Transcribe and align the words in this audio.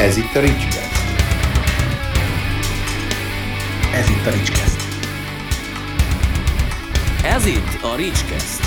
Ez 0.00 0.16
itt 0.16 0.34
a 0.34 0.40
Ricskeszt. 0.40 0.92
Ez 3.94 4.08
itt 4.08 4.26
a 4.26 4.30
Ricskeszt. 4.30 4.80
Ez 7.24 7.46
itt 7.46 7.82
a 7.82 7.96
Ricskeszt. 7.96 8.62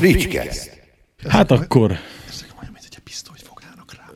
Ricskeszt. 0.00 0.80
Hát 1.28 1.50
akkor 1.50 1.90
Ezek 2.28 2.48
olyan, 2.60 2.72
mint 2.72 2.84
hogyha 2.84 3.00
pisztolyt 3.04 3.42
fognának 3.42 3.94
rá. 3.96 4.06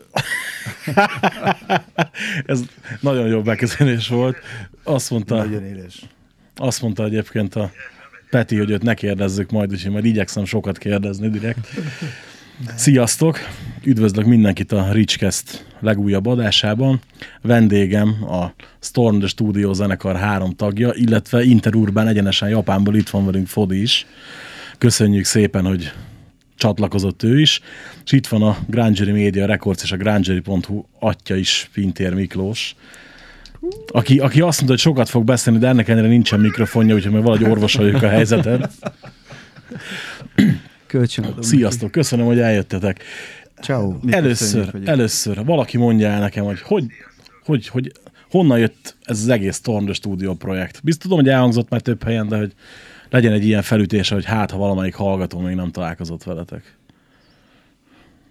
ez 2.52 2.60
nagyon 3.00 3.26
jó 3.26 3.42
bekezdés 3.42 4.08
volt. 4.08 4.36
Azt 4.82 5.10
mondta, 5.10 5.36
Nagyon 5.36 5.64
éles. 5.64 6.02
azt 6.56 6.82
mondta 6.82 7.04
egyébként 7.04 7.54
a 7.54 7.70
Peti, 8.30 8.56
hogy 8.56 8.70
őt 8.70 8.82
ne 8.82 8.94
kérdezzük 8.94 9.50
majd, 9.50 9.70
úgyhogy 9.72 9.92
majd 9.92 10.04
igyekszem 10.04 10.44
sokat 10.44 10.78
kérdezni 10.78 11.28
direkt. 11.28 11.68
Sziasztok! 12.76 13.38
Üdvözlök 13.84 14.26
mindenkit 14.26 14.72
a 14.72 14.92
Ricskeszt 14.92 15.64
legújabb 15.80 16.26
adásában. 16.26 17.00
Vendégem 17.40 18.08
a 18.24 18.54
Storm 18.80 19.18
the 19.18 19.28
Studio 19.28 19.72
zenekar 19.72 20.16
három 20.16 20.50
tagja, 20.50 20.92
illetve 20.94 21.42
Interurban 21.42 22.08
egyenesen 22.08 22.48
Japánból 22.48 22.96
itt 22.96 23.08
van 23.08 23.24
velünk 23.24 23.46
Fodi 23.46 23.80
is. 23.80 24.06
Köszönjük 24.78 25.24
szépen, 25.24 25.64
hogy 25.64 25.92
csatlakozott 26.56 27.22
ő 27.22 27.40
is. 27.40 27.60
És 28.04 28.12
itt 28.12 28.26
van 28.26 28.42
a 28.42 28.56
Grangery 28.66 29.22
Media 29.22 29.46
Records 29.46 29.82
és 29.82 29.92
a 29.92 29.96
Grangery.hu 29.96 30.84
atya 30.98 31.36
is, 31.36 31.70
Pintér 31.72 32.14
Miklós. 32.14 32.76
Aki, 33.86 34.18
aki 34.18 34.40
azt 34.40 34.56
mondta, 34.56 34.72
hogy 34.72 34.78
sokat 34.78 35.08
fog 35.08 35.24
beszélni, 35.24 35.58
de 35.58 35.68
ennek 35.68 35.88
ellenére 35.88 36.12
nincsen 36.12 36.40
mikrofonja, 36.40 36.94
úgyhogy 36.94 37.12
majd 37.12 37.24
valahogy 37.24 37.50
orvosoljuk 37.50 38.02
a 38.02 38.08
helyzetet. 38.08 38.70
Kölcsönadom. 40.92 41.42
Sziasztok, 41.42 41.90
köszönöm, 41.90 42.26
hogy 42.26 42.38
eljöttetek. 42.38 43.02
Ciao. 43.60 43.94
Először, 44.08 44.80
először 44.84 45.44
valaki 45.44 45.76
mondja 45.76 46.08
el 46.08 46.20
nekem, 46.20 46.44
hogy, 46.44 46.60
hogy, 46.60 46.86
hogy, 47.44 47.68
hogy 47.68 47.92
honnan 48.30 48.58
jött 48.58 48.96
ez 49.02 49.20
az 49.20 49.28
egész 49.28 49.56
Storm 49.56 49.84
the 49.84 49.92
Studio 49.94 50.34
projekt. 50.34 50.82
Biztos 50.82 51.02
tudom, 51.02 51.18
hogy 51.18 51.28
elhangzott 51.28 51.68
már 51.68 51.80
több 51.80 52.02
helyen, 52.02 52.28
de 52.28 52.36
hogy 52.36 52.54
legyen 53.10 53.32
egy 53.32 53.44
ilyen 53.44 53.62
felütése, 53.62 54.14
hogy 54.14 54.24
hát, 54.24 54.50
ha 54.50 54.58
valamelyik 54.58 54.94
hallgató 54.94 55.38
még 55.38 55.54
nem 55.54 55.70
találkozott 55.70 56.22
veletek. 56.22 56.76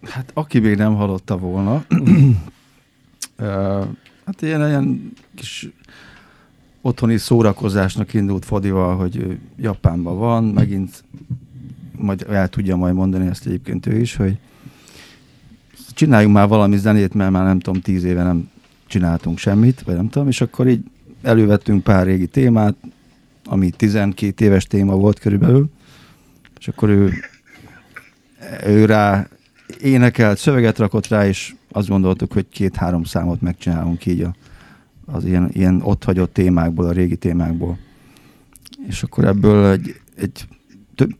Hát 0.01 0.31
aki 0.33 0.59
még 0.59 0.77
nem 0.77 0.95
hallotta 0.95 1.37
volna, 1.37 1.85
hát 4.25 4.41
ilyen, 4.41 4.67
ilyen 4.67 5.13
kis 5.35 5.69
otthoni 6.81 7.17
szórakozásnak 7.17 8.13
indult 8.13 8.45
Fodival, 8.45 8.97
hogy 8.97 9.39
Japánban 9.57 10.17
van, 10.17 10.43
megint 10.43 11.03
majd 12.01 12.25
el 12.29 12.47
tudja 12.47 12.75
majd 12.75 12.93
mondani 12.93 13.27
ezt 13.27 13.45
egyébként 13.45 13.85
ő 13.85 13.99
is, 13.99 14.15
hogy 14.15 14.37
csináljunk 15.93 16.35
már 16.35 16.47
valami 16.47 16.77
zenét, 16.77 17.13
mert 17.13 17.31
már 17.31 17.43
nem 17.43 17.59
tudom, 17.59 17.81
tíz 17.81 18.03
éve 18.03 18.23
nem 18.23 18.49
csináltunk 18.87 19.37
semmit, 19.37 19.81
vagy 19.81 19.95
nem 19.95 20.09
tudom, 20.09 20.27
és 20.27 20.41
akkor 20.41 20.67
így 20.67 20.83
elővettünk 21.21 21.83
pár 21.83 22.05
régi 22.05 22.27
témát, 22.27 22.75
ami 23.45 23.69
12 23.69 24.45
éves 24.45 24.65
téma 24.65 24.95
volt 24.95 25.19
körülbelül, 25.19 25.69
és 26.59 26.67
akkor 26.67 26.89
ő, 26.89 27.13
ő 28.65 28.85
rá 28.85 29.27
énekelt, 29.81 30.37
szöveget 30.37 30.77
rakott 30.77 31.07
rá, 31.07 31.27
és 31.27 31.53
azt 31.71 31.87
gondoltuk, 31.87 32.33
hogy 32.33 32.45
két-három 32.49 33.03
számot 33.03 33.41
megcsinálunk 33.41 34.05
így 34.05 34.21
a, 34.21 34.35
az 35.05 35.25
ilyen, 35.25 35.49
ilyen 35.53 35.81
ott 35.83 36.03
hagyott 36.03 36.33
témákból, 36.33 36.85
a 36.85 36.91
régi 36.91 37.15
témákból. 37.15 37.77
És 38.87 39.03
akkor 39.03 39.25
ebből 39.25 39.71
egy, 39.71 39.95
egy 40.15 40.47
több, 40.95 41.15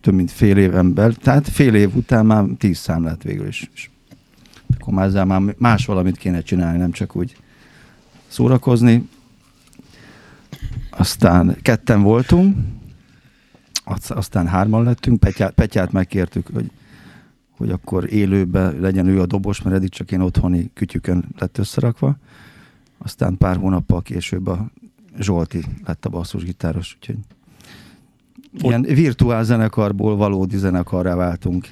több 0.00 0.14
mint 0.14 0.30
fél 0.30 0.56
éven 0.56 0.94
belül, 0.94 1.14
tehát 1.14 1.48
fél 1.48 1.74
év 1.74 1.96
után 1.96 2.26
már 2.26 2.44
tíz 2.58 2.78
szám 2.78 3.04
lett 3.04 3.22
végül 3.22 3.46
is. 3.46 3.70
És 3.74 3.90
akkor 4.74 4.94
már 4.94 5.06
ezzel 5.06 5.24
már 5.24 5.54
más 5.58 5.86
valamit 5.86 6.16
kéne 6.16 6.40
csinálni, 6.40 6.78
nem 6.78 6.90
csak 6.90 7.16
úgy 7.16 7.36
szórakozni. 8.26 9.08
Aztán 10.90 11.56
ketten 11.62 12.02
voltunk, 12.02 12.56
az- 13.84 14.10
aztán 14.10 14.46
hárman 14.46 14.84
lettünk, 14.84 15.20
Petyát, 15.20 15.52
Petyát 15.52 15.92
megkértük, 15.92 16.46
hogy, 16.52 16.70
hogy 17.50 17.70
akkor 17.70 18.12
élőben 18.12 18.80
legyen 18.80 19.06
ő 19.06 19.20
a 19.20 19.26
dobos, 19.26 19.62
mert 19.62 19.76
eddig 19.76 19.90
csak 19.90 20.12
én 20.12 20.20
otthoni 20.20 20.70
kütyükön 20.74 21.24
lett 21.38 21.58
összerakva. 21.58 22.16
Aztán 22.98 23.36
pár 23.36 23.56
hónappal 23.56 24.02
később 24.02 24.46
a 24.46 24.70
Zsolti 25.18 25.64
lett 25.84 26.04
a 26.04 26.08
basszusgitáros, 26.08 26.96
úgyhogy 26.96 27.18
ilyen 28.58 28.82
virtuál 28.82 29.44
zenekarból 29.44 30.16
valódi 30.16 30.56
zenekarrá 30.56 31.14
váltunk. 31.14 31.70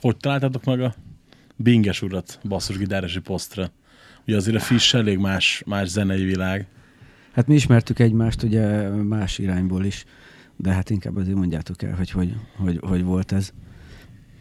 Hogy 0.00 0.16
találtátok 0.16 0.64
meg 0.64 0.80
a 0.80 0.94
Binges 1.56 2.02
urat 2.02 2.38
basszusgitárosi 2.44 3.20
posztra? 3.20 3.70
Ugye 4.26 4.36
azért 4.36 4.56
a 4.56 4.60
Fish 4.60 4.94
elég 4.94 5.18
más, 5.18 5.62
más 5.66 5.88
zenei 5.88 6.24
világ. 6.24 6.66
Hát 7.32 7.46
mi 7.46 7.54
ismertük 7.54 7.98
egymást 7.98 8.42
ugye 8.42 8.88
más 8.88 9.38
irányból 9.38 9.84
is, 9.84 10.04
de 10.56 10.72
hát 10.72 10.90
inkább 10.90 11.16
azért 11.16 11.36
mondjátok 11.36 11.82
el, 11.82 11.94
hogy 11.94 12.10
hogy, 12.10 12.34
hogy, 12.56 12.80
hogy 12.82 13.02
volt 13.02 13.32
ez. 13.32 13.50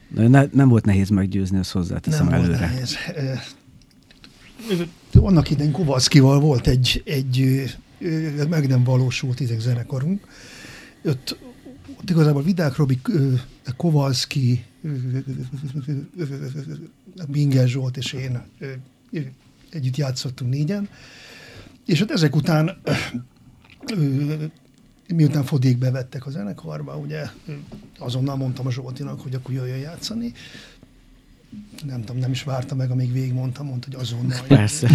Ne, 0.08 0.46
nem 0.52 0.70
volt 0.70 0.86
nehéz 0.86 1.10
meggyőzni, 1.10 1.58
azt 1.58 1.72
hozzáteszem 1.72 2.26
nem 2.26 2.34
előre. 2.34 2.58
volt 2.58 2.70
nehéz. 2.70 2.96
Annak 5.14 5.50
idején 5.50 5.72
Kovalszkival 5.72 6.40
volt 6.40 6.68
egy, 6.68 7.02
egy 7.06 7.64
meg 8.50 8.68
nem 8.68 8.84
valósult 8.84 9.40
ideg 9.40 9.60
zenekarunk. 9.60 10.28
Ott, 11.06 11.38
ott 12.00 12.10
igazából 12.10 12.44
Vidák 12.44 12.76
Robi, 12.76 13.02
Kovalszki, 13.78 14.66
Binger 17.28 17.68
Zsolt 17.68 17.98
és 17.98 18.14
én 18.14 18.42
együtt 19.70 19.98
játszottunk 19.98 20.52
négyen. 20.52 20.90
És 21.86 22.00
hát 22.00 22.12
ezek 22.12 22.36
után 22.36 22.82
miután 25.08 25.44
Fodék 25.44 25.78
bevettek 25.78 26.26
a 26.26 26.30
zenekarba, 26.30 26.98
ugye 26.98 27.26
azonnal 27.98 28.36
mondtam 28.36 28.68
a 28.68 28.72
Zsoltinak, 28.72 29.22
hogy 29.22 29.36
akkor 29.36 29.54
jöjjön 29.54 29.78
játszani. 29.78 30.34
Nem 31.88 32.00
tudom, 32.00 32.18
nem 32.22 32.32
is 32.32 32.44
várta 32.44 32.76
meg, 32.76 32.92
amíg 32.92 33.14
végigmondtam, 33.14 33.66
mondta, 33.66 33.88
hogy 33.92 34.02
azonnal. 34.02 34.40
Persze. 34.58 34.88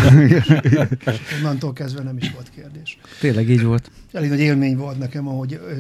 És 1.06 1.20
onnantól 1.41 1.72
kezdve 1.72 2.02
nem 2.02 2.16
is 2.16 2.30
volt 2.30 2.50
kérdés. 2.54 2.98
Tényleg 3.20 3.50
így 3.50 3.62
volt. 3.62 3.91
Elég 4.12 4.28
nagy 4.30 4.41
élmény 4.41 4.76
volt 4.76 4.98
nekem, 4.98 5.28
ahogy 5.28 5.52
ö, 5.52 5.70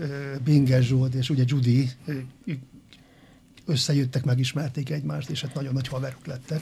ö, 0.00 0.04
Binges 0.44 0.86
Zsolt 0.86 1.14
és 1.14 1.30
ugye 1.30 1.42
Judy 1.46 1.88
ö, 2.06 2.12
összejöttek, 3.66 4.24
megismerték 4.24 4.90
egymást, 4.90 5.30
és 5.30 5.40
hát 5.42 5.54
nagyon 5.54 5.72
nagy 5.72 5.88
haverok 5.88 6.26
lettek. 6.26 6.60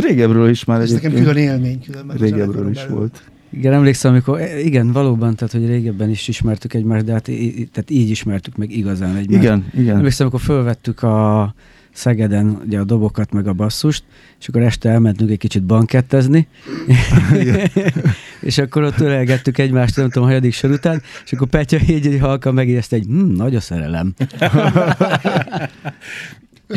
Régebről 0.00 0.50
is 0.50 0.64
már 0.64 0.80
Ez 0.80 0.92
nekem 0.92 1.10
egyébként. 1.10 1.32
külön 1.36 1.48
élmény. 1.50 1.80
Külön, 1.82 2.10
Régebről 2.16 2.70
is 2.70 2.76
belül. 2.76 2.96
volt. 2.96 3.22
Igen, 3.52 3.72
emlékszem, 3.72 4.10
amikor, 4.12 4.40
e, 4.40 4.60
igen, 4.60 4.92
valóban, 4.92 5.34
tehát, 5.36 5.52
hogy 5.52 5.66
régebben 5.66 6.10
is 6.10 6.28
ismertük 6.28 6.74
egymást, 6.74 7.04
de 7.04 7.12
hát 7.12 7.28
í- 7.28 7.58
í- 7.58 7.70
tehát 7.70 7.90
így 7.90 8.10
ismertük 8.10 8.56
meg 8.56 8.70
igazán 8.70 9.16
egymást. 9.16 9.42
Igen, 9.42 9.66
igen. 9.74 9.96
Emlékszem, 9.96 10.26
amikor 10.26 10.44
fölvettük 10.46 11.02
a 11.02 11.54
Szegeden 11.92 12.60
ugye 12.66 12.78
a 12.78 12.84
dobokat, 12.84 13.32
meg 13.32 13.46
a 13.46 13.52
basszust, 13.52 14.04
és 14.40 14.48
akkor 14.48 14.62
este 14.62 14.88
elmentünk 14.88 15.30
egy 15.30 15.38
kicsit 15.38 15.62
bankettezni, 15.62 16.48
és 18.40 18.58
akkor 18.58 18.82
ott 18.82 19.00
ölelgettük 19.00 19.58
egymást, 19.58 19.96
nem 19.96 20.10
tudom, 20.10 20.28
hanyadik 20.28 20.52
sor 20.52 20.70
után, 20.70 21.02
és 21.24 21.32
akkor 21.32 21.48
Petya 21.48 21.78
így, 21.88 22.06
így 22.06 22.20
halkan 22.20 22.54
megérezte, 22.54 22.96
egy 22.96 23.04
hm, 23.04 23.32
nagy 23.32 23.54
a 23.54 23.60
szerelem. 23.60 24.14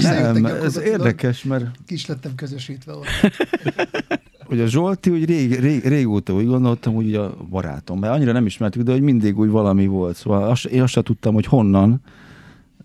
Nem, 0.01 0.45
ez 0.45 0.79
érdekes, 0.79 1.43
mert 1.43 1.65
Kis 1.85 2.05
lettem 2.05 2.35
közösítve 2.35 2.93
ott. 2.93 3.05
hogy 4.45 4.59
a 4.59 4.65
Zsolti 4.65 5.09
úgy 5.09 5.25
rég, 5.25 5.59
rég, 5.59 5.87
régóta 5.87 6.33
úgy 6.33 6.45
gondoltam, 6.45 6.93
hogy 6.93 7.15
a 7.15 7.35
barátom, 7.49 7.99
mert 7.99 8.13
annyira 8.13 8.31
nem 8.31 8.45
ismertük, 8.45 8.83
de 8.83 8.91
hogy 8.91 9.01
mindig 9.01 9.39
úgy 9.39 9.49
valami 9.49 9.87
volt. 9.87 10.15
Szóval 10.15 10.49
azt, 10.49 10.65
én 10.65 10.81
azt 10.81 10.93
sem 10.93 11.03
tudtam, 11.03 11.33
hogy 11.33 11.45
honnan, 11.45 12.01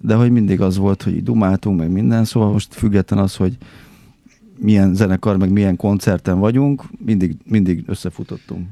de 0.00 0.14
hogy 0.14 0.31
mindig 0.31 0.60
az 0.60 0.76
volt, 0.76 1.03
hogy 1.03 1.22
dumáltunk, 1.22 1.78
meg 1.78 1.91
minden, 1.91 2.24
szóval 2.24 2.53
most 2.53 2.74
független 2.74 3.18
az, 3.18 3.36
hogy 3.36 3.56
milyen 4.59 4.95
zenekar, 4.95 5.36
meg 5.36 5.50
milyen 5.50 5.77
koncerten 5.77 6.39
vagyunk, 6.39 6.83
mindig, 7.04 7.36
mindig 7.45 7.84
összefutottunk. 7.86 8.66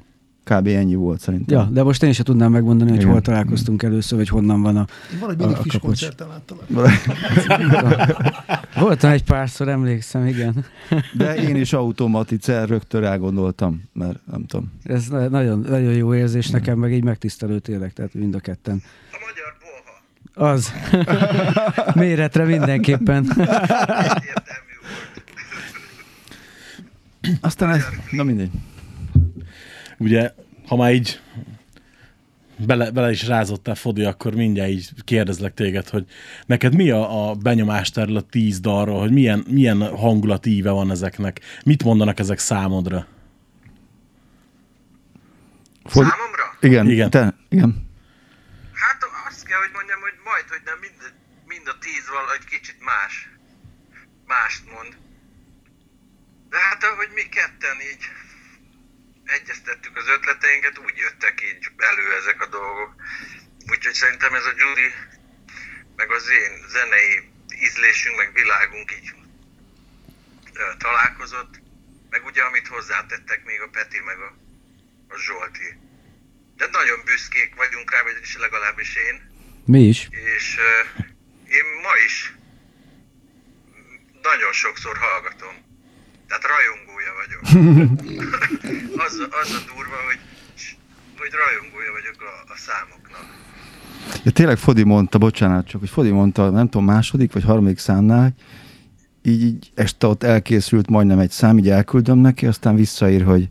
Kb. 0.44 0.67
ennyi 0.67 0.94
volt 0.94 1.20
szerintem. 1.20 1.58
Ja, 1.58 1.64
de 1.73 1.82
most 1.82 2.02
én 2.02 2.11
is 2.11 2.17
tudnám 2.17 2.50
megmondani, 2.52 2.90
hogy 2.90 2.99
Igen. 3.00 3.12
hol 3.12 3.20
találkoztunk 3.20 3.82
először, 3.82 4.19
vagy 4.19 4.28
honnan 4.28 4.62
van 4.62 4.76
a... 4.76 4.87
Én 5.12 5.19
valahogy 5.20 5.38
mindig 5.38 5.56
A- 5.56 5.58
a 5.58 5.62
Fish 5.62 5.78
kapocs. 5.81 6.00
koncerten 6.00 6.28
láttalak. 6.28 6.67
Voltam 8.81 9.11
egy 9.11 9.25
párszor, 9.25 9.69
emlékszem, 9.69 10.26
igen. 10.26 10.64
De 11.17 11.34
én 11.34 11.56
is 11.56 11.73
automatice 11.73 12.64
rögtön 12.64 13.00
rágondoltam, 13.00 13.82
mert 13.93 14.19
nem 14.31 14.46
tudom. 14.46 14.73
Ez 14.82 15.06
na- 15.08 15.28
nagyon, 15.28 15.58
nagyon 15.69 15.93
jó 15.93 16.14
érzés 16.14 16.50
nekem, 16.50 16.78
meg 16.78 16.93
így 16.93 17.05
megtisztelő 17.05 17.58
tényleg, 17.58 17.93
tehát 17.93 18.14
mind 18.14 18.34
a 18.34 18.38
ketten. 18.40 18.82
A 19.12 19.17
magyar. 19.26 19.56
Az. 20.38 20.73
Méretre 21.94 22.44
mindenképpen. 22.44 23.27
Aztán 27.41 27.71
ez, 27.71 27.85
na 28.11 28.23
mindegy. 28.23 28.50
Ugye, 29.99 30.33
ha 30.67 30.77
már 30.77 30.93
így 30.93 31.21
bele, 32.56 32.91
bele 32.91 33.11
is 33.11 33.27
rázottál, 33.27 33.75
Fodi, 33.75 34.05
akkor 34.05 34.35
mindjárt 34.35 34.71
így 34.71 34.91
kérdezlek 35.05 35.55
téged, 35.55 35.88
hogy 35.88 36.06
neked 36.47 36.75
mi 36.75 36.91
a, 36.91 37.29
a 37.29 37.35
benyomást 37.35 37.99
erről 37.99 38.17
a 38.17 38.21
tíz 38.21 38.61
dalról, 38.61 39.00
hogy 39.00 39.12
milyen, 39.12 39.44
milyen 39.49 39.97
hangulatíve 39.97 40.71
van 40.71 40.91
ezeknek? 40.91 41.41
Mit 41.65 41.85
mondanak 41.85 42.19
ezek 42.19 42.38
számodra? 42.38 43.06
Ford... 45.85 46.09
Számomra? 46.09 46.56
Igen, 46.61 46.91
Igen. 46.91 47.11
Te, 47.11 47.35
igen. 47.49 47.88
Hát 48.73 48.99
azt 49.29 49.44
kell, 49.47 49.59
hogy 49.59 49.71
mondjam, 49.73 50.00
hogy 50.00 50.17
majd, 50.37 50.49
hogy 50.49 50.62
nem 50.65 50.79
mind, 50.79 51.15
mind 51.44 51.69
a 51.69 51.79
tíz 51.79 52.09
valahogy 52.09 52.44
kicsit 52.44 52.81
más. 52.81 53.29
Mást 54.27 54.65
mond. 54.65 54.97
De 56.49 56.59
hát 56.59 56.85
ahogy 56.85 57.11
mi 57.11 57.29
ketten 57.29 57.81
így 57.81 58.05
egyeztettük 59.25 59.97
az 59.97 60.09
ötleteinket, 60.09 60.79
úgy 60.79 60.97
jöttek 60.97 61.43
így 61.43 61.71
elő 61.77 62.15
ezek 62.15 62.41
a 62.41 62.47
dolgok. 62.47 62.94
Úgyhogy 63.71 63.94
szerintem 63.94 64.35
ez 64.35 64.44
a 64.44 64.53
Judy, 64.56 64.94
meg 65.97 66.11
az 66.11 66.29
én 66.29 66.69
zenei 66.69 67.31
ízlésünk, 67.61 68.17
meg 68.17 68.33
világunk 68.33 68.93
így 68.93 69.15
ö, 70.53 70.77
találkozott. 70.79 71.61
Meg 72.11 72.25
ugye, 72.25 72.43
amit 72.43 72.69
hozzátettek 72.69 73.44
még 73.44 73.61
a 73.61 73.69
Peti, 73.69 74.00
meg 74.00 74.19
a, 74.19 74.37
a 75.09 75.17
Zsolti. 75.17 75.79
De 76.56 76.67
nagyon 76.67 77.05
büszkék 77.05 77.55
vagyunk 77.55 77.91
rá, 77.91 78.03
vagyis 78.03 78.37
legalábbis 78.37 78.94
én. 78.94 79.36
Mi 79.66 79.82
is. 79.82 80.08
És 80.36 80.56
uh, 80.56 81.04
én 81.58 81.66
ma 81.82 81.94
is 82.06 82.36
nagyon 84.22 84.52
sokszor 84.52 84.96
hallgatom. 85.06 85.54
Tehát 86.28 86.44
rajongója 86.52 87.12
vagyok. 87.20 87.42
az, 89.06 89.14
az 89.40 89.50
a 89.58 89.74
durva, 89.74 89.98
hogy, 90.06 90.18
hogy 91.18 91.30
rajongója 91.42 91.92
vagyok 91.92 92.18
a, 92.30 92.52
a 92.52 92.56
számoknak. 92.56 93.24
Ja, 94.24 94.30
tényleg 94.30 94.58
Fodi 94.58 94.82
mondta, 94.82 95.18
bocsánat, 95.18 95.66
csak 95.66 95.80
hogy 95.80 95.90
Fodi 95.90 96.10
mondta, 96.10 96.50
nem 96.50 96.68
tudom, 96.68 96.86
második 96.86 97.32
vagy 97.32 97.44
harmadik 97.44 97.78
számnál, 97.78 98.34
így, 99.22 99.42
így 99.42 99.70
este 99.74 100.06
ott 100.06 100.22
elkészült 100.22 100.88
majdnem 100.88 101.18
egy 101.18 101.30
szám, 101.30 101.58
így 101.58 101.68
elküldöm 101.68 102.18
neki, 102.18 102.46
aztán 102.46 102.74
visszaír, 102.74 103.22
hogy 103.24 103.48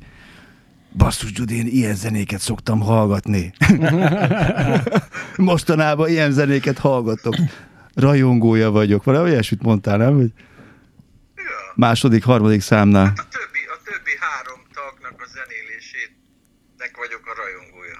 basszus, 0.98 1.32
Gyudi, 1.32 1.56
én 1.58 1.68
ilyen 1.68 1.96
zenéket 1.96 2.40
szoktam 2.40 2.80
hallgatni. 2.80 3.54
Mostanában 5.36 6.10
ilyen 6.10 6.32
zenéket 6.32 6.78
hallgatok. 6.78 7.36
Rajongója 7.94 8.72
vagyok. 8.72 9.04
Valami 9.04 9.30
olyasmit 9.30 9.62
mondtál, 9.62 9.98
nem? 9.98 10.16
Hogy 10.16 10.32
Ja. 11.36 11.44
második, 11.76 12.24
harmadik 12.24 12.62
számnál. 12.62 13.06
A 13.06 13.14
többi, 13.30 13.60
a 13.76 13.78
többi 13.84 14.12
három 14.20 14.60
tagnak 14.74 15.22
a 15.22 15.28
zenélésének 15.34 16.98
vagyok 16.98 17.22
a 17.26 17.34
rajongója. 17.42 18.00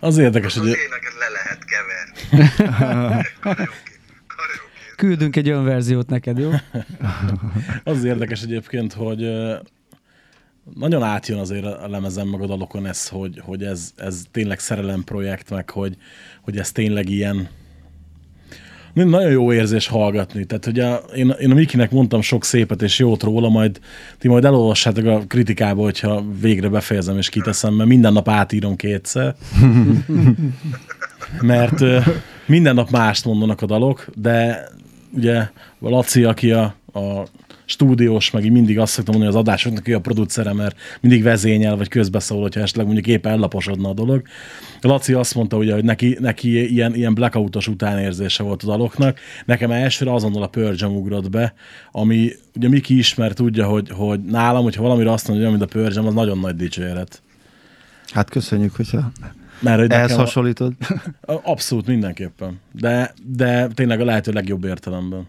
Az 0.00 0.18
érdekes, 0.18 0.54
Az 0.56 0.60
hogy 0.60 0.68
éneket 0.68 1.14
le 1.18 1.28
lehet 1.28 1.64
keverni. 1.64 2.50
Karaoke. 2.74 3.32
Karaoke. 4.26 4.94
Küldünk 4.96 5.36
egy 5.36 5.48
olyan 5.48 5.64
verziót 5.64 6.08
neked, 6.08 6.38
jó? 6.38 6.50
az 7.94 8.04
érdekes 8.04 8.42
egyébként, 8.42 8.92
hogy 8.92 9.22
nagyon 10.74 11.02
átjön 11.02 11.38
azért 11.38 11.64
a 11.64 11.88
lemezen 11.88 12.26
meg 12.26 12.40
a 12.40 12.46
dalokon 12.46 12.86
ez, 12.86 13.08
hogy, 13.08 13.40
hogy 13.44 13.62
ez, 13.62 13.92
ez 13.96 14.22
tényleg 14.30 14.58
szerelem 14.58 15.04
projekt, 15.04 15.50
meg 15.50 15.70
hogy, 15.70 15.96
hogy 16.40 16.58
ez 16.58 16.72
tényleg 16.72 17.08
ilyen 17.08 17.48
nagyon 18.94 19.30
jó 19.30 19.52
érzés 19.52 19.86
hallgatni. 19.86 20.44
Tehát 20.44 20.66
ugye 20.66 20.96
én, 21.14 21.34
én 21.40 21.50
a 21.50 21.54
Mikinek 21.54 21.90
mondtam 21.90 22.20
sok 22.20 22.44
szépet 22.44 22.82
és 22.82 22.98
jót 22.98 23.22
róla, 23.22 23.48
majd 23.48 23.80
ti 24.18 24.28
majd 24.28 24.44
elolvassátok 24.44 25.06
a 25.06 25.22
kritikába, 25.28 25.82
hogyha 25.82 26.24
végre 26.40 26.68
befejezem 26.68 27.18
és 27.18 27.28
kiteszem, 27.28 27.74
mert 27.74 27.88
minden 27.88 28.12
nap 28.12 28.28
átírom 28.28 28.76
kétszer. 28.76 29.34
mert 31.40 31.80
minden 32.46 32.74
nap 32.74 32.90
mást 32.90 33.24
mondanak 33.24 33.62
a 33.62 33.66
dalok, 33.66 34.06
de 34.14 34.68
ugye 35.12 35.36
a 35.80 35.88
Laci, 35.88 36.24
aki 36.24 36.52
a, 36.52 36.74
a 36.92 37.26
stúdiós, 37.64 38.30
meg 38.30 38.44
így 38.44 38.50
mindig 38.52 38.78
azt 38.78 38.92
szoktam 38.92 39.14
mondani 39.14 39.36
az 39.36 39.40
adásoknak, 39.42 39.84
hogy 39.84 39.92
a 39.92 40.00
producere, 40.00 40.52
mert 40.52 40.76
mindig 41.00 41.22
vezényel, 41.22 41.76
vagy 41.76 41.88
közbeszól, 41.88 42.40
hogyha 42.40 42.60
esetleg 42.60 42.84
mondjuk 42.84 43.06
éppen 43.06 43.32
ellaposodna 43.32 43.88
a 43.88 43.94
dolog. 43.94 44.22
Laci 44.80 45.12
azt 45.12 45.34
mondta, 45.34 45.56
ugye, 45.56 45.74
hogy 45.74 45.84
neki, 45.84 46.16
neki 46.20 46.72
ilyen, 46.72 46.94
ilyen 46.94 47.14
blackoutos 47.14 47.68
utánérzése 47.68 48.42
volt 48.42 48.62
a 48.62 48.66
daloknak. 48.66 49.18
Nekem 49.44 49.70
elsőre 49.70 50.12
azonnal 50.12 50.42
a 50.42 50.46
Pearl 50.46 50.74
Jam 50.76 50.96
ugrott 50.96 51.30
be, 51.30 51.54
ami 51.92 52.30
ugye 52.56 52.68
Miki 52.68 52.98
ismer, 52.98 53.32
tudja, 53.32 53.66
hogy, 53.66 53.88
hogy 53.90 54.20
nálam, 54.24 54.62
hogyha 54.62 54.82
valamire 54.82 55.12
azt 55.12 55.28
mondja, 55.28 55.48
hogy 55.48 55.58
mint 55.58 55.70
a 55.70 55.74
Pearl 55.78 55.94
Jam, 55.94 56.06
az 56.06 56.14
nagyon 56.14 56.38
nagy 56.38 56.56
dicséret. 56.56 57.22
Hát 58.12 58.30
köszönjük, 58.30 58.76
hogyha 58.76 59.12
Mert 59.60 59.80
hogy 59.80 59.90
ehhez 59.90 60.02
nekem 60.08 60.18
a- 60.22 60.24
hasonlítod. 60.24 60.72
Abszolút 61.42 61.86
mindenképpen. 61.86 62.60
De, 62.72 63.14
de 63.36 63.66
tényleg 63.66 64.00
a 64.00 64.04
lehető 64.04 64.32
legjobb 64.32 64.64
értelemben. 64.64 65.26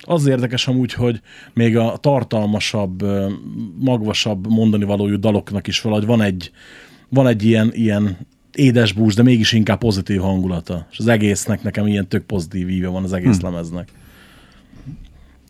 Az 0.00 0.26
érdekes 0.26 0.68
amúgy, 0.68 0.92
hogy 0.92 1.20
még 1.52 1.76
a 1.76 1.96
tartalmasabb, 1.96 3.02
magvasabb 3.78 4.46
mondani 4.46 4.84
valójú 4.84 5.18
daloknak 5.18 5.66
is 5.66 5.80
valahogy 5.80 6.06
van 6.06 6.22
egy, 6.22 6.50
van 7.08 7.26
egy 7.26 7.44
ilyen, 7.44 7.70
ilyen 7.74 8.26
édes 8.52 8.92
bús, 8.92 9.14
de 9.14 9.22
mégis 9.22 9.52
inkább 9.52 9.78
pozitív 9.78 10.20
hangulata. 10.20 10.86
És 10.90 10.98
az 10.98 11.06
egésznek 11.06 11.62
nekem 11.62 11.86
ilyen 11.86 12.08
tök 12.08 12.24
pozitív 12.24 12.68
íve 12.68 12.88
van 12.88 13.04
az 13.04 13.12
egész 13.12 13.38
hmm. 13.40 13.50
lemeznek. 13.50 13.88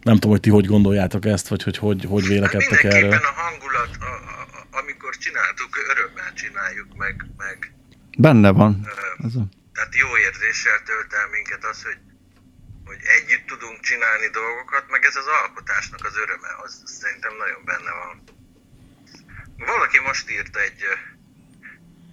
Nem 0.02 0.14
tudom, 0.14 0.30
hogy 0.30 0.40
ti 0.40 0.50
hogy 0.50 0.66
gondoljátok 0.66 1.24
ezt, 1.24 1.48
vagy 1.48 1.62
hogy 1.62 1.76
hogy, 1.76 2.04
hogy 2.04 2.22
Hát 2.22 2.30
vélekedtek 2.30 2.84
erről. 2.84 3.00
mindenképpen 3.00 3.28
a 3.34 3.40
hangulat, 3.42 3.90
a, 4.00 4.04
a, 4.04 4.38
a, 4.58 4.78
amikor 4.80 5.16
csináltuk, 5.16 5.70
örömmel 5.92 6.32
csináljuk, 6.34 6.88
meg, 6.96 7.14
meg 7.36 7.74
Benne 8.18 8.50
van. 8.50 8.70
ö, 8.84 9.26
Ez 9.26 9.34
a... 9.34 9.44
Tehát 9.74 9.94
jó 10.02 10.08
érzéssel 10.26 10.78
tölt 10.88 11.12
el 11.20 11.28
minket 11.36 11.62
az, 11.70 11.78
hogy, 11.82 11.98
hogy 12.88 13.00
együtt 13.16 13.46
tudunk 13.46 13.80
csinálni 13.80 14.28
dolgokat, 14.42 14.84
meg 14.94 15.04
ez 15.04 15.16
az 15.16 15.28
alkotásnak 15.42 16.04
az 16.04 16.16
öröme, 16.24 16.50
az 16.64 16.72
szerintem 17.00 17.34
nagyon 17.42 17.62
benne 17.70 17.92
van. 18.02 18.14
Valaki 19.72 19.98
most 20.08 20.30
írt 20.30 20.56
egy, 20.56 20.80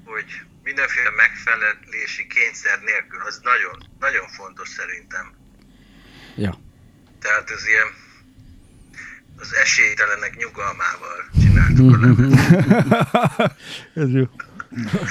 hogy 0.05 0.29
mindenféle 0.63 1.11
megfelelési 1.23 2.27
kényszer 2.27 2.79
nélkül, 2.89 3.21
az 3.29 3.39
nagyon, 3.51 3.77
nagyon 3.99 4.27
fontos 4.27 4.69
szerintem. 4.69 5.25
Ja. 6.35 6.53
Tehát 7.19 7.49
ez 7.49 7.67
ilyen 7.67 7.89
az 9.37 9.53
esélytelenek 9.53 10.35
nyugalmával 10.37 11.19
csináltuk 11.41 11.87
a. 13.37 13.51
Ez 14.01 14.11
jó. 14.11 14.25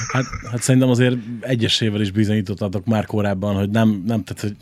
Hát, 0.08 0.24
hát 0.50 0.62
szerintem 0.62 0.90
azért 0.90 1.16
egyesével 1.40 2.00
is 2.00 2.10
bizonyítottatok 2.10 2.84
már 2.84 3.06
korábban, 3.06 3.54
hogy 3.54 3.70
nem, 3.70 4.02
nem, 4.06 4.24
tehát, 4.24 4.42
hogy 4.42 4.56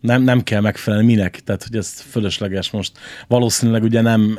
nem, 0.00 0.22
nem 0.22 0.42
kell 0.42 0.60
megfelelni 0.60 1.06
minek, 1.06 1.40
tehát 1.44 1.62
hogy 1.62 1.76
ez 1.76 2.00
fölösleges 2.10 2.70
most. 2.70 2.92
Valószínűleg 3.28 3.82
ugye 3.82 4.00
nem, 4.00 4.38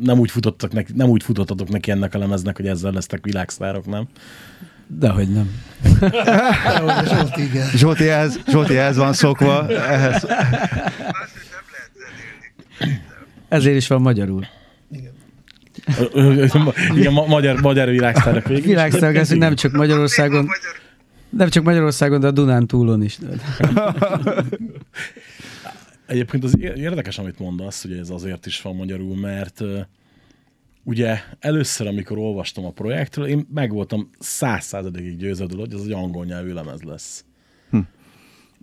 nem, 0.00 0.18
úgy 0.18 0.30
futottak 0.30 0.72
neki, 0.72 0.92
nem 0.94 1.08
úgy 1.08 1.22
futottatok 1.22 1.68
neki 1.68 1.90
ennek 1.90 2.14
a 2.14 2.18
lemeznek, 2.18 2.56
hogy 2.56 2.66
ezzel 2.66 2.92
lesztek 2.92 3.24
világsztárok, 3.24 3.86
nem? 3.86 4.08
Dehogy 4.86 5.28
nem. 5.28 5.50
Zsolt, 7.04 7.36
igen. 7.36 7.68
Zsolti 7.74 8.08
ehhez, 8.08 8.40
Zsolti 8.50 8.76
ehhez 8.76 8.96
van 8.96 9.12
szokva. 9.12 9.68
Ehhez. 9.68 10.26
Ezért 13.48 13.76
is 13.76 13.86
van 13.86 14.00
magyarul. 14.00 14.46
Igen, 16.94 17.12
ma- 17.12 17.26
magyar, 17.26 17.60
magyar 17.60 17.88
világsztárok. 17.88 18.46
Világsztárok 18.46 19.16
leszünk 19.16 19.40
nem 19.40 19.54
csak 19.54 19.72
Magyarországon, 19.72 20.44
Magyar, 20.44 20.87
nem 21.30 21.48
csak 21.48 21.64
Magyarországon, 21.64 22.20
de 22.20 22.26
a 22.26 22.30
Dunán 22.30 22.66
túlon 22.66 23.02
is. 23.02 23.18
Egyébként 26.06 26.44
az 26.44 26.58
ér- 26.58 26.76
érdekes, 26.76 27.18
amit 27.18 27.38
mondasz, 27.38 27.84
ugye 27.84 27.98
ez 27.98 28.10
azért 28.10 28.46
is 28.46 28.62
van 28.62 28.76
magyarul, 28.76 29.16
mert 29.16 29.62
ugye 30.84 31.20
először, 31.40 31.86
amikor 31.86 32.18
olvastam 32.18 32.64
a 32.64 32.70
projektről, 32.70 33.26
én 33.26 33.46
meg 33.54 33.72
voltam 33.72 34.10
száz 34.18 34.64
százalékig 34.64 35.16
győződő, 35.16 35.56
hogy 35.56 35.74
ez 35.74 35.80
egy 35.80 35.92
angol 35.92 36.24
nyelvű 36.24 36.52
lemez 36.52 36.82
lesz. 36.82 37.24
Hm. 37.70 37.78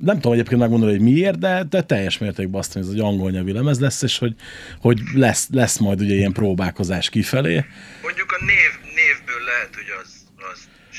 Nem 0.02 0.16
tudom 0.16 0.34
egyébként 0.34 0.60
megmondani, 0.60 0.92
hogy 0.92 1.02
miért, 1.02 1.40
de, 1.40 1.64
de 1.70 1.84
teljes 1.84 2.18
mértékben 2.18 2.60
azt 2.60 2.76
mondja, 2.76 2.92
hogy 2.92 3.00
ez 3.00 3.06
egy 3.06 3.14
angol 3.14 3.32
nyelvű 3.32 3.52
lemez 3.52 3.80
lesz, 3.80 4.02
és 4.02 4.18
hogy, 4.18 4.36
hogy 4.80 5.00
lesz, 5.14 5.48
lesz 5.52 5.78
majd 5.78 6.02
ugye 6.02 6.14
ilyen 6.14 6.34
próbálkozás 6.34 7.10
kifelé. 7.10 7.66
mondjuk 8.02 8.32
a 8.32 8.46
név, 8.46 8.72
névből 8.96 9.44
lehet, 9.46 9.76
hogy 9.76 9.90
az 10.04 10.15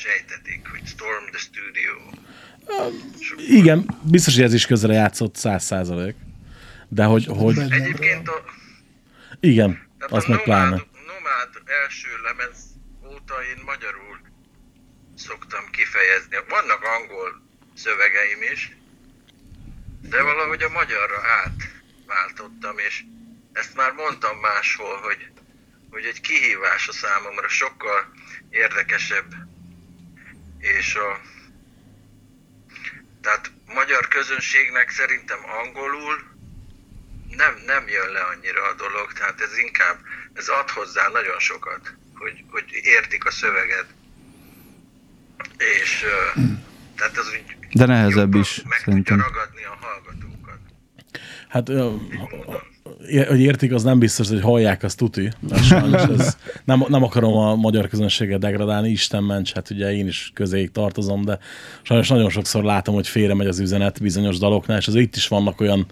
sejtetik, 0.06 0.68
hogy 0.68 0.86
Storm 0.86 1.24
the 1.30 1.38
Studio. 1.38 1.94
Igen, 3.36 3.98
biztos, 4.02 4.34
hogy 4.34 4.44
ez 4.44 4.54
is 4.54 4.66
közre 4.66 4.92
játszott 4.92 5.36
száz 5.36 5.64
százalék. 5.64 6.14
De 6.88 7.04
hogy, 7.04 7.26
hogy 7.26 7.58
Egyébként 7.58 8.28
a, 8.28 8.44
igen, 9.40 9.70
tehát 9.98 10.12
azt 10.12 10.26
a 10.28 10.30
meg 10.30 10.42
pláne. 10.42 10.76
Nomád 11.12 11.50
első 11.84 12.08
lemez 12.22 12.58
óta 13.12 13.34
én 13.52 13.62
magyarul 13.64 14.18
szoktam 15.14 15.64
kifejezni. 15.70 16.36
Vannak 16.48 16.82
angol 16.96 17.42
szövegeim 17.74 18.42
is, 18.52 18.76
de 20.00 20.22
valahogy 20.22 20.62
a 20.62 20.68
magyarra 20.68 21.18
átváltottam, 21.42 22.78
és 22.78 23.04
ezt 23.52 23.74
már 23.74 23.92
mondtam 23.92 24.36
máshol, 24.38 24.96
hogy, 25.00 25.30
hogy 25.90 26.04
egy 26.04 26.20
kihívás 26.20 26.88
a 26.88 26.92
számomra 26.92 27.48
sokkal 27.48 28.12
érdekesebb 28.50 29.34
és 30.78 30.94
a 30.94 31.20
tehát 33.20 33.50
magyar 33.74 34.08
közönségnek 34.08 34.90
szerintem 34.90 35.38
angolul 35.64 36.16
nem, 37.30 37.54
nem 37.66 37.88
jön 37.88 38.08
le 38.12 38.20
annyira 38.20 38.62
a 38.62 38.74
dolog, 38.74 39.12
tehát 39.12 39.40
ez 39.40 39.58
inkább, 39.58 39.98
ez 40.32 40.48
ad 40.48 40.70
hozzá 40.70 41.08
nagyon 41.08 41.38
sokat, 41.38 41.94
hogy, 42.14 42.44
hogy 42.50 42.64
értik 42.70 43.24
a 43.24 43.30
szöveget. 43.30 43.86
És 45.80 46.04
tehát 46.96 47.16
az 47.18 47.28
úgy 47.28 47.56
De 47.72 47.86
nehezebb 47.86 48.34
is, 48.34 48.62
meg 48.62 48.78
szerintem. 48.78 49.16
tudja 49.18 49.32
ragadni 49.32 49.64
a 49.64 49.78
hallgatókat. 49.80 50.58
Hát, 51.48 51.68
é- 51.68 52.75
hogy 53.28 53.40
értik, 53.40 53.72
az 53.72 53.82
nem 53.82 53.98
biztos, 53.98 54.28
hogy 54.28 54.40
hallják, 54.40 54.82
azt 54.82 54.96
tuti. 54.96 55.30
Sajnos 55.62 56.02
ez, 56.18 56.36
nem, 56.64 56.84
nem 56.88 57.02
akarom 57.02 57.36
a 57.36 57.54
magyar 57.54 57.88
közönséget 57.88 58.38
degradálni, 58.38 58.90
Isten 58.90 59.24
ments, 59.24 59.52
hát 59.52 59.70
ugye 59.70 59.94
én 59.94 60.06
is 60.06 60.30
közéig 60.34 60.70
tartozom, 60.70 61.24
de 61.24 61.38
sajnos 61.82 62.08
nagyon 62.08 62.30
sokszor 62.30 62.64
látom, 62.64 62.94
hogy 62.94 63.06
félre 63.06 63.34
megy 63.34 63.46
az 63.46 63.58
üzenet 63.58 64.00
bizonyos 64.00 64.38
daloknál, 64.38 64.78
és 64.78 64.88
azért 64.88 65.04
itt 65.04 65.16
is 65.16 65.28
vannak 65.28 65.60
olyan, 65.60 65.86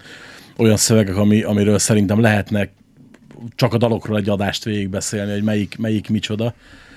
olyan 0.57 0.77
szövegek, 0.77 1.17
ami, 1.17 1.43
amiről 1.43 1.79
szerintem 1.79 2.21
lehetnek 2.21 2.71
csak 3.55 3.75
a 3.75 3.79
dalokról 3.79 4.17
egy 4.17 4.29
adást 4.29 4.65
végigbeszélni, 4.65 5.33
hogy 5.33 5.43
melyik, 5.43 5.77
melyik 5.79 6.09
micsoda, 6.09 6.55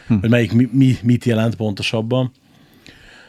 hm. 0.08 0.20
hogy 0.20 0.30
melyik 0.30 0.54
mi, 0.54 0.70
mi, 0.72 0.98
mit 1.04 1.26
jelent 1.26 1.56
pontosabban. 1.56 2.32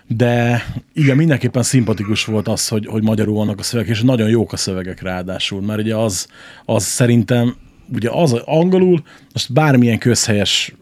De 0.08 0.64
igen, 0.92 1.16
mindenképpen 1.16 1.62
szimpatikus 1.62 2.24
volt 2.24 2.48
az, 2.48 2.68
hogy, 2.68 2.86
hogy 2.86 3.02
magyarul 3.02 3.34
vannak 3.34 3.58
a 3.58 3.62
szövegek, 3.62 3.90
és 3.90 4.02
nagyon 4.02 4.28
jók 4.28 4.52
a 4.52 4.56
szövegek 4.56 5.02
ráadásul, 5.02 5.60
mert 5.60 5.80
ugye 5.80 5.96
az, 5.96 6.26
az 6.64 6.84
szerintem, 6.84 7.56
ugye 7.94 8.10
az 8.10 8.32
angolul, 8.32 9.02
most 9.32 9.52
bármilyen 9.52 9.98
közhelyes 9.98 10.74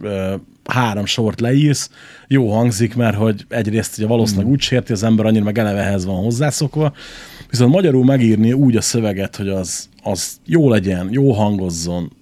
három 0.64 1.06
sort 1.06 1.40
leírsz, 1.40 1.90
jó 2.28 2.52
hangzik, 2.52 2.95
mert 2.95 3.16
hogy 3.16 3.45
egyrészt 3.49 3.99
ugye 3.99 4.06
valószínűleg 4.06 4.50
úgy 4.50 4.61
sérti 4.61 4.92
az 4.92 5.02
ember, 5.02 5.26
annyira 5.26 5.45
meg 5.45 5.59
eleve 5.59 5.80
ehhez 5.80 6.04
van 6.04 6.23
hozzászokva, 6.23 6.92
viszont 7.50 7.73
magyarul 7.73 8.04
megírni 8.04 8.52
úgy 8.52 8.76
a 8.76 8.80
szöveget, 8.80 9.37
hogy 9.37 9.49
az, 9.49 9.88
az 10.02 10.37
jó 10.45 10.71
legyen, 10.71 11.09
jó 11.11 11.33
hangozzon, 11.33 12.12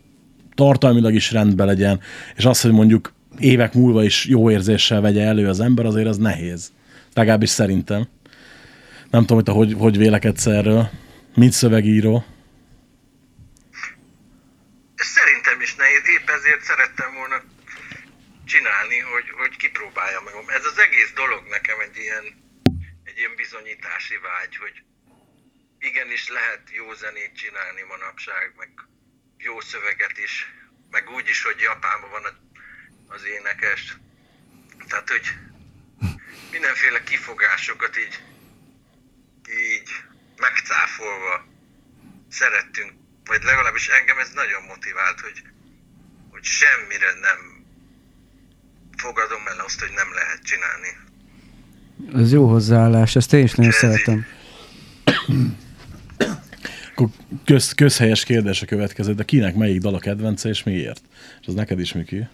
tartalmilag 0.54 1.14
is 1.14 1.32
rendben 1.32 1.66
legyen, 1.66 2.00
és 2.36 2.44
az, 2.44 2.60
hogy 2.60 2.72
mondjuk 2.72 3.12
évek 3.38 3.74
múlva 3.74 4.04
is 4.04 4.26
jó 4.26 4.50
érzéssel 4.50 5.00
vegye 5.00 5.22
elő 5.22 5.48
az 5.48 5.60
ember, 5.60 5.86
azért 5.86 6.08
az 6.08 6.16
nehéz. 6.16 6.72
Legalábbis 7.14 7.50
szerintem. 7.50 8.08
Nem 9.10 9.20
tudom, 9.20 9.36
hogy 9.36 9.44
te 9.44 9.52
hogy, 9.52 9.72
hogy 9.72 9.96
vélekedsz 9.96 10.46
erről, 10.46 10.90
mint 11.34 11.52
szövegíró. 11.52 12.24
Szerintem 14.94 15.60
is 15.60 15.74
nehéz, 15.74 16.08
épp 16.16 16.28
ezért 16.28 16.62
szerettem 16.62 17.14
volna 17.14 17.42
csinálni, 18.44 18.98
hogy, 18.98 19.28
hogy 19.40 19.56
kipróbáljam 19.56 20.24
meg. 20.24 20.34
Ez 20.46 20.64
az 20.64 20.78
egész 20.78 21.12
dolog 21.14 21.42
nekem 21.56 21.78
egy 21.80 21.96
ilyen, 21.96 22.24
egy 23.04 23.18
ilyen 23.18 23.34
bizonyítási 23.36 24.16
vágy, 24.28 24.56
hogy 24.56 24.76
igenis 25.78 26.28
lehet 26.28 26.62
jó 26.78 26.92
zenét 26.92 27.34
csinálni 27.42 27.82
manapság, 27.92 28.52
meg 28.56 28.70
jó 29.38 29.60
szöveget 29.60 30.18
is, 30.26 30.34
meg 30.90 31.04
úgy 31.16 31.28
is, 31.28 31.42
hogy 31.42 31.60
Japánban 31.60 32.10
van 32.10 32.26
az 33.06 33.22
énekes. 33.36 33.96
Tehát, 34.88 35.08
hogy 35.10 35.26
mindenféle 36.56 37.00
kifogásokat 37.10 37.94
így, 38.04 38.16
így 39.72 39.90
megcáfolva 40.36 41.34
szerettünk, 42.40 42.92
vagy 43.24 43.42
legalábbis 43.50 43.86
engem 43.88 44.18
ez 44.18 44.30
nagyon 44.42 44.62
motivált, 44.72 45.20
hogy, 45.20 45.38
hogy 46.32 46.44
semmire 46.60 47.10
nem 47.28 47.40
fogadom 48.96 49.42
el 49.52 49.60
azt, 49.66 49.80
hogy 49.80 49.94
nem 50.00 50.10
lehet 50.18 50.40
csinálni. 50.50 50.90
Ez 52.22 52.32
jó 52.32 52.48
hozzáállás, 52.48 53.16
ezt 53.16 53.32
én 53.32 53.44
is 53.44 53.54
nagyon 53.54 53.72
szeretem. 53.72 54.26
Akkor 56.90 57.08
köz, 57.44 57.72
közhelyes 57.72 58.24
kérdés 58.24 58.62
a 58.62 58.66
következő, 58.66 59.14
de 59.14 59.24
kinek 59.24 59.54
melyik 59.54 59.80
dal 59.80 59.94
a 59.94 59.98
kedvence, 59.98 60.48
és 60.48 60.62
miért? 60.62 61.02
És 61.40 61.46
az 61.46 61.54
neked 61.54 61.80
is, 61.80 61.92
Miki. 61.92 62.28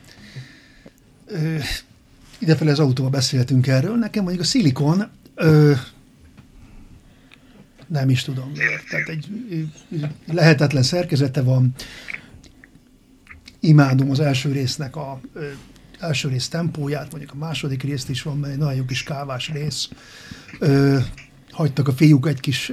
Ö, 2.41 2.45
idefele 2.45 2.71
az 2.71 2.79
autóba 2.79 3.09
beszéltünk 3.09 3.67
erről. 3.67 3.97
Nekem 3.97 4.23
mondjuk 4.23 4.45
a 4.45 4.47
szilikon 4.47 5.09
ö, 5.35 5.73
nem 7.87 8.11
is 8.11 8.23
tudom. 8.23 8.53
Tehát 8.91 9.09
egy 9.09 9.29
lehetetlen 10.27 10.83
szerkezete 10.83 11.43
van. 11.43 11.75
Imádom 13.61 14.11
az 14.11 14.21
első 14.21 14.53
résznek 14.53 14.97
a 14.97 15.21
ö, 15.35 15.49
első 15.99 16.29
rész 16.29 16.49
tempóját, 16.49 17.11
mondjuk 17.11 17.33
a 17.33 17.37
második 17.37 17.83
részt 17.83 18.09
is 18.09 18.23
van, 18.23 18.39
mert 18.39 18.53
egy 18.53 18.59
nagyon 18.59 18.75
jó 18.75 18.85
kis 18.85 19.03
kávás 19.03 19.51
rész. 19.51 19.89
Ö, 20.59 20.99
hagytak 21.51 21.89
a 21.89 21.93
fiúk 21.93 22.29
egy 22.29 22.41
kis, 22.41 22.73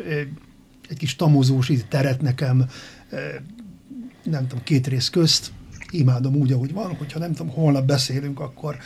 egy 0.90 0.98
kis 0.98 1.16
tamozós 1.16 1.72
teret 1.90 2.22
nekem, 2.22 2.66
ö, 3.10 3.18
nem 4.24 4.48
tudom, 4.48 4.64
két 4.64 4.88
rész 4.88 5.10
közt. 5.10 5.52
Imádom 5.92 6.36
úgy, 6.36 6.52
ahogy 6.52 6.74
van, 6.74 6.96
hogyha 6.96 7.20
nem 7.20 7.34
tudom, 7.34 7.54
holnap 7.54 7.86
beszélünk, 7.86 8.40
akkor 8.40 8.78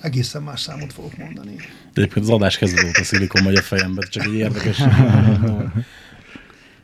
egészen 0.00 0.42
más 0.42 0.60
számot 0.60 0.92
fogok 0.92 1.16
mondani. 1.16 1.56
Egyébként 1.94 2.24
az 2.24 2.30
adás 2.30 2.58
kezdet 2.58 2.84
óta 2.84 3.04
szilikon 3.04 3.42
megy 3.42 3.54
a 3.54 3.62
fejembe, 3.62 4.06
csak 4.06 4.24
egy 4.24 4.34
érdekes. 4.34 4.78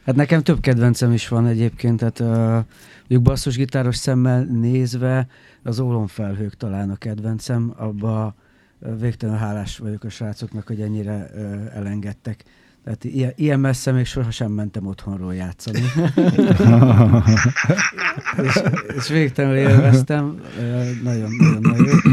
Hát 0.06 0.14
nekem 0.14 0.42
több 0.42 0.60
kedvencem 0.60 1.12
is 1.12 1.28
van 1.28 1.46
egyébként, 1.46 1.98
tehát 1.98 2.20
uh, 2.20 2.64
mondjuk 2.98 3.22
basszusgitáros 3.22 3.96
szemmel 3.96 4.42
nézve 4.44 5.26
az 5.62 5.80
ólomfelhők 5.80 6.56
talán 6.56 6.90
a 6.90 6.96
kedvencem, 6.96 7.74
abba 7.76 8.34
végtelenül 8.98 9.40
hálás 9.40 9.78
vagyok 9.78 10.04
a 10.04 10.08
srácoknak, 10.08 10.66
hogy 10.66 10.80
ennyire 10.80 11.30
uh, 11.34 11.76
elengedtek. 11.76 12.44
Tehát 12.84 13.04
ilyen, 13.04 13.32
ilyen 13.36 13.60
messze 13.60 13.92
még 13.92 14.06
sohasem 14.06 14.52
mentem 14.52 14.86
otthonról 14.86 15.34
játszani. 15.34 15.80
és, 18.46 18.62
és 18.96 19.08
végtelenül 19.08 19.56
élveztem, 19.56 20.40
uh, 20.58 21.02
nagyon, 21.02 21.30
nagyon, 21.38 21.60
nagyon 21.60 21.86
jó. 21.86 22.10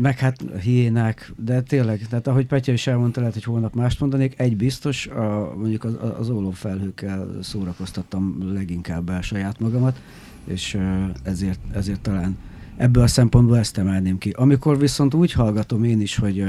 Meg 0.00 0.18
hát 0.18 0.44
hiénák, 0.62 1.32
de 1.36 1.60
tényleg, 1.60 2.06
tehát 2.08 2.26
ahogy 2.26 2.46
Petya 2.46 2.72
is 2.72 2.86
elmondta, 2.86 3.20
lehet, 3.20 3.34
hogy 3.34 3.44
holnap 3.44 3.74
mást 3.74 4.00
mondanék, 4.00 4.40
egy 4.40 4.56
biztos, 4.56 5.06
a, 5.06 5.54
mondjuk 5.56 5.84
az, 5.84 5.96
az 6.18 6.30
ólomfelhőkkel 6.30 7.28
szórakoztattam 7.42 8.52
leginkább 8.52 9.10
el 9.10 9.20
saját 9.20 9.60
magamat, 9.60 10.00
és 10.44 10.78
ezért, 11.22 11.60
ezért 11.72 12.00
talán 12.00 12.36
ebből 12.76 13.02
a 13.02 13.06
szempontból 13.06 13.58
ezt 13.58 13.78
emelném 13.78 14.18
ki. 14.18 14.30
Amikor 14.30 14.78
viszont 14.78 15.14
úgy 15.14 15.32
hallgatom 15.32 15.84
én 15.84 16.00
is, 16.00 16.16
hogy 16.16 16.44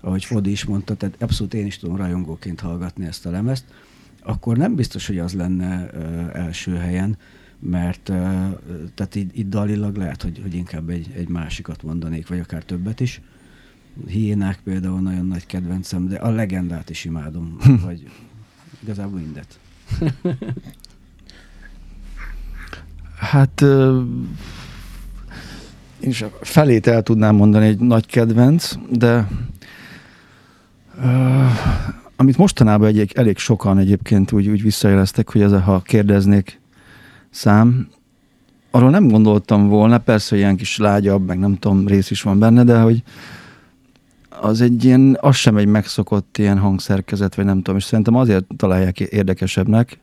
ahogy 0.00 0.24
Fodi 0.24 0.50
is 0.50 0.64
mondta, 0.64 0.94
tehát 0.94 1.22
abszolút 1.22 1.54
én 1.54 1.66
is 1.66 1.78
tudom 1.78 1.96
rajongóként 1.96 2.60
hallgatni 2.60 3.06
ezt 3.06 3.26
a 3.26 3.30
lemezt, 3.30 3.64
akkor 4.22 4.56
nem 4.56 4.74
biztos, 4.74 5.06
hogy 5.06 5.18
az 5.18 5.32
lenne 5.32 5.90
első 6.32 6.74
helyen, 6.74 7.16
mert 7.70 8.02
tehát 8.94 9.14
itt, 9.14 9.36
itt 9.36 9.48
dalilag 9.48 9.96
lehet, 9.96 10.22
hogy, 10.22 10.38
hogy 10.42 10.54
inkább 10.54 10.88
egy, 10.88 11.12
egy 11.16 11.28
másikat 11.28 11.82
mondanék, 11.82 12.28
vagy 12.28 12.38
akár 12.38 12.62
többet 12.62 13.00
is. 13.00 13.20
Hiénák 14.06 14.60
például 14.64 15.00
nagyon 15.00 15.26
nagy 15.26 15.46
kedvencem, 15.46 16.08
de 16.08 16.16
a 16.16 16.30
legendát 16.30 16.90
is 16.90 17.04
imádom, 17.04 17.56
vagy 17.86 18.10
igazából 18.82 19.18
mindet. 19.18 19.58
Hát 23.18 23.60
én 26.00 26.08
is 26.10 26.22
a 26.22 26.30
felét 26.40 26.86
el 26.86 27.02
tudnám 27.02 27.34
mondani 27.34 27.66
egy 27.66 27.78
nagy 27.78 28.06
kedvenc, 28.06 28.74
de 28.90 29.28
ö, 31.02 31.44
amit 32.16 32.36
mostanában 32.36 32.88
egy, 32.88 33.12
elég 33.14 33.38
sokan 33.38 33.78
egyébként 33.78 34.32
úgy, 34.32 34.48
úgy 34.48 34.62
visszajeleztek, 34.62 35.30
hogy 35.30 35.40
ez 35.40 35.62
ha 35.62 35.80
kérdeznék 35.80 36.60
szám, 37.30 37.88
arról 38.70 38.90
nem 38.90 39.08
gondoltam 39.08 39.68
volna, 39.68 39.98
persze 39.98 40.36
ilyen 40.36 40.56
kis 40.56 40.76
lágyabb, 40.76 41.26
meg 41.26 41.38
nem 41.38 41.58
tudom, 41.58 41.86
rész 41.86 42.10
is 42.10 42.22
van 42.22 42.38
benne, 42.38 42.64
de 42.64 42.80
hogy 42.80 43.02
az 44.40 44.60
egy 44.60 44.84
ilyen, 44.84 45.18
az 45.20 45.36
sem 45.36 45.56
egy 45.56 45.66
megszokott 45.66 46.38
ilyen 46.38 46.58
hangszerkezet, 46.58 47.34
vagy 47.34 47.44
nem 47.44 47.56
tudom, 47.56 47.76
és 47.76 47.84
szerintem 47.84 48.14
azért 48.14 48.44
találják 48.56 49.00
érdekesebbnek, 49.00 49.98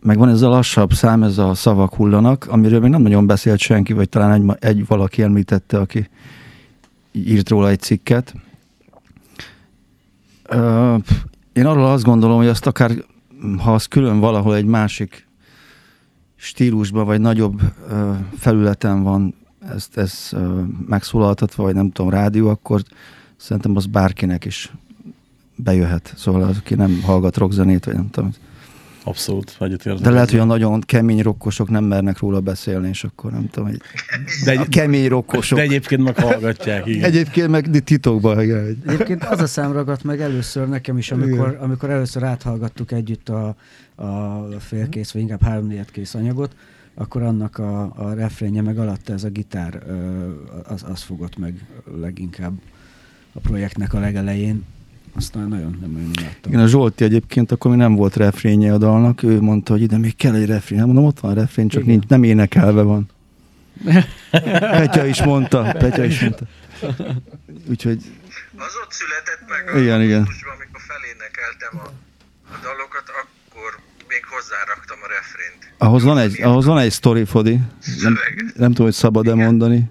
meg 0.00 0.18
van 0.18 0.28
ez 0.28 0.42
a 0.42 0.48
lassabb 0.48 0.92
szám, 0.92 1.22
ez 1.22 1.38
a 1.38 1.54
szavak 1.54 1.94
hullanak, 1.94 2.46
amiről 2.48 2.80
még 2.80 2.90
nem 2.90 3.02
nagyon 3.02 3.26
beszélt 3.26 3.58
senki, 3.58 3.92
vagy 3.92 4.08
talán 4.08 4.32
egy, 4.32 4.56
egy 4.60 4.86
valaki 4.86 5.22
említette, 5.22 5.78
aki 5.78 6.08
írt 7.12 7.48
róla 7.48 7.68
egy 7.68 7.80
cikket. 7.80 8.34
Ö, 10.48 10.96
én 11.52 11.66
arról 11.66 11.86
azt 11.86 12.04
gondolom, 12.04 12.36
hogy 12.36 12.46
azt 12.46 12.66
akár, 12.66 12.90
ha 13.58 13.74
az 13.74 13.86
külön 13.86 14.20
valahol 14.20 14.54
egy 14.54 14.64
másik 14.64 15.27
stílusban, 16.40 17.06
vagy 17.06 17.20
nagyobb 17.20 17.60
ö, 17.90 18.12
felületen 18.36 19.02
van 19.02 19.34
ezt, 19.74 19.96
ezt 19.96 20.32
ö, 20.32 20.60
megszólaltatva, 20.86 21.62
vagy 21.62 21.74
nem 21.74 21.90
tudom, 21.90 22.10
rádió, 22.10 22.48
akkor 22.48 22.82
szerintem 23.36 23.76
az 23.76 23.86
bárkinek 23.86 24.44
is 24.44 24.72
bejöhet. 25.56 26.12
Szóval 26.16 26.42
az, 26.42 26.56
aki 26.56 26.74
nem 26.74 27.00
hallgat 27.02 27.36
rockzenét, 27.36 27.84
vagy 27.84 27.94
nem 27.94 28.10
tudom. 28.10 28.30
Abszolút, 29.08 29.56
egyetértek. 29.60 30.02
De 30.02 30.10
lehet, 30.10 30.30
hogy 30.30 30.38
a 30.38 30.44
nagyon 30.44 30.80
kemény 30.80 31.20
rokkosok 31.22 31.70
nem 31.70 31.84
mernek 31.84 32.18
róla 32.18 32.40
beszélni, 32.40 32.88
és 32.88 33.04
akkor 33.04 33.32
nem 33.32 33.48
tudom, 33.50 33.68
hogy 33.68 33.80
de, 34.44 34.60
a 34.60 34.66
kemény 34.68 35.08
rokkosok. 35.08 35.58
de 35.58 35.64
egyébként 35.64 36.02
meg 36.02 36.18
hallgatják, 36.18 36.86
igen. 36.86 37.04
Egyébként 37.04 37.48
meg 37.48 37.82
titokban, 37.84 38.42
igen. 38.42 38.82
Egyébként 38.86 39.24
az 39.24 39.40
a 39.40 39.46
szám 39.46 39.72
ragadt 39.72 40.04
meg 40.04 40.20
először 40.20 40.68
nekem 40.68 40.98
is, 40.98 41.10
amikor, 41.10 41.58
amikor 41.60 41.90
először 41.90 42.22
áthallgattuk 42.22 42.92
együtt 42.92 43.28
a, 43.28 43.56
a 43.94 44.44
félkész, 44.58 45.10
vagy 45.10 45.22
inkább 45.22 45.42
háromnégyed 45.42 45.90
kész 45.90 46.14
anyagot, 46.14 46.56
akkor 46.94 47.22
annak 47.22 47.58
a, 47.58 47.92
a 47.96 48.14
refrénje 48.14 48.62
meg 48.62 48.78
alatta 48.78 49.12
ez 49.12 49.24
a 49.24 49.28
gitár, 49.28 49.82
az, 50.68 50.84
az 50.88 51.02
fogott 51.02 51.38
meg 51.38 51.66
leginkább 52.00 52.52
a 53.32 53.40
projektnek 53.40 53.94
a 53.94 53.98
legelején. 53.98 54.64
Aztán 55.14 55.48
nagyon 55.48 55.76
nem 55.80 55.90
nagyon 55.90 56.10
láttam. 56.22 56.52
Igen, 56.52 56.60
a 56.64 56.66
Zsolti 56.66 57.04
egyébként 57.04 57.52
akkor 57.52 57.70
még 57.70 57.80
nem 57.80 57.94
volt 57.94 58.16
refrénye 58.16 58.72
a 58.72 58.78
dalnak, 58.78 59.22
ő 59.22 59.40
mondta, 59.40 59.72
hogy 59.72 59.82
ide 59.82 59.98
még 59.98 60.16
kell 60.16 60.34
egy 60.34 60.46
refrén. 60.46 60.78
Hát 60.78 60.86
mondom, 60.86 61.04
ott 61.04 61.20
van 61.20 61.30
a 61.30 61.34
refrén, 61.34 61.68
csak 61.68 61.82
Igen. 61.82 61.94
nincs, 61.94 62.06
nem 62.08 62.22
énekelve 62.22 62.82
van. 62.82 63.08
Petya 64.80 65.06
is 65.06 65.22
mondta, 65.22 65.74
Petya 65.78 66.04
is 66.04 66.20
mondta. 66.20 66.44
Úgyhogy 67.70 68.02
Az 68.56 68.74
ott 68.84 68.92
született 68.92 69.42
meg 69.48 69.82
Igen, 69.82 70.00
a 70.00 70.02
igen. 70.02 70.16
augusztusban, 70.18 70.54
amikor 70.56 70.80
felénekeltem 70.80 71.72
a, 71.72 71.86
a 72.54 72.58
dalokat, 72.62 73.04
akkor 73.08 73.80
még 74.08 74.24
hozzáraktam 74.24 74.98
a 75.02 75.08
refrént. 75.16 75.74
ahhoz 75.78 76.02
van 76.02 76.18
egy, 76.18 76.42
ahhoz 76.42 76.64
van 76.64 76.78
egy 76.78 76.90
sztori, 76.90 77.24
Fodi. 77.24 77.60
Nem, 78.02 78.18
nem 78.54 78.68
tudom, 78.70 78.86
hogy 78.86 78.94
szabad-e 78.94 79.34
mondani. 79.34 79.90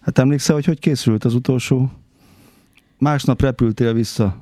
Hát 0.00 0.18
emlékszel, 0.18 0.54
hogy 0.54 0.64
hogy 0.64 0.78
készült 0.78 1.24
az 1.24 1.34
utolsó? 1.34 1.92
Másnap 2.98 3.40
repültél 3.40 3.92
vissza, 3.92 4.36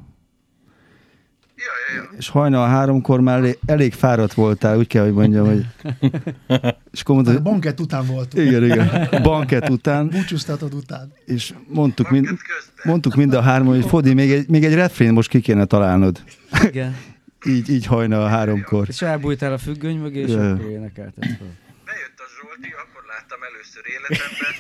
Ja, 1.67 1.95
ja, 1.97 2.03
ja. 2.03 2.09
és 2.19 2.29
hajnal 2.29 2.69
háromkor 2.69 3.21
már 3.21 3.39
elég, 3.39 3.59
elég 3.67 3.93
fáradt 3.93 4.35
voltál, 4.35 4.77
úgy 4.79 4.87
kell, 4.87 5.05
hogy 5.05 5.13
mondjam, 5.13 5.47
hogy... 5.47 5.67
És 6.93 7.01
akkor 7.01 7.15
mondta, 7.15 7.31
A 7.31 7.35
hogy 7.35 7.43
bankett 7.43 7.81
után 7.81 8.07
voltunk. 8.07 8.47
igen, 8.47 8.65
igen, 8.65 9.09
bankett 9.23 9.69
után, 9.69 10.09
Búcsúztatod 10.09 10.75
után. 10.75 11.13
és 11.25 11.53
mondtuk, 11.69 12.11
mind, 12.11 12.25
Banket 12.27 12.85
mondtuk 12.85 13.15
mind 13.15 13.35
a 13.35 13.41
hárman, 13.41 13.75
hogy 13.75 13.87
Fodi, 13.87 14.15
még 14.15 14.33
egy, 14.33 14.49
még 14.49 14.65
egy 14.65 14.75
refrén 14.75 15.13
most 15.13 15.29
ki 15.29 15.41
kéne 15.41 15.65
találnod. 15.65 16.23
Igen. 16.65 16.97
Így, 17.49 17.71
így 17.71 17.87
hajnal 17.87 18.29
háromkor. 18.29 18.85
És 18.89 19.03
elbújtál 19.03 19.53
a 19.53 19.59
függöny 19.59 19.97
mögé, 19.99 20.21
és 20.21 20.31
Ja. 20.31 20.51
akkor 20.51 20.71
énekelted 20.71 21.25
fel. 21.25 21.51
Bejött 21.89 22.19
a 22.25 22.27
Zsolti, 22.37 22.71
akkor 22.83 23.03
láttam 23.13 23.41
először 23.49 23.83
életemben, 23.97 24.53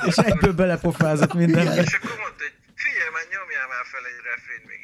És 0.08 0.16
egyből 0.16 0.52
belepofázott 0.52 1.34
mindenbe. 1.34 1.74
és 1.86 1.92
akkor 1.98 2.14
mondta, 2.24 2.42
hogy 2.46 2.54
figyelj 2.84 3.10
már, 3.16 3.24
nyomjál 3.34 3.66
már 3.74 3.84
fel 3.92 4.04
egy 4.10 4.20
refrén 4.30 4.62
még 4.70 4.80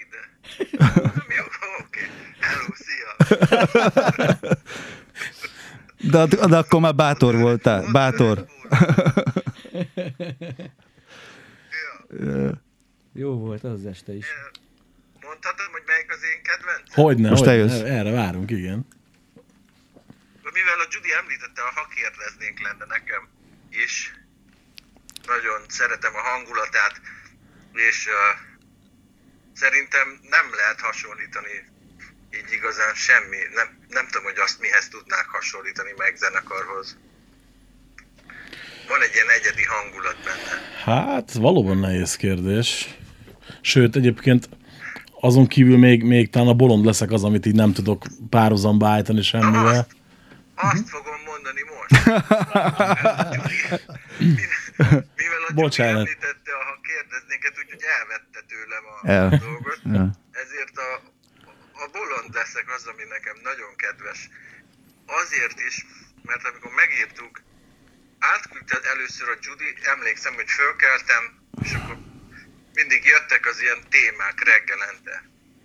oké. 1.80 2.00
Hello, 2.40 2.66
szia. 2.74 3.10
De, 6.10 6.26
de 6.46 6.56
akkor 6.56 6.80
már 6.80 6.94
bátor 6.94 7.36
voltál, 7.36 7.90
bátor. 7.92 8.46
Ja. 12.10 12.60
Jó 13.12 13.38
volt 13.38 13.64
az 13.64 13.86
este 13.86 14.12
is. 14.12 14.26
Mondhatom, 15.20 15.66
hogy 15.72 15.82
melyik 15.86 16.10
az 16.10 16.22
én 16.22 16.42
kedvenc? 16.42 16.94
Hogyne, 16.94 17.28
Most 17.28 17.44
hogyne. 17.44 17.56
jössz. 17.56 17.80
Erre 17.80 18.10
várunk, 18.10 18.50
igen. 18.50 18.86
Mivel 20.52 20.78
a 20.84 20.86
Judy 20.90 21.12
említette, 21.20 21.60
a 21.62 21.70
ha 21.74 21.86
kérdeznénk 21.98 22.60
lenne 22.60 22.84
nekem 22.88 23.28
is. 23.84 24.14
Nagyon 25.26 25.60
szeretem 25.68 26.14
a 26.14 26.22
hangulatát, 26.28 27.00
és 27.72 28.06
uh, 28.06 28.51
szerintem 29.54 30.06
nem 30.30 30.46
lehet 30.58 30.80
hasonlítani 30.80 31.54
így 32.38 32.52
igazán 32.52 32.94
semmi. 32.94 33.36
Nem, 33.54 33.68
nem 33.88 34.06
tudom, 34.06 34.24
hogy 34.24 34.38
azt 34.44 34.60
mihez 34.60 34.88
tudnák 34.88 35.26
hasonlítani 35.28 35.92
meg 35.96 36.16
zenekarhoz. 36.16 36.96
Van 38.88 39.02
egy 39.02 39.14
ilyen 39.14 39.30
egyedi 39.38 39.64
hangulat 39.74 40.16
benne. 40.24 40.54
Hát, 40.84 41.32
valóban 41.32 41.78
nehéz 41.78 42.16
kérdés. 42.16 42.88
Sőt, 43.60 43.96
egyébként 43.96 44.48
azon 45.20 45.46
kívül 45.46 45.78
még, 45.78 46.02
még 46.02 46.30
talán 46.30 46.48
a 46.48 46.54
bolond 46.54 46.84
leszek 46.84 47.10
az, 47.10 47.24
amit 47.24 47.46
így 47.46 47.54
nem 47.54 47.72
tudok 47.72 48.04
párhuzamba 48.30 48.88
állítani 48.88 49.22
semmivel. 49.22 49.86
Azt, 50.54 50.72
azt 50.72 50.88
fogom 50.88 51.20
mondani 51.26 51.60
most. 51.72 51.90
A 55.52 55.54
Judy 55.54 55.62
Bocsánat. 55.68 56.06
említette, 56.06 56.52
ha 56.66 56.80
kérdeznénket, 56.90 57.54
úgyhogy 57.60 57.82
elvette 57.98 58.40
tőlem 58.52 58.84
a 58.94 58.96
El. 59.16 59.28
dolgot. 59.46 59.80
Ja. 59.96 60.04
ezért 60.42 60.76
a, 60.88 60.90
a 61.82 61.86
bolond 61.92 62.34
leszek 62.34 62.66
az, 62.76 62.84
ami 62.92 63.04
nekem 63.16 63.36
nagyon 63.42 63.72
kedves. 63.76 64.18
Azért 65.06 65.58
is, 65.68 65.86
mert 66.22 66.44
amikor 66.48 66.72
megírtuk, 66.82 67.42
átküldte 68.18 68.78
először 68.92 69.28
a 69.28 69.36
Judy, 69.40 69.68
emlékszem, 69.94 70.34
hogy 70.34 70.50
fölkeltem, 70.50 71.22
és 71.62 71.72
akkor 71.72 71.96
mindig 72.74 73.04
jöttek 73.04 73.46
az 73.46 73.60
ilyen 73.60 73.80
témák 73.88 74.38
reggelente. 74.44 75.16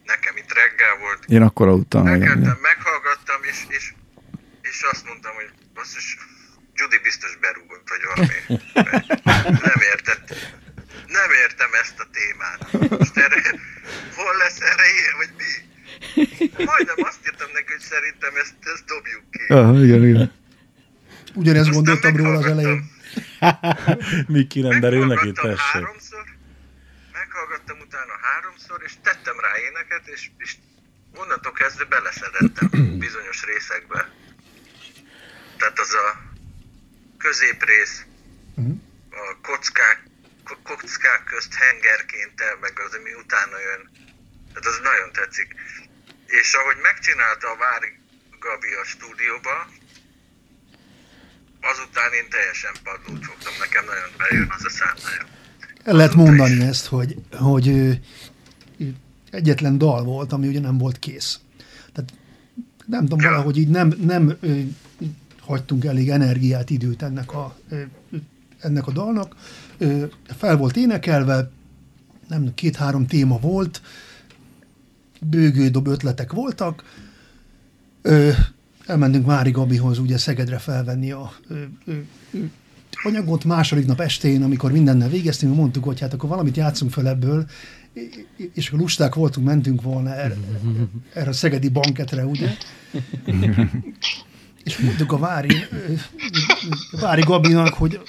Nekem 0.04 0.38
itt 0.38 0.54
reggel 0.54 0.96
volt. 0.98 1.26
Én 1.26 1.42
akkor 1.42 1.68
aludtam. 1.68 2.08
Elkeltem, 2.08 2.58
meghallgattam, 2.62 3.44
és, 3.44 3.60
és, 3.68 3.94
és 4.62 4.82
azt 4.82 5.06
mondtam, 5.06 5.34
hogy 5.36 5.50
basszus, 5.74 6.18
Judy 6.78 7.00
biztos 7.04 7.38
berúgott, 7.38 7.88
vagy 7.94 8.04
valami. 8.12 8.62
Nem 9.68 9.80
értett. 9.92 10.26
Nem 11.08 11.30
értem 11.44 11.70
ezt 11.82 12.00
a 12.00 12.08
témát. 12.18 12.90
Most 13.00 13.18
erre, 13.18 13.42
hol 14.16 14.38
lesz 14.38 14.60
erre 14.62 14.84
ilyen, 14.98 15.16
vagy 15.18 15.32
mi? 15.38 15.52
Majdnem 16.66 16.96
azt 17.10 17.20
írtam 17.26 17.50
neki, 17.54 17.72
hogy 17.72 17.82
szerintem 17.94 18.36
ezt, 18.36 18.56
ezt 18.74 18.86
dobjuk 18.86 19.24
ki. 19.32 19.44
Ja, 19.48 19.86
igen, 19.86 20.08
igen. 20.08 20.32
Ugyanezt 21.34 21.70
Aztán 21.70 21.84
gondoltam 21.84 22.16
róla 22.16 22.38
az 22.38 22.46
elején. 22.46 22.92
Mi 24.34 24.48
kirenderül 24.48 25.06
neki, 25.06 25.26
Meghallgattam 25.26 25.56
tessék. 25.56 25.72
háromszor, 25.72 26.26
meghallgattam 27.14 27.78
utána 27.80 28.14
háromszor, 28.22 28.82
és 28.86 28.94
tettem 29.02 29.36
rá 29.40 29.52
éneket, 29.70 30.08
és, 30.08 30.30
és 30.38 30.56
onnantól 31.16 31.52
kezdve 31.52 31.84
beleszedettem 31.86 32.70
bizonyos 33.00 33.46
részekbe. 33.46 34.10
Tehát 35.58 35.80
az 35.80 35.94
a 35.94 36.27
középrész, 37.18 37.96
a 39.12 39.38
kockák, 39.48 39.98
ko- 40.48 40.62
kockák 40.64 41.24
közt 41.32 41.54
hengerként 41.54 42.42
el, 42.48 42.56
meg 42.62 42.74
az, 42.86 42.94
ami 43.00 43.14
utána 43.24 43.58
jön. 43.68 43.82
Tehát 44.54 44.68
az 44.72 44.80
nagyon 44.90 45.10
tetszik. 45.12 45.50
És 46.40 46.54
ahogy 46.54 46.80
megcsinálta 46.82 47.48
a 47.52 47.58
Vári 47.66 47.92
Gabi 48.40 48.72
a 48.82 48.86
stúdióba, 48.94 49.56
azután 51.72 52.14
én 52.14 52.30
teljesen 52.30 52.74
padlót 52.84 53.26
fogtam, 53.26 53.54
nekem 53.60 53.86
nagyon 53.86 54.10
bejön 54.18 54.48
az 54.58 54.66
a 54.66 54.70
szám 54.70 54.96
nagyon. 55.04 55.28
El 55.84 55.96
lehet 55.96 56.14
mondani 56.14 56.62
ezt, 56.74 56.86
hogy, 56.86 57.16
hogy 57.32 58.00
egyetlen 59.32 59.78
dal 59.78 60.04
volt, 60.04 60.32
ami 60.32 60.48
ugye 60.48 60.60
nem 60.60 60.78
volt 60.78 61.00
kész. 61.00 61.40
Tehát 61.94 62.12
nem 62.86 63.02
tudom, 63.02 63.20
Ja. 63.20 63.30
valahogy 63.30 63.58
így 63.58 63.70
nem, 63.70 63.88
nem 64.02 64.38
hagytunk 65.48 65.86
elég 65.86 66.10
energiát, 66.10 66.70
időt 66.70 67.02
ennek 67.02 67.34
a, 67.34 67.56
ennek 68.60 68.88
a 68.88 68.92
dalnak. 68.92 69.36
Fel 70.38 70.58
volt 70.58 70.78
énekelve, 70.78 71.52
nem 72.28 72.54
két-három 72.54 73.06
téma 73.06 73.40
volt, 73.40 73.82
bőgődob 75.22 75.88
ötletek 75.88 76.34
voltak. 76.34 76.84
Ö, 78.02 78.30
elmentünk 78.86 79.26
Mári 79.26 79.52
Gabihoz 79.52 80.00
ugye 80.00 80.18
Szegedre 80.18 80.58
felvenni 80.58 81.12
a 81.12 81.32
ö, 81.48 81.64
ö, 81.86 81.94
ö, 82.32 82.40
anyagot 83.04 83.44
második 83.44 83.86
nap 83.86 84.00
estén, 84.00 84.44
amikor 84.44 84.72
mindennel 84.72 85.10
végeztünk, 85.10 85.56
mondtuk, 85.56 85.84
hogy 85.84 86.00
hát 86.00 86.14
akkor 86.14 86.30
valamit 86.30 86.58
játszunk 86.58 86.92
fel 86.92 87.08
ebből, 87.08 87.46
és 88.54 88.68
akkor 88.68 88.80
lusták 88.80 89.16
voltunk, 89.16 89.48
mentünk 89.48 89.82
volna 89.82 90.16
erre, 90.16 90.36
erre 91.14 91.30
a 91.30 91.34
szegedi 91.34 91.70
banketre, 91.70 92.26
ugye? 92.26 92.50
És 94.68 94.78
mondtuk 94.78 95.12
a 95.12 95.18
Vári, 95.18 95.56
a 96.92 97.00
Vári 97.00 97.22
Gabinak, 97.22 97.74
hogy, 97.74 98.00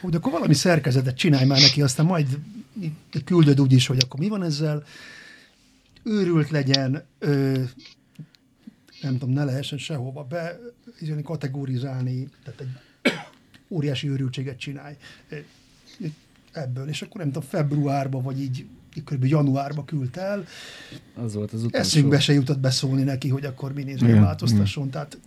hogy 0.00 0.14
akkor 0.14 0.32
valami 0.32 0.54
szerkezetet 0.54 1.16
csinálj 1.16 1.46
már 1.46 1.60
neki, 1.60 1.82
aztán 1.82 2.06
majd 2.06 2.38
küldöd 3.24 3.60
úgy 3.60 3.72
is, 3.72 3.86
hogy 3.86 3.98
akkor 3.98 4.20
mi 4.20 4.28
van 4.28 4.42
ezzel. 4.42 4.84
Őrült 6.02 6.50
legyen, 6.50 7.04
ö, 7.18 7.62
nem 9.02 9.18
tudom, 9.18 9.34
ne 9.34 9.44
lehessen 9.44 9.78
sehova 9.78 10.22
be 10.24 10.58
kategorizálni, 11.24 12.28
tehát 12.44 12.60
egy 12.60 12.68
óriási 13.68 14.08
őrültséget 14.08 14.58
csinálj 14.58 14.94
ebből, 16.52 16.88
és 16.88 17.02
akkor 17.02 17.20
nem 17.20 17.32
tudom, 17.32 17.48
februárba, 17.48 18.20
vagy 18.20 18.40
így 18.40 18.66
kb. 19.04 19.24
januárba 19.24 19.84
küldt 19.84 20.16
el, 20.16 20.44
Az 21.14 21.34
volt 21.34 21.52
az 21.52 21.62
utolsó. 21.64 21.86
eszünkbe 21.86 22.20
se 22.20 22.32
jutott 22.32 22.58
beszólni 22.58 23.02
neki, 23.02 23.28
hogy 23.28 23.44
akkor 23.44 23.72
mi 23.72 23.82
nézve 23.82 24.08
Igen, 24.08 24.22
változtasson, 24.22 24.90
tehát 24.90 25.18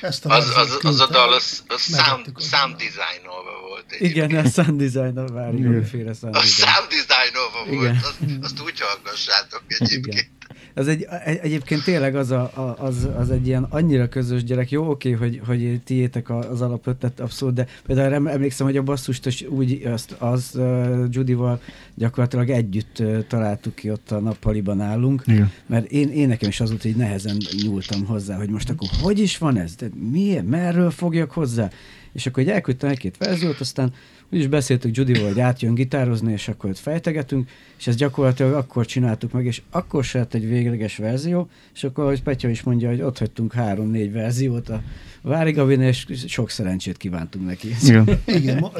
ezt 0.00 0.24
a 0.24 0.30
Az, 0.34 0.56
az, 0.56 0.78
az 0.82 1.00
a 1.00 1.06
dal, 1.06 1.32
az, 1.32 1.62
az 1.68 1.82
sound, 1.82 2.26
a 2.34 2.40
sound 2.40 2.76
dalt. 2.76 2.76
designolva 2.76 3.60
volt. 3.68 3.84
Igen, 3.98 4.36
a 4.36 4.48
sound 4.48 4.82
design, 4.82 5.18
a 5.18 5.26
Vári 5.26 5.84
féle 5.84 6.12
sound 6.14 6.34
A 6.36 6.40
sound 6.40 6.88
designolva 6.88 7.64
volt, 7.64 7.96
azt, 8.02 8.18
azt 8.42 8.60
úgy 8.60 8.80
hallgassátok 8.80 9.62
egyébként. 9.68 10.06
Igen. 10.06 10.36
Az 10.78 10.88
egy, 10.88 11.06
egy, 11.24 11.38
egyébként 11.42 11.84
tényleg 11.84 12.16
az, 12.16 12.30
a, 12.30 12.40
a, 12.54 12.76
az, 12.78 13.08
az 13.18 13.30
egy 13.30 13.46
ilyen 13.46 13.62
annyira 13.62 14.08
közös 14.08 14.44
gyerek. 14.44 14.70
Jó, 14.70 14.90
oké, 14.90 15.10
hogy, 15.10 15.40
hogy 15.46 15.80
tiétek 15.84 16.30
az 16.30 16.60
alapötlet, 16.60 17.20
abszolút, 17.20 17.54
de 17.54 17.66
például 17.86 18.12
em- 18.12 18.28
emlékszem, 18.28 18.66
hogy 18.66 18.76
a 18.76 18.82
basszust 18.82 19.46
úgy 19.48 19.82
azt, 19.84 20.12
az 20.18 20.50
uh, 20.54 21.04
Judival 21.10 21.60
gyakorlatilag 21.94 22.50
együtt 22.50 22.98
uh, 22.98 23.26
találtuk 23.26 23.74
ki 23.74 23.90
ott 23.90 24.10
a 24.10 24.20
nappaliban 24.20 24.80
állunk, 24.80 25.22
Igen. 25.26 25.52
mert 25.66 25.90
én, 25.90 26.08
én 26.08 26.28
nekem 26.28 26.48
is 26.48 26.60
az 26.60 26.68
volt, 26.68 26.82
hogy 26.82 26.96
nehezen 26.96 27.36
nyúltam 27.62 28.04
hozzá, 28.04 28.36
hogy 28.36 28.50
most 28.50 28.70
akkor 28.70 28.88
hogy 29.00 29.18
is 29.18 29.38
van 29.38 29.58
ez? 29.58 29.74
De 29.74 29.86
miért? 30.10 30.46
Merről 30.46 30.90
fogjak 30.90 31.30
hozzá? 31.30 31.70
És 32.12 32.26
akkor 32.26 32.42
egy 32.42 32.48
elküldtem 32.48 32.90
egy-két 32.90 33.16
verziót, 33.16 33.60
aztán 33.60 33.92
úgyis 34.32 34.46
beszéltük 34.46 34.96
Judival, 34.96 35.26
hogy 35.26 35.40
átjön 35.40 35.74
gitározni, 35.74 36.32
és 36.32 36.48
akkor 36.48 36.70
ott 36.70 36.78
fejtegetünk, 36.78 37.50
és 37.78 37.86
ezt 37.86 37.98
gyakorlatilag 37.98 38.52
akkor 38.52 38.86
csináltuk 38.86 39.32
meg, 39.32 39.46
és 39.46 39.62
akkor 39.70 40.04
se 40.04 40.18
lett 40.18 40.34
egy 40.34 40.48
végleges 40.48 40.96
verzió, 40.96 41.48
és 41.74 41.84
akkor, 41.84 42.04
ahogy 42.04 42.22
Petya 42.22 42.48
is 42.48 42.62
mondja, 42.62 42.88
hogy 42.88 43.00
ott 43.00 43.18
hagytunk 43.18 43.52
három-négy 43.52 44.12
verziót 44.12 44.68
a 44.68 44.82
Vári 45.22 45.50
Gavin, 45.50 45.80
és 45.80 46.06
sok 46.26 46.50
szerencsét 46.50 46.96
kívántunk 46.96 47.46
neki. 47.46 47.68
Igen. 47.82 48.08
Igen, 48.26 48.58
ma, 48.58 48.72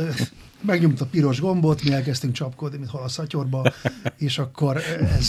megnyomta 0.61 1.05
a 1.05 1.09
piros 1.11 1.41
gombot, 1.41 1.83
mi 1.85 1.93
elkezdtünk 1.93 2.33
csapkodni, 2.33 2.79
mint 2.79 2.91
hal 2.91 3.03
a 3.03 3.09
szatyorba, 3.09 3.73
és 4.19 4.39
akkor 4.39 4.77
ez, 4.77 5.29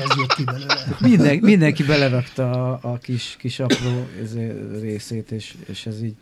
ez 0.00 0.16
jött 0.16 0.34
ki 0.34 0.44
belőle. 0.44 0.96
Minden, 1.00 1.38
mindenki 1.38 1.82
belerakta 1.82 2.50
a, 2.50 2.78
a 2.82 2.98
kis, 2.98 3.36
kis 3.38 3.60
apró 3.60 4.06
ez- 4.22 4.80
részét, 4.80 5.30
és, 5.30 5.54
és 5.66 5.86
ez 5.86 6.02
így 6.02 6.14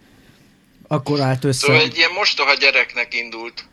akkor 0.89 1.21
állt 1.21 1.45
össze. 1.45 1.67
Szóval 1.67 1.81
egy 1.83 1.97
ilyen 1.97 2.11
mostoha 2.11 2.55
gyereknek 2.55 3.15
indult. 3.15 3.65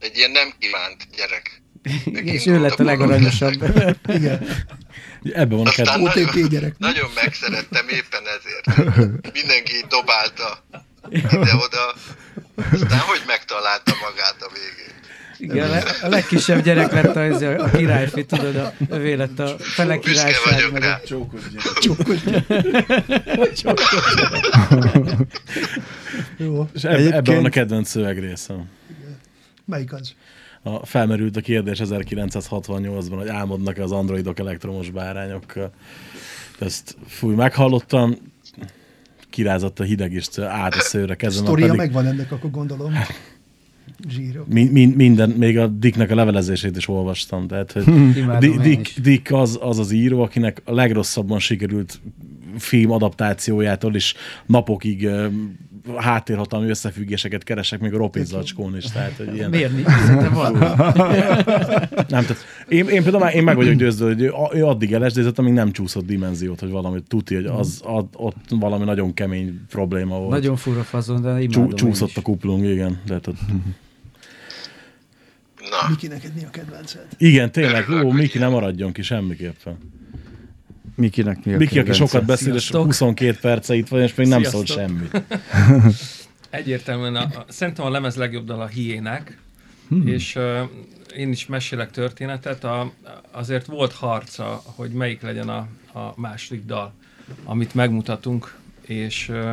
Egy 0.00 0.16
ilyen 0.16 0.30
nem 0.30 0.54
kívánt 0.58 1.06
gyerek. 1.16 1.62
és 2.34 2.46
ő 2.46 2.60
lett 2.60 2.80
a 2.80 2.84
legaranyosabb. 2.84 3.62
Igen, 4.18 4.66
Ebben 5.32 5.56
van 5.56 5.66
a 5.66 5.68
Aztán 5.68 5.84
kedvenc. 5.86 6.16
OTP 6.16 6.34
nagyon, 6.34 6.48
gyerek. 6.48 6.78
nagyon 6.78 7.10
megszerettem 7.14 7.88
éppen 7.88 8.22
ezért. 8.38 8.94
Mindenki 9.38 9.84
dobálta 9.88 10.64
ide-oda. 11.10 11.94
Aztán 12.72 12.98
hogy 12.98 13.22
megtalálta 13.26 13.92
magát 14.00 14.42
a 14.42 14.50
végén. 14.52 14.94
Igen, 15.38 15.68
a 15.68 15.70
le- 15.70 15.84
a 16.02 16.08
legkisebb 16.08 16.62
gyerek 16.62 16.92
lett 16.92 17.16
a, 17.16 17.62
a 17.62 17.70
királyfi, 17.70 18.24
tudod, 18.24 18.56
a 18.56 18.72
övé 18.88 19.14
lett 19.14 19.38
a 19.38 19.46
fele 19.58 19.96
Büszke 19.98 20.10
királyság. 20.10 20.54
vagyok 20.54 20.72
meg 20.72 20.82
rá. 20.82 20.94
a- 20.94 21.00
Csókos 21.06 21.40
Jó, 26.36 26.68
És 26.74 26.84
eb- 26.84 26.92
ebben 26.92 27.06
Egyébként- 27.06 27.36
van 27.36 27.44
a 27.44 27.48
kedvenc 27.48 27.88
szövegrészem. 27.88 28.68
melyik 29.64 29.92
az? 29.92 30.14
A, 30.62 30.86
felmerült 30.86 31.36
a 31.36 31.40
kérdés 31.40 31.78
1968-ban, 31.84 33.14
hogy 33.18 33.28
álmodnak-e 33.28 33.82
az 33.82 33.92
androidok 33.92 34.38
elektromos 34.38 34.90
bárányokkal. 34.90 35.72
Ezt 36.58 36.96
fúj, 37.06 37.34
meghallottam, 37.34 38.16
kirázott 39.30 39.80
a 39.80 39.84
hideg 39.84 40.12
is 40.12 40.26
át 40.38 40.74
a 40.74 40.80
szőre 40.80 41.14
kezem. 41.14 41.44
Sztoria 41.44 41.66
pedig 41.66 41.80
megvan 41.80 42.06
ennek, 42.06 42.32
akkor 42.32 42.50
gondolom. 42.50 42.92
Zsírok. 44.08 44.48
mi, 44.48 44.64
mi, 44.64 44.86
minden, 44.86 45.30
még 45.30 45.58
a 45.58 45.66
Dicknek 45.66 46.10
a 46.10 46.14
levelezését 46.14 46.76
is 46.76 46.88
olvastam. 46.88 47.46
Tehát, 47.46 47.72
hogy 47.72 47.88
én 48.16 48.58
Dick, 48.62 48.88
is. 48.88 48.94
Dick 48.94 49.32
az, 49.32 49.58
az 49.62 49.78
az 49.78 49.90
író, 49.90 50.22
akinek 50.22 50.62
a 50.64 50.72
legrosszabban 50.72 51.38
sikerült 51.38 52.00
film 52.58 52.90
adaptációjától 52.90 53.94
is 53.94 54.14
napokig 54.46 55.08
háttérhatalmi 55.96 56.68
összefüggéseket 56.68 57.42
keresek, 57.44 57.80
még 57.80 57.94
a 57.94 57.96
ropizzacskón 57.96 58.76
is. 58.76 58.84
Tehát, 58.84 59.12
hogy 59.16 59.34
ilyen, 59.34 59.50
Miért 59.50 59.72
nincs? 59.72 59.86
Van. 60.32 60.52
Nem, 62.08 62.24
tehát 62.24 62.36
én, 62.68 62.88
én 62.88 63.02
például 63.02 63.18
már- 63.18 63.34
én 63.34 63.42
meg 63.44 63.56
vagyok 63.56 63.74
győződve, 63.74 64.14
hogy 64.30 64.50
ő, 64.54 64.58
ő 64.60 64.64
addig 64.64 64.94
LSD-zett, 64.96 65.38
amíg 65.38 65.52
nem 65.52 65.72
csúszott 65.72 66.06
dimenziót, 66.06 66.60
hogy 66.60 66.70
valami 66.70 67.02
tuti, 67.08 67.34
hogy 67.34 67.44
az, 67.46 67.80
ad, 67.84 68.06
ott 68.12 68.36
valami 68.48 68.84
nagyon 68.84 69.14
kemény 69.14 69.60
probléma 69.68 70.18
volt. 70.18 70.30
Nagyon 70.30 70.56
fura 70.56 70.82
fazon, 70.82 71.22
de 71.22 71.28
imádom 71.28 71.48
Csú, 71.50 71.62
én 71.62 71.74
csúszott 71.76 72.08
is. 72.08 72.16
a 72.16 72.22
kuplung, 72.22 72.64
igen. 72.64 73.00
De 73.06 73.12
hát 73.14 73.26
ott, 73.26 73.36
Na, 75.70 75.88
Miki, 75.88 76.06
neked 76.06 76.30
mi 76.34 76.44
a 76.44 76.50
kedvenced? 76.50 77.06
igen, 77.18 77.52
tényleg, 77.52 77.88
ó, 78.04 78.10
Miki, 78.10 78.38
nem 78.38 78.50
maradjon 78.50 78.92
ki 78.92 79.02
semmiképpen. 79.02 79.78
Mikinek 80.96 81.44
mi 81.44 81.54
a 81.54 81.56
Miki, 81.56 81.78
aki 81.78 81.92
sokat 81.92 82.24
beszél, 82.24 82.54
és 82.54 82.60
Sziasztok. 82.60 82.84
22 82.84 83.38
perce 83.40 83.74
itt 83.74 83.88
van, 83.88 84.00
és 84.00 84.14
még 84.14 84.26
nem 84.26 84.42
szólt 84.42 84.66
Sziasztok. 84.66 84.98
semmit. 85.10 85.24
Egyértelműen 86.50 87.16
a, 87.16 87.22
a, 87.22 87.44
szerintem 87.48 87.84
a 87.84 87.90
lemez 87.90 88.16
legjobb 88.16 88.44
dal 88.44 88.60
a 88.60 88.66
hiénák, 88.66 89.38
hmm. 89.88 90.06
és 90.06 90.36
uh, 90.36 90.60
én 91.16 91.30
is 91.30 91.46
mesélek 91.46 91.90
történetet. 91.90 92.64
A, 92.64 92.92
azért 93.30 93.66
volt 93.66 93.92
harca, 93.92 94.62
hogy 94.64 94.90
melyik 94.90 95.22
legyen 95.22 95.48
a, 95.48 95.68
a 95.92 96.12
második 96.16 96.64
dal, 96.64 96.92
amit 97.44 97.74
megmutatunk, 97.74 98.56
és 98.86 99.28
uh, 99.28 99.52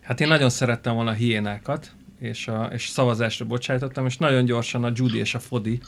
hát 0.00 0.20
én 0.20 0.28
nagyon 0.28 0.50
szerettem 0.50 0.94
volna 0.94 1.10
a 1.10 1.14
hiénákat, 1.14 1.92
és, 2.18 2.48
a, 2.48 2.70
és 2.72 2.88
szavazásra 2.88 3.44
bocsájtottam, 3.44 4.06
és 4.06 4.16
nagyon 4.16 4.44
gyorsan 4.44 4.84
a 4.84 4.92
Judy 4.94 5.18
és 5.18 5.34
a 5.34 5.38
Fodi 5.38 5.80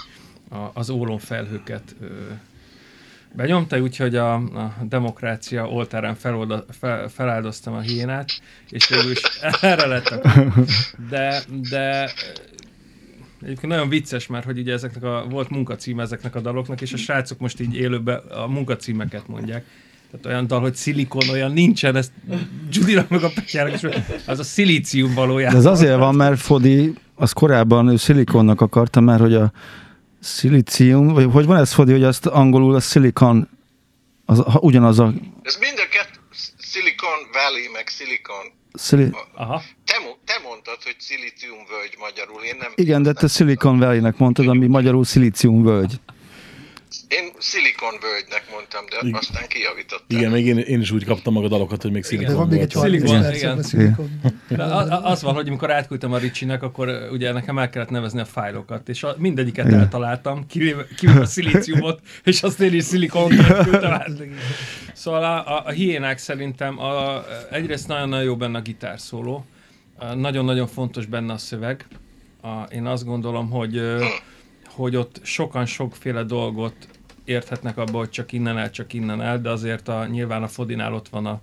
a, 0.50 0.56
az 0.72 0.90
ólomfelhőket 0.90 1.94
uh, 2.00 2.08
benyomta, 3.36 3.78
úgyhogy 3.78 4.16
a, 4.16 4.34
a 4.34 4.74
demokrácia 4.82 5.68
oltárán 5.68 6.14
felolda, 6.14 6.64
fel, 6.78 7.08
feláldoztam 7.08 7.74
a 7.74 7.80
hiénát, 7.80 8.30
és 8.70 8.88
végül 8.88 9.10
is 9.10 9.20
erre 9.60 9.86
lett 9.86 10.06
a 10.06 10.42
De, 11.10 11.42
de 11.70 12.10
egyébként 13.42 13.72
nagyon 13.72 13.88
vicces, 13.88 14.26
mert 14.26 14.44
hogy 14.44 14.58
ugye 14.58 14.72
ezeknek 14.72 15.02
a, 15.02 15.26
volt 15.30 15.48
munkacíme 15.48 16.02
ezeknek 16.02 16.34
a 16.34 16.40
daloknak, 16.40 16.80
és 16.80 16.92
a 16.92 16.96
srácok 16.96 17.38
most 17.38 17.60
így 17.60 17.74
élőben 17.74 18.16
a 18.16 18.46
munkacímeket 18.46 19.28
mondják. 19.28 19.64
Tehát 20.10 20.26
olyan 20.26 20.46
dal, 20.46 20.60
hogy 20.60 20.74
szilikon, 20.74 21.28
olyan 21.28 21.52
nincsen, 21.52 21.96
ezt 21.96 22.12
Judynak 22.70 23.08
meg 23.08 23.22
a 23.22 23.30
Petyának 23.34 23.72
is, 23.72 23.82
az 24.26 24.38
a 24.38 24.42
szilícium 24.42 25.08
De 25.08 25.14
valójában. 25.14 25.56
ez 25.56 25.64
azért 25.64 25.98
van, 25.98 26.14
mert 26.14 26.40
Fodi 26.40 26.92
az 27.14 27.32
korábban 27.32 27.88
ő 27.88 27.96
szilikonnak 27.96 28.60
akarta, 28.60 29.00
mert 29.00 29.20
hogy 29.20 29.34
a 29.34 29.52
szilícium, 30.24 31.06
vagy 31.06 31.28
hogy 31.32 31.46
van 31.46 31.56
ez 31.56 31.72
Fodi, 31.72 31.92
hogy 31.92 32.02
azt 32.02 32.26
angolul 32.26 32.74
a 32.74 32.80
szilikon, 32.80 33.48
az, 34.24 34.38
ha 34.38 34.58
ugyanaz 34.58 34.98
a 34.98 35.12
ez 35.42 35.56
mind 35.60 35.78
a 35.78 35.88
kettő, 35.88 36.18
Silicon 36.58 37.18
Valley, 37.32 37.70
meg 37.72 37.88
Silicon. 37.88 38.52
szili, 38.72 39.10
Aha. 39.34 39.62
Te, 39.84 39.94
te 40.24 40.40
mondtad, 40.48 40.82
hogy 40.82 40.96
szilícium 40.98 41.58
völgy 41.68 41.96
magyarul, 41.98 42.42
én 42.42 42.56
nem... 42.58 42.72
igen, 42.74 43.02
de 43.02 43.12
te 43.12 43.28
Silicon 43.28 43.78
Valley-nek 43.78 44.16
mondtad, 44.16 44.48
ami 44.48 44.66
magyarul 44.66 45.04
szilícium 45.04 45.62
völgy. 45.62 46.00
Én 47.08 47.32
Silicon 47.38 47.94
völgynek 48.00 48.44
mondtam, 48.50 48.84
de 48.90 48.96
Igen. 49.00 49.18
aztán 49.18 49.48
kijavítottam. 49.48 50.18
Igen, 50.18 50.30
még 50.30 50.46
én, 50.46 50.58
én 50.58 50.80
is 50.80 50.90
úgy 50.90 51.04
kaptam 51.04 51.34
meg 51.34 51.44
a 51.44 51.48
dalokat, 51.48 51.82
hogy 51.82 51.90
még 51.92 52.04
szilikon 52.04 52.34
van 52.34 52.48
még 52.48 52.60
egy 52.60 52.72
volt. 52.72 52.86
30 52.86 53.08
Szilikon, 53.10 53.34
igen. 53.34 53.58
a 53.58 53.62
szilikon. 53.62 54.10
Az 55.02 55.22
van, 55.22 55.34
hogy 55.34 55.48
amikor 55.48 55.70
átküldtem 55.70 56.12
a 56.12 56.18
Ricsinek, 56.18 56.62
akkor 56.62 57.08
ugye 57.12 57.32
nekem 57.32 57.58
el 57.58 57.70
kellett 57.70 57.90
nevezni 57.90 58.20
a 58.20 58.24
fájlokat, 58.24 58.88
és 58.88 59.02
a, 59.02 59.14
mindegyiket 59.18 59.66
Igen. 59.66 59.78
eltaláltam, 59.78 60.46
kivéve, 60.46 60.86
kivéve 60.96 61.20
a 61.20 61.26
szilíciumot, 61.26 62.00
és 62.24 62.42
azt 62.42 62.60
én 62.60 62.74
is 62.74 62.84
szilikonként 62.84 63.46
küldtem 63.46 63.92
át. 63.92 64.10
Szóval 64.92 65.24
a, 65.24 65.56
a, 65.56 65.62
a 65.66 65.70
hiénák 65.70 66.18
szerintem 66.18 66.78
a, 66.78 67.24
egyrészt 67.50 67.88
nagyon-nagyon 67.88 68.24
jó 68.24 68.36
benne 68.36 68.58
a 68.58 68.62
gitárszóló, 68.62 69.44
nagyon-nagyon 70.14 70.66
fontos 70.66 71.06
benne 71.06 71.32
a 71.32 71.38
szöveg. 71.38 71.86
A, 72.42 72.62
én 72.62 72.86
azt 72.86 73.04
gondolom, 73.04 73.50
hogy, 73.50 73.76
ö, 73.76 74.04
hogy 74.74 74.96
ott 74.96 75.20
sokan 75.22 75.66
sokféle 75.66 76.22
dolgot 76.22 76.74
érthetnek 77.24 77.76
abba, 77.78 77.98
hogy 77.98 78.10
csak 78.10 78.32
innen 78.32 78.58
el, 78.58 78.70
csak 78.70 78.92
innen 78.92 79.20
el, 79.22 79.40
de 79.40 79.50
azért 79.50 79.88
a, 79.88 80.06
nyilván 80.06 80.42
a 80.42 80.48
Fodinál 80.48 80.94
ott 80.94 81.08
van 81.08 81.26
a, 81.26 81.40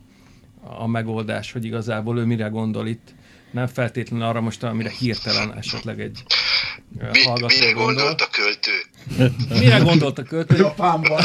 a 0.63 0.88
megoldás, 0.88 1.52
hogy 1.52 1.65
igazából 1.65 2.17
ő 2.20 2.26
mire 2.26 2.48
gondol 2.48 2.88
itt. 2.88 3.13
Nem 3.52 3.67
feltétlenül 3.67 4.26
arra 4.26 4.41
most, 4.41 4.63
amire 4.63 4.89
hirtelen 4.89 5.58
esetleg 5.58 6.00
egy 6.02 6.24
Mi, 7.12 7.24
hallgató 7.24 7.56
mire 7.60 7.72
gondol. 7.72 7.94
gondolt 7.96 8.22
a 8.22 8.28
költő? 8.32 8.72
Mire 9.60 9.78
gondolt 9.78 10.17
a 10.17 10.24
költő? 10.24 10.56
Japánban. 10.58 11.22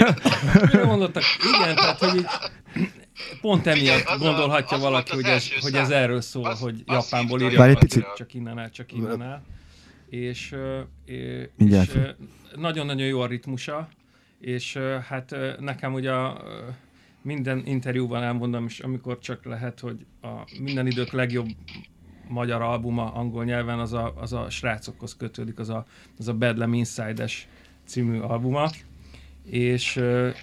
Mire 0.66 0.82
gondoltak? 0.84 1.22
Igen, 1.60 1.74
tehát, 1.74 1.98
hogy 1.98 2.16
így 2.16 2.26
pont 3.40 3.66
emiatt 3.66 4.04
a- 4.06 4.18
gondolhatja 4.18 4.76
az 4.76 4.82
valaki, 4.82 5.14
hogy 5.14 5.24
ez, 5.24 5.44
hogy 5.60 5.74
ez 5.74 5.90
erről 5.90 6.20
szól, 6.20 6.44
Az- 6.46 6.60
hogy 6.60 6.82
Japánból 6.86 7.40
írja 7.40 7.64
egy 7.64 7.78
picit. 7.78 8.06
csak 8.16 8.34
innen 8.34 8.58
el, 8.58 8.70
csak 8.70 8.92
innen 8.92 9.22
el. 9.22 9.42
És, 10.10 10.54
és 11.04 11.98
nagyon-nagyon 12.56 13.06
jó 13.06 13.20
a 13.20 13.26
ritmusa, 13.26 13.88
és 14.40 14.76
hát 15.08 15.36
nekem 15.60 15.92
ugye 15.92 16.12
a, 16.12 16.42
minden 17.22 17.62
interjúban 17.66 18.22
elmondom, 18.22 18.64
és 18.64 18.80
amikor 18.80 19.18
csak 19.18 19.44
lehet, 19.44 19.80
hogy 19.80 20.06
a 20.22 20.58
minden 20.60 20.86
idők 20.86 21.10
legjobb 21.12 21.48
magyar 22.28 22.62
albuma 22.62 23.12
angol 23.12 23.44
nyelven 23.44 23.78
az 23.78 23.92
a, 23.92 24.12
az 24.16 24.32
a 24.32 24.50
srácokhoz 24.50 25.16
kötődik, 25.16 25.58
az 25.58 25.68
a, 25.68 25.86
az 26.18 26.28
a 26.28 26.34
Bedlam 26.34 26.72
Inside-es 26.72 27.48
című 27.84 28.18
albuma, 28.18 28.70
és, 29.44 30.00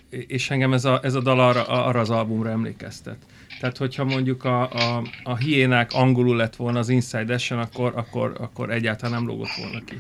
és 0.10 0.50
engem 0.50 0.74
ez 0.74 0.86
a, 0.86 1.00
ez 1.04 1.14
a 1.14 1.22
dal 1.22 1.40
arra, 1.40 1.64
arra 1.64 2.00
az 2.00 2.10
albumra 2.10 2.50
emlékeztet. 2.50 3.26
Tehát, 3.60 3.78
hogyha 3.78 4.04
mondjuk 4.04 4.44
a, 4.44 4.70
a, 4.72 5.04
a 5.24 5.36
hiénák 5.36 5.92
angolul 5.94 6.36
lett 6.36 6.56
volna 6.56 6.80
az 6.80 6.90
Inside 6.90 7.34
Action, 7.34 7.60
akkor, 7.60 7.92
akkor, 7.96 8.36
akkor 8.40 8.72
egyáltalán 8.72 9.12
nem 9.12 9.28
lógott 9.28 9.56
volna 9.58 9.80
ki. 9.86 10.00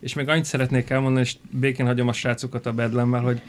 És 0.00 0.14
még 0.14 0.28
annyit 0.28 0.44
szeretnék 0.44 0.90
elmondani, 0.90 1.24
és 1.24 1.36
békén 1.50 1.86
hagyom 1.86 2.08
a 2.08 2.12
srácokat 2.12 2.66
a 2.66 2.72
bedlemmel, 2.72 3.20
hogy 3.20 3.40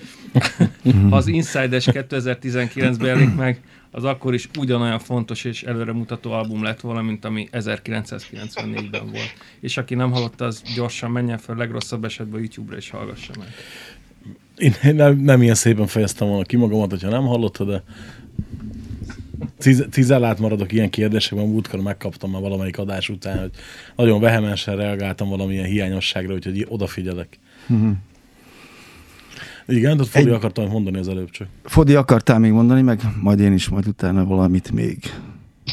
ha 1.10 1.16
az 1.16 1.28
Inside 1.28 1.76
Ash 1.76 1.90
2019-ben 1.94 3.08
jelenik 3.08 3.36
meg, 3.36 3.62
az 3.92 4.04
akkor 4.04 4.34
is 4.34 4.50
ugyanolyan 4.60 5.00
fontos 5.00 5.44
és 5.44 5.64
előremutató 5.64 6.32
album 6.32 6.64
lett 6.64 6.80
volna, 6.80 7.02
mint 7.02 7.26
ami 7.26 7.50
1994-ben 7.52 9.06
volt. 9.12 9.34
És 9.60 9.78
aki 9.78 9.96
nem 9.96 10.12
hallotta, 10.12 10.46
az 10.46 10.62
gyorsan 10.76 11.12
menjen 11.12 11.38
fel, 11.38 11.56
legrosszabb 11.56 12.06
esetben 12.06 12.40
YouTube-ra 12.40 12.78
és 12.78 12.90
hallgassa 12.90 13.34
meg. 13.40 13.48
Én 14.58 14.96
nem, 14.96 15.18
nem 15.18 15.42
ilyen 15.42 15.56
szépen 15.56 15.88
fejeztem 15.88 16.28
volna 16.28 16.44
ki 16.44 16.56
magamat, 16.56 16.90
hogyha 16.90 17.10
nem 17.10 17.26
hallotta, 17.26 17.64
de 17.64 17.84
cizellát 19.92 20.40
maradok 20.40 20.72
ilyen 20.72 20.90
kérdésekben. 20.90 21.48
Múltkor 21.48 21.80
megkaptam 21.80 22.32
már 22.32 22.42
valamelyik 22.42 22.78
adás 22.78 23.10
után, 23.10 23.40
hogy 23.40 23.52
nagyon 23.96 24.20
vehemensen 24.20 24.76
reagáltam 24.76 25.30
valamilyen 25.30 25.66
hiányosságra, 25.66 26.34
úgyhogy 26.34 26.66
odafigyelek. 26.70 27.40
Igen, 29.68 29.98
tehát 29.98 30.12
Fodi 30.12 30.30
Egy- 30.30 30.36
akartam 30.36 30.68
mondani 30.68 30.98
az 30.98 31.08
előbb 31.08 31.30
csak. 31.30 31.48
Fodi, 31.64 31.96
akartál 31.96 32.40
még 32.40 32.52
mondani, 32.52 32.82
meg 32.82 33.02
majd 33.22 33.40
én 33.40 33.54
is 33.54 33.70
majd 33.70 33.88
utána 33.88 34.26
valamit 34.26 34.72
még. 34.72 34.98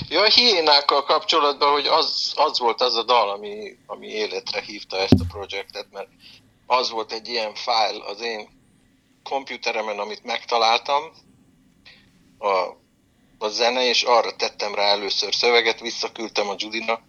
Ja, 0.08 0.20
a 0.20 0.30
hiénákkal 0.34 1.02
kapcsolatban, 1.02 1.72
hogy 1.72 1.86
az, 1.86 2.32
az 2.36 2.58
volt 2.58 2.80
az 2.80 2.94
a 2.94 3.04
dal, 3.04 3.30
ami, 3.30 3.76
ami 3.86 4.06
életre 4.06 4.60
hívta 4.60 4.96
ezt 4.96 5.20
a 5.20 5.24
projektet, 5.28 5.86
mert 5.92 6.08
az 6.66 6.90
volt 6.90 7.12
egy 7.12 7.28
ilyen 7.28 7.54
fájl 7.54 8.00
az 8.00 8.20
én 8.22 8.48
komputeremen, 9.22 9.98
amit 9.98 10.24
megtaláltam, 10.24 11.02
a, 12.38 12.80
a 13.42 13.48
zene, 13.48 13.88
és 13.88 14.02
arra 14.02 14.36
tettem 14.36 14.74
rá 14.74 14.84
először 14.84 15.34
szöveget, 15.34 15.80
visszaküldtem 15.80 16.48
a 16.48 16.54
Judina, 16.58 17.00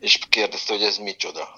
és 0.00 0.18
kérdezte, 0.28 0.72
hogy 0.72 0.82
ez 0.82 0.98
micsoda. 0.98 1.48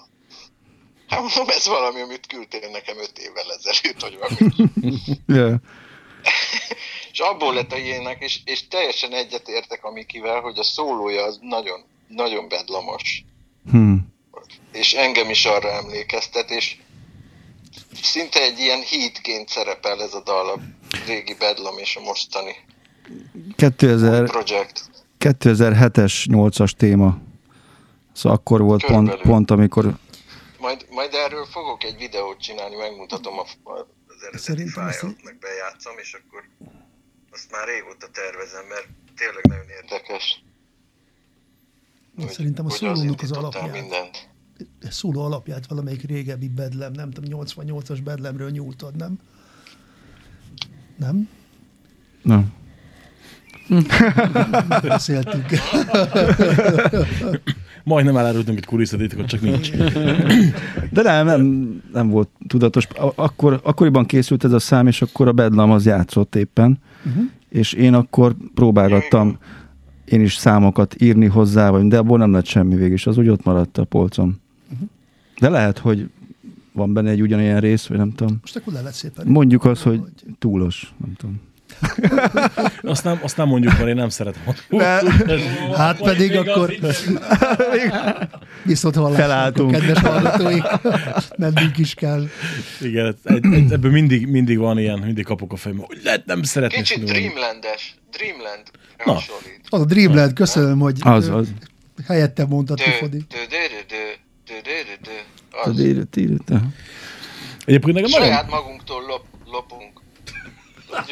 Hát 1.07 1.19
mondom, 1.19 1.49
ez 1.49 1.67
valami, 1.67 2.01
amit 2.01 2.27
küldtél 2.27 2.69
nekem 2.69 2.97
öt 2.97 3.17
évvel 3.17 3.53
ezelőtt, 3.53 4.01
hogy 4.01 4.17
valami 4.17 4.53
Yeah. 5.27 5.55
és 7.11 7.19
abból 7.19 7.53
lett 7.53 7.71
a 7.71 7.77
ilyenek, 7.77 8.21
és, 8.21 8.39
és 8.45 8.67
teljesen 8.67 9.13
egyetértek 9.13 9.83
a 9.83 9.91
Mikivel, 9.91 10.39
hogy 10.39 10.59
a 10.59 10.63
szólója 10.63 11.23
az 11.23 11.39
nagyon, 11.41 11.83
nagyon 12.07 12.47
bedlamos. 12.47 13.23
Hmm. 13.71 14.13
És 14.71 14.93
engem 14.93 15.29
is 15.29 15.45
arra 15.45 15.71
emlékeztet, 15.71 16.49
és 16.49 16.77
szinte 18.01 18.41
egy 18.41 18.59
ilyen 18.59 18.81
hídként 18.81 19.49
szerepel 19.49 20.01
ez 20.01 20.13
a 20.13 20.21
dal, 20.21 20.49
a 20.49 20.59
régi 21.05 21.33
bedlam 21.33 21.77
és 21.77 21.95
a 21.95 22.01
mostani 22.01 22.55
2000, 23.55 24.25
projekt. 24.29 24.89
2007-es 25.19 26.25
8-as 26.29 26.71
téma. 26.71 27.17
Szóval 28.13 28.37
akkor 28.37 28.61
volt 28.61 28.81
pont, 28.85 28.93
Körülbelül. 29.09 29.31
pont, 29.31 29.51
amikor 29.51 29.97
Majd, 30.59 30.85
majd 30.89 31.13
erről 31.13 31.45
fogok 31.45 31.83
egy 31.83 31.95
videót 31.97 32.39
csinálni, 32.41 32.75
megmutatom 32.75 33.33
a, 33.39 33.41
a- 33.69 33.87
az 34.07 34.21
eredeti 34.21 34.43
Szerintem 34.43 34.87
ezt 34.87 35.03
így- 35.03 35.15
meg 35.23 35.37
bejátszom, 35.39 35.93
és 36.01 36.13
akkor 36.13 36.41
azt 37.31 37.51
már 37.51 37.67
régóta 37.67 38.07
tervezem, 38.11 38.65
mert 38.69 38.87
tényleg 39.15 39.45
nagyon 39.47 39.69
érdekes. 39.81 40.43
hogy- 42.17 42.29
Szerintem 42.29 42.65
a 42.65 42.69
szólónak 42.69 43.21
az 43.21 43.31
alapját. 43.31 43.71
Mindent. 43.71 44.27
szóló 44.89 45.21
alapját 45.21 45.67
valamelyik 45.67 46.03
régebbi 46.03 46.47
bedlem, 46.47 46.91
nem 46.91 47.11
tudom, 47.11 47.39
88-as 47.45 47.99
bedlemről 48.03 48.49
nyújtod, 48.49 48.95
nem? 48.95 49.19
Nem? 50.97 51.29
nem. 52.21 52.53
Beszéltünk. 54.81 55.45
Majdnem 57.83 58.17
elárultunk 58.17 58.57
egy 58.57 58.65
kulisszatitkot, 58.65 59.25
csak 59.25 59.41
nincs. 59.41 59.71
De 60.91 61.01
nem, 61.01 61.25
nem, 61.25 61.67
nem 61.93 62.09
volt 62.09 62.29
tudatos. 62.47 62.87
Akkor, 63.15 63.59
akkoriban 63.63 64.05
készült 64.05 64.43
ez 64.43 64.51
a 64.51 64.59
szám, 64.59 64.87
és 64.87 65.01
akkor 65.01 65.27
a 65.27 65.31
Bedlam 65.31 65.71
az 65.71 65.85
játszott 65.85 66.35
éppen, 66.35 66.79
uh-huh. 67.05 67.23
és 67.49 67.73
én 67.73 67.93
akkor 67.93 68.35
próbálgattam 68.53 69.37
én 70.05 70.21
is 70.21 70.33
számokat 70.33 70.95
írni 71.01 71.25
hozzá, 71.25 71.69
vagy, 71.69 71.87
de 71.87 71.97
abból 71.97 72.17
nem 72.17 72.31
lett 72.31 72.45
semmi 72.45 72.75
végig, 72.75 72.91
és 72.91 73.07
az 73.07 73.17
úgy 73.17 73.29
ott 73.29 73.43
maradt 73.43 73.77
a 73.77 73.83
polcom. 73.83 74.39
Uh-huh. 74.71 74.87
De 75.39 75.49
lehet, 75.49 75.77
hogy 75.77 76.09
van 76.71 76.93
benne 76.93 77.09
egy 77.09 77.21
ugyanilyen 77.21 77.59
rész, 77.59 77.85
vagy 77.85 77.97
nem 77.97 78.11
tudom. 78.11 78.37
Most 78.41 78.55
akkor 78.55 78.73
le 78.73 78.81
lett 78.81 78.93
szépen. 78.93 79.27
Mondjuk 79.27 79.65
azt, 79.65 79.81
hogy 79.81 80.01
túlos, 80.39 80.93
nem 80.97 81.13
tudom. 81.13 81.39
Azt 82.81 83.03
nem, 83.03 83.19
azt 83.21 83.37
nem 83.37 83.47
mondjuk, 83.47 83.73
mert 83.77 83.87
én 83.87 83.95
nem 83.95 84.09
szeretem. 84.09 84.41
Hát 85.75 86.01
pedig 86.01 86.35
akkor 86.35 86.75
viszont 88.63 88.95
hallásra, 88.95 89.21
Felálltunk. 89.23 89.71
kedves 89.71 89.99
hallgatóink, 89.99 90.67
mennünk 91.37 91.77
is 91.77 91.93
kell. 91.93 92.27
Igen, 92.81 93.15
egy, 93.23 93.45
egy, 93.53 93.71
ebből 93.71 93.91
mindig, 93.91 94.27
mindig 94.27 94.57
van 94.57 94.79
ilyen, 94.79 94.99
mindig 94.99 95.25
kapok 95.25 95.53
a 95.53 95.55
fejembe, 95.55 95.83
hogy 95.87 95.99
lehet 96.03 96.25
nem 96.25 96.43
szeretni. 96.43 96.77
Kicsit. 96.77 97.03
Dreamlandes, 97.03 97.95
Dreamland 98.11 98.63
Na. 99.05 99.17
Az 99.69 99.81
a 99.81 99.85
Dreamland, 99.85 100.33
köszönöm, 100.33 100.79
hogy 100.79 100.97
Az, 100.99 101.27
az. 101.27 101.47
helyettem 102.07 102.47
mondtad. 102.47 102.79
Az. 102.79 103.09
Egyébként 107.65 107.95
nekem 107.95 108.09
Saját 108.09 108.49
magunktól 108.49 109.01
lop, 109.07 109.25
lopunk. 109.45 110.01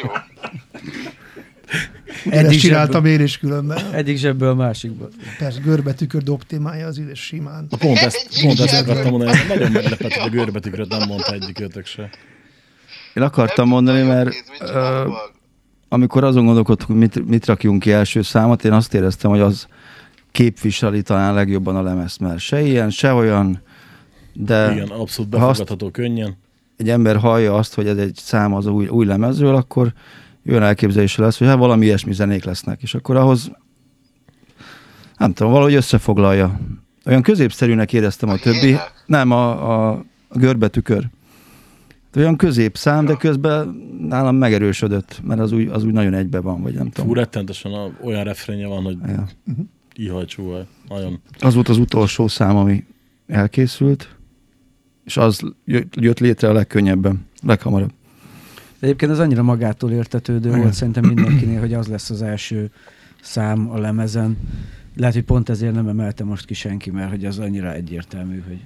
Jó. 0.01 0.09
Ezt 2.29 2.59
csináltam 2.59 3.05
én 3.05 3.21
is 3.21 3.37
különben. 3.37 3.93
Egyik 3.93 4.17
zsebből 4.17 4.49
a 4.49 4.55
másikba. 4.55 5.07
Persze, 5.37 5.59
görbetükör 5.59 6.21
optimálja 6.29 6.87
az 6.87 6.97
üres 6.97 7.19
simán. 7.19 7.67
pont 7.79 7.97
ezt, 7.97 8.41
pont 8.41 8.59
ezt 8.59 8.81
akartam 8.81 9.11
mondani, 9.11 9.31
nagyon 9.47 9.71
meglepett, 9.71 10.13
hogy 10.13 10.27
a 10.27 10.35
görbetükröt 10.35 10.89
nem 10.89 11.07
mondta 11.07 11.33
egyik 11.33 11.59
ötök 11.59 11.85
se. 11.85 12.09
Én 13.13 13.23
akartam 13.23 13.67
mondani, 13.67 14.01
mert 14.01 14.43
ö, 14.59 15.09
amikor 15.89 16.23
azon 16.23 16.45
gondolkodtunk, 16.45 16.89
hogy 16.89 16.97
mit, 16.97 17.27
mit 17.27 17.45
rakjunk 17.45 17.81
ki 17.81 17.91
első 17.91 18.21
számot, 18.21 18.65
én 18.65 18.71
azt 18.71 18.93
éreztem, 18.93 19.31
hogy 19.31 19.39
az 19.39 19.67
képviseli 20.31 21.01
talán 21.01 21.33
legjobban 21.33 21.75
a 21.75 21.81
lemezt, 21.81 22.19
mert 22.19 22.39
se 22.39 22.61
ilyen, 22.61 22.89
se 22.89 23.13
olyan, 23.13 23.61
de 24.33 24.71
Igen, 24.71 24.87
abszolút 24.87 25.35
ha 25.35 25.47
azt 25.47 25.59
befogadható 25.59 25.91
könnyen. 25.91 26.37
egy 26.77 26.89
ember 26.89 27.17
hallja 27.17 27.55
azt, 27.55 27.73
hogy 27.73 27.87
ez 27.87 27.97
egy 27.97 28.15
szám 28.15 28.53
az 28.53 28.65
új, 28.65 28.87
új 28.87 29.05
lemezről, 29.05 29.55
akkor 29.55 29.93
olyan 30.49 30.63
elképzelése 30.63 31.21
lesz, 31.21 31.37
hogy 31.37 31.47
hát 31.47 31.57
valami 31.57 31.85
ilyesmi 31.85 32.13
zenék 32.13 32.43
lesznek, 32.43 32.81
és 32.81 32.93
akkor 32.95 33.15
ahhoz 33.15 33.51
nem 35.17 35.33
tudom, 35.33 35.51
valahogy 35.51 35.73
összefoglalja. 35.73 36.59
Olyan 37.05 37.21
középszerűnek 37.21 37.93
éreztem 37.93 38.29
a 38.29 38.33
A 38.33 38.37
többi, 38.37 38.57
hiénák? 38.59 39.03
nem 39.05 39.31
a, 39.31 39.71
a, 39.71 39.91
a 40.27 40.37
görbetükör. 40.37 41.07
Olyan 42.15 42.35
középszám, 42.35 43.05
de 43.05 43.15
közben 43.15 43.67
nálam 44.07 44.35
megerősödött, 44.35 45.21
mert 45.23 45.39
az 45.39 45.51
úgy, 45.51 45.67
az 45.67 45.83
úgy 45.83 45.93
nagyon 45.93 46.13
egybe 46.13 46.39
van, 46.39 46.61
vagy 46.61 46.73
nem 46.73 46.85
Fú, 46.85 46.91
tudom. 46.91 47.13
rettentesen 47.13 47.71
a, 47.71 47.89
olyan 48.03 48.23
refrénje 48.23 48.67
van, 48.67 48.83
hogy 48.83 48.97
Ja. 49.07 49.25
ihajcsúval. 49.95 50.67
Nagyon. 50.89 51.19
Az 51.39 51.53
volt 51.53 51.69
az 51.69 51.77
utolsó 51.77 52.27
szám, 52.27 52.55
ami 52.55 52.85
elkészült, 53.27 54.15
és 55.05 55.17
az 55.17 55.41
jött, 55.65 55.95
jött 55.95 56.19
létre 56.19 56.49
a 56.49 56.53
legkönnyebben, 56.53 57.25
leghamarabb. 57.43 57.91
De 58.79 58.85
egyébként 58.85 59.11
ez 59.11 59.19
annyira 59.19 59.43
magától 59.43 59.91
értetődő 59.91 60.51
volt 60.51 60.73
szerintem 60.73 61.05
mindenkinél, 61.05 61.59
hogy 61.59 61.73
az 61.73 61.87
lesz 61.87 62.09
az 62.09 62.21
első 62.21 62.71
szám 63.21 63.69
a 63.71 63.77
lemezen. 63.77 64.37
Lehet, 64.95 65.13
hogy 65.13 65.23
pont 65.23 65.49
ezért 65.49 65.73
nem 65.73 65.87
emelte 65.87 66.23
most 66.23 66.45
ki 66.45 66.53
senki, 66.53 66.91
mert 66.91 67.09
hogy 67.09 67.25
az 67.25 67.39
annyira 67.39 67.73
egyértelmű, 67.73 68.43
hogy 68.47 68.59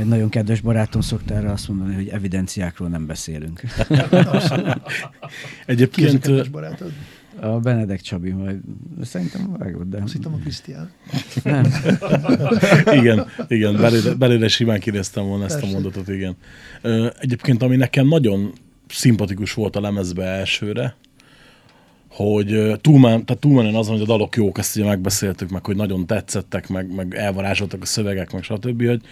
egy 0.00 0.06
nagyon 0.06 0.28
kedves 0.28 0.60
barátom 0.60 1.00
szokta 1.00 1.34
erre 1.34 1.50
azt 1.50 1.68
mondani, 1.68 1.94
hogy 1.94 2.08
evidenciákról 2.08 2.88
nem 2.88 3.06
beszélünk. 3.06 3.60
Ki 3.88 3.94
az 4.14 4.52
Egyébként 5.66 6.14
a 6.14 6.18
kedves 6.18 6.48
barátod? 6.48 6.92
A 7.40 7.58
Benedek 7.58 8.00
Csabi, 8.00 8.30
majd 8.30 8.60
szerintem 9.02 9.56
vágod, 9.58 9.88
de 9.88 9.98
Azt 10.02 10.12
hittem 10.12 10.34
a 10.34 10.36
Krisztián. 10.36 10.90
nem. 11.44 11.66
igen, 13.00 13.26
igen, 13.48 13.76
belőle, 13.76 14.14
belőle 14.14 14.48
simán 14.48 14.80
kinéztem 14.80 15.24
volna 15.24 15.44
ezt 15.44 15.56
a 15.56 15.58
Persze. 15.58 15.74
mondatot, 15.74 16.08
igen. 16.08 16.36
Egyébként, 17.20 17.62
ami 17.62 17.76
nekem 17.76 18.06
nagyon 18.06 18.52
szimpatikus 18.92 19.54
volt 19.54 19.76
a 19.76 19.80
lemezbe 19.80 20.24
elsőre, 20.24 20.96
hogy 22.10 22.78
túlmen, 22.80 23.24
tehát 23.24 23.40
túlmenően 23.40 23.74
azon, 23.74 23.92
hogy 23.92 24.02
a 24.02 24.06
dalok 24.06 24.36
jók, 24.36 24.58
ezt 24.58 24.76
ugye 24.76 24.86
megbeszéltük, 24.86 25.50
meg 25.50 25.64
hogy 25.64 25.76
nagyon 25.76 26.06
tetszettek, 26.06 26.68
meg, 26.68 26.94
meg 26.94 27.14
elvarázsoltak 27.14 27.82
a 27.82 27.86
szövegek, 27.86 28.32
meg 28.32 28.42
stb., 28.42 28.86
hogy 28.86 29.02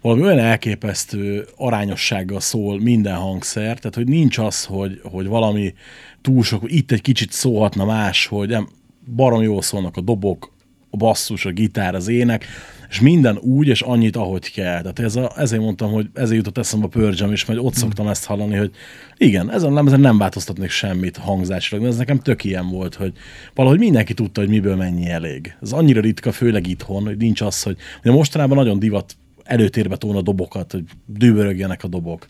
valami 0.00 0.22
olyan 0.22 0.38
elképesztő 0.38 1.46
arányossággal 1.56 2.40
szól 2.40 2.80
minden 2.80 3.14
hangszer, 3.14 3.78
tehát 3.78 3.94
hogy 3.94 4.08
nincs 4.08 4.38
az, 4.38 4.64
hogy, 4.64 5.00
hogy 5.02 5.26
valami 5.26 5.74
túl 6.20 6.42
sok, 6.42 6.62
itt 6.66 6.90
egy 6.90 7.00
kicsit 7.00 7.32
szólhatna 7.32 7.84
más, 7.84 8.26
hogy 8.26 8.48
nem, 8.48 8.68
barom 9.14 9.42
jól 9.42 9.62
szólnak 9.62 9.96
a 9.96 10.00
dobok, 10.00 10.53
a 10.94 10.96
basszus, 10.96 11.44
a 11.44 11.50
gitár, 11.50 11.94
az 11.94 12.08
ének, 12.08 12.46
és 12.88 13.00
minden 13.00 13.38
úgy, 13.38 13.68
és 13.68 13.80
annyit, 13.80 14.16
ahogy 14.16 14.52
kell. 14.52 14.80
Tehát 14.80 14.98
ez 14.98 15.16
a, 15.16 15.32
ezért 15.36 15.62
mondtam, 15.62 15.92
hogy 15.92 16.08
ezért 16.14 16.36
jutott 16.36 16.58
eszembe 16.58 16.86
a 16.86 16.88
Pörgyem 16.88 17.32
is, 17.32 17.44
mert 17.44 17.60
ott 17.62 17.74
szoktam 17.74 18.08
ezt 18.08 18.24
hallani, 18.24 18.56
hogy 18.56 18.70
igen, 19.16 19.52
ezen 19.52 19.72
nem, 19.72 19.86
ezen 19.86 20.00
nem 20.00 20.18
változtatnék 20.18 20.70
semmit 20.70 21.16
hangzásilag, 21.16 21.84
de 21.84 21.90
ez 21.90 21.96
nekem 21.96 22.18
tök 22.18 22.44
ilyen 22.44 22.68
volt, 22.68 22.94
hogy 22.94 23.12
valahogy 23.54 23.78
mindenki 23.78 24.14
tudta, 24.14 24.40
hogy 24.40 24.48
miből 24.48 24.76
mennyi 24.76 25.08
elég. 25.08 25.56
Ez 25.62 25.72
annyira 25.72 26.00
ritka, 26.00 26.32
főleg 26.32 26.66
itthon, 26.66 27.04
hogy 27.04 27.16
nincs 27.16 27.40
az, 27.40 27.62
hogy 27.62 27.76
ugye 28.02 28.12
mostanában 28.12 28.56
nagyon 28.56 28.78
divat 28.78 29.16
előtérbe 29.44 29.96
tolni 29.96 30.18
a 30.18 30.22
dobokat, 30.22 30.72
hogy 30.72 30.84
dübörögjenek 31.06 31.84
a 31.84 31.88
dobok, 31.88 32.26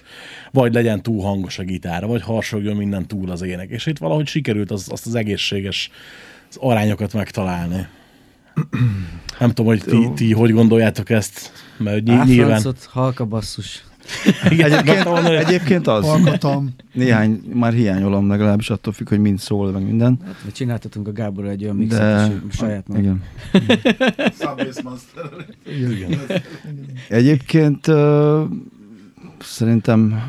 vagy 0.53 0.75
legyen 0.75 1.03
túl 1.03 1.23
hangos 1.23 1.59
a 1.59 1.63
gitár, 1.63 2.07
vagy 2.07 2.23
harsogjon 2.23 2.77
minden 2.77 3.07
túl 3.07 3.31
az 3.31 3.43
ének. 3.43 3.71
És 3.71 3.87
itt 3.87 3.99
valahogy 3.99 4.27
sikerült 4.27 4.71
az, 4.71 4.89
azt 4.91 5.07
az 5.07 5.15
egészséges 5.15 5.91
az 6.49 6.57
arányokat 6.61 7.13
megtalálni. 7.13 7.87
Nem 9.39 9.49
tudom, 9.49 9.67
hogy 9.67 9.83
ti, 9.85 10.11
ti 10.15 10.33
hogy 10.33 10.53
gondoljátok 10.53 11.11
ezt, 11.11 11.53
mert 11.77 12.05
ny- 12.05 12.25
nyilván... 12.25 12.53
Áfrancot, 12.53 12.85
halka 12.85 13.25
basszus. 13.25 13.85
Igen, 14.51 14.73
Egyébként, 14.73 15.05
mondani, 15.05 15.37
egyébként 15.37 15.87
az. 15.87 16.05
Hallgatom. 16.05 16.75
Néhány, 16.93 17.43
már 17.55 17.73
hiányolom 17.73 18.29
legalábbis 18.29 18.71
attól 18.71 18.93
függ, 18.93 19.09
hogy 19.09 19.19
mind 19.19 19.39
szól, 19.39 19.71
meg 19.71 19.83
minden. 19.83 20.19
Hát, 20.25 20.37
mi 20.45 20.51
csináltatunk 20.51 21.09
a 21.09 21.13
Gábor 21.13 21.47
egy 21.47 21.65
olyan 21.65 21.77
De... 21.77 21.83
mixet, 21.83 22.33
és 22.49 22.57
saját 22.57 22.89
maga. 22.89 23.01
Igen. 23.01 23.23
Egyébként 27.09 27.87
uh, 27.87 28.43
szerintem 29.41 30.23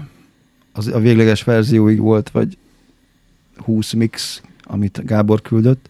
az, 0.74 0.88
a 0.88 1.00
végleges 1.00 1.44
verzióig 1.44 2.00
volt, 2.00 2.30
vagy 2.30 2.58
20 3.58 3.94
mix, 3.94 4.42
amit 4.64 5.06
Gábor 5.06 5.42
küldött. 5.42 5.90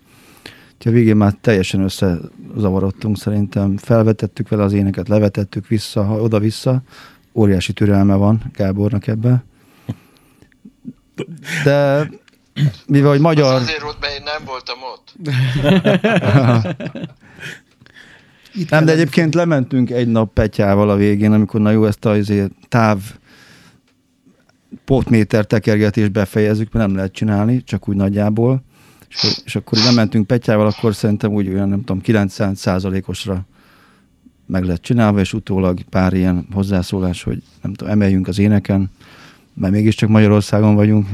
Úgyhogy 0.85 0.99
a 0.99 1.03
végén 1.03 1.17
már 1.17 1.33
teljesen 1.41 1.81
összezavarodtunk 1.81 3.17
szerintem. 3.17 3.77
Felvetettük 3.77 4.49
vele 4.49 4.63
az 4.63 4.73
éneket, 4.73 5.07
levetettük 5.07 5.67
vissza, 5.67 6.03
ha 6.03 6.21
oda-vissza. 6.21 6.81
Óriási 7.33 7.73
türelme 7.73 8.15
van 8.15 8.43
Gábornak 8.53 9.07
ebben. 9.07 9.43
De 11.63 12.09
mivel, 12.87 13.09
hogy 13.09 13.17
Az 13.17 13.23
magyar... 13.23 13.53
azért 13.53 13.81
volt, 13.81 13.97
mert 13.99 14.13
én 14.13 14.23
nem 14.23 14.43
voltam 14.45 14.77
ott. 14.93 15.15
Itt 18.61 18.69
Nem, 18.69 18.85
de 18.85 18.91
egyébként 18.91 19.33
lementünk 19.33 19.89
egy 19.89 20.07
nap 20.07 20.33
Petyával 20.33 20.89
a 20.89 20.95
végén, 20.95 21.31
amikor 21.31 21.61
na 21.61 21.71
jó, 21.71 21.85
ezt 21.85 22.05
a 22.05 22.17
izé, 22.17 22.47
táv 22.67 22.99
potméter 24.85 25.45
tekergetést 25.45 26.11
befejezzük, 26.11 26.73
mert 26.73 26.87
nem 26.87 26.95
lehet 26.95 27.11
csinálni, 27.11 27.63
csak 27.63 27.89
úgy 27.89 27.95
nagyjából. 27.95 28.63
És, 29.09 29.41
és 29.45 29.55
akkor 29.55 29.77
így 29.77 29.83
lementünk 29.83 30.27
Petyával, 30.27 30.67
akkor 30.67 30.95
szerintem 30.95 31.33
úgy 31.33 31.47
olyan, 31.47 31.69
nem 31.69 31.79
tudom, 31.79 32.01
90 32.01 32.55
százalékosra 32.55 33.45
meg 34.45 34.63
lett 34.63 34.81
csinálva, 34.81 35.19
és 35.19 35.33
utólag 35.33 35.81
pár 35.81 36.13
ilyen 36.13 36.47
hozzászólás, 36.53 37.23
hogy 37.23 37.41
nem 37.61 37.73
tudom, 37.73 37.93
emeljünk 37.93 38.27
az 38.27 38.39
éneken, 38.39 38.91
mert 39.53 39.73
mégiscsak 39.73 40.09
Magyarországon 40.09 40.75
vagyunk. 40.75 41.07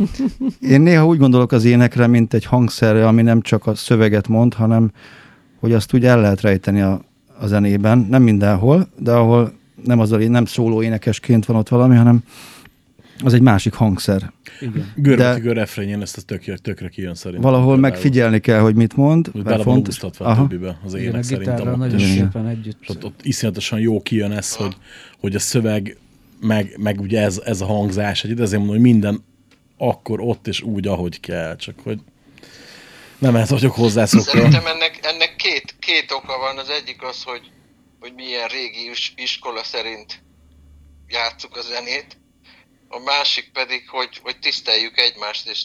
Én 0.60 0.80
néha 0.80 1.06
úgy 1.06 1.18
gondolok 1.18 1.52
az 1.52 1.64
énekre, 1.64 2.06
mint 2.06 2.34
egy 2.34 2.44
hangszerre, 2.44 3.06
ami 3.06 3.22
nem 3.22 3.40
csak 3.40 3.66
a 3.66 3.74
szöveget 3.74 4.28
mond, 4.28 4.54
hanem 4.54 4.90
hogy 5.60 5.72
azt 5.72 5.94
úgy 5.94 6.04
el 6.04 6.20
lehet 6.20 6.40
rejteni 6.40 6.80
a, 6.80 7.00
a 7.38 7.46
zenében, 7.46 8.06
nem 8.10 8.22
mindenhol, 8.22 8.88
de 8.98 9.12
ahol 9.12 9.52
nem 9.84 10.00
az 10.00 10.12
a, 10.12 10.16
nem 10.16 10.44
szóló 10.44 10.82
énekesként 10.82 11.46
van 11.46 11.56
ott 11.56 11.68
valami, 11.68 11.96
hanem 11.96 12.22
az 13.24 13.34
egy 13.34 13.40
másik 13.40 13.74
hangszer. 13.74 14.32
Igen. 14.60 14.92
Görögtigő 14.96 15.52
refrényen 15.52 16.02
ezt 16.02 16.16
a 16.16 16.20
tökre, 16.22 16.56
tökre 16.56 16.88
kijön 16.88 17.14
szerintem. 17.14 17.50
Valahol 17.50 17.76
megfigyelni 17.76 18.40
kell, 18.40 18.60
hogy 18.60 18.74
mit 18.74 18.96
mond. 18.96 19.24
Hogy 19.26 19.34
mert 19.34 19.46
bele 19.46 19.56
van 19.64 19.74
fontos- 19.74 19.94
úsztatva 19.94 20.24
a 20.24 20.36
többibe 20.36 20.78
az 20.84 20.94
Igen, 20.94 21.06
ének 21.06 21.20
a 21.20 21.22
szerintem. 21.22 21.78
nagyon 21.78 21.98
szépen 21.98 22.46
együtt. 22.46 22.88
Ott, 22.88 23.04
ott 23.04 23.20
iszonyatosan 23.22 23.80
jó 23.80 24.02
kijön 24.02 24.32
ez, 24.32 24.54
hogy, 24.54 24.76
hogy 25.20 25.34
a 25.34 25.38
szöveg, 25.38 25.96
meg, 26.40 26.74
meg 26.76 27.00
ugye 27.00 27.20
ez, 27.20 27.40
ez 27.44 27.60
a 27.60 27.66
hangzás, 27.66 28.24
egy 28.24 28.30
ezért 28.40 28.50
mondom, 28.58 28.68
hogy 28.76 28.80
minden 28.84 29.24
akkor 29.76 30.20
ott 30.20 30.46
és 30.46 30.62
úgy, 30.62 30.86
ahogy 30.86 31.20
kell, 31.20 31.56
csak 31.56 31.74
hogy 31.82 31.98
nem 33.18 33.36
ehhez 33.36 33.50
vagyok 33.50 33.74
hozzászokva. 33.74 34.30
Szerintem 34.30 34.66
ennek, 34.66 34.98
ennek 35.02 35.34
két, 35.36 35.74
két 35.78 36.10
oka 36.10 36.38
van. 36.38 36.58
Az 36.58 36.68
egyik 36.82 37.02
az, 37.02 37.22
hogy, 37.22 37.50
hogy 38.00 38.12
milyen 38.16 38.48
régi 38.48 38.90
is- 38.92 39.12
iskola 39.16 39.64
szerint 39.64 40.22
játsszuk 41.08 41.56
a 41.56 41.60
zenét. 41.62 42.16
A 42.88 42.98
másik 42.98 43.50
pedig, 43.52 43.88
hogy, 43.88 44.20
hogy 44.22 44.38
tiszteljük 44.38 45.00
egymást, 45.00 45.48
és 45.48 45.62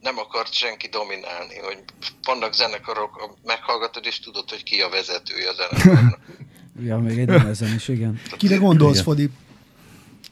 nem 0.00 0.18
akart 0.18 0.52
senki 0.52 0.88
dominálni, 0.88 1.58
hogy 1.58 1.78
vannak 2.22 2.52
zenekarok, 2.52 3.38
meghallgatod, 3.44 4.06
és 4.06 4.20
tudod, 4.20 4.50
hogy 4.50 4.62
ki 4.62 4.80
a 4.80 4.88
vezetője 4.88 5.48
a 5.48 5.52
zenekarnak. 5.52 6.18
Ja, 6.84 6.98
még 6.98 7.18
egy 7.18 7.26
nehezen 7.26 7.74
is, 7.74 7.88
igen. 7.88 8.20
Kire 8.36 8.56
gondolsz, 8.56 9.02
Fodi? 9.02 9.30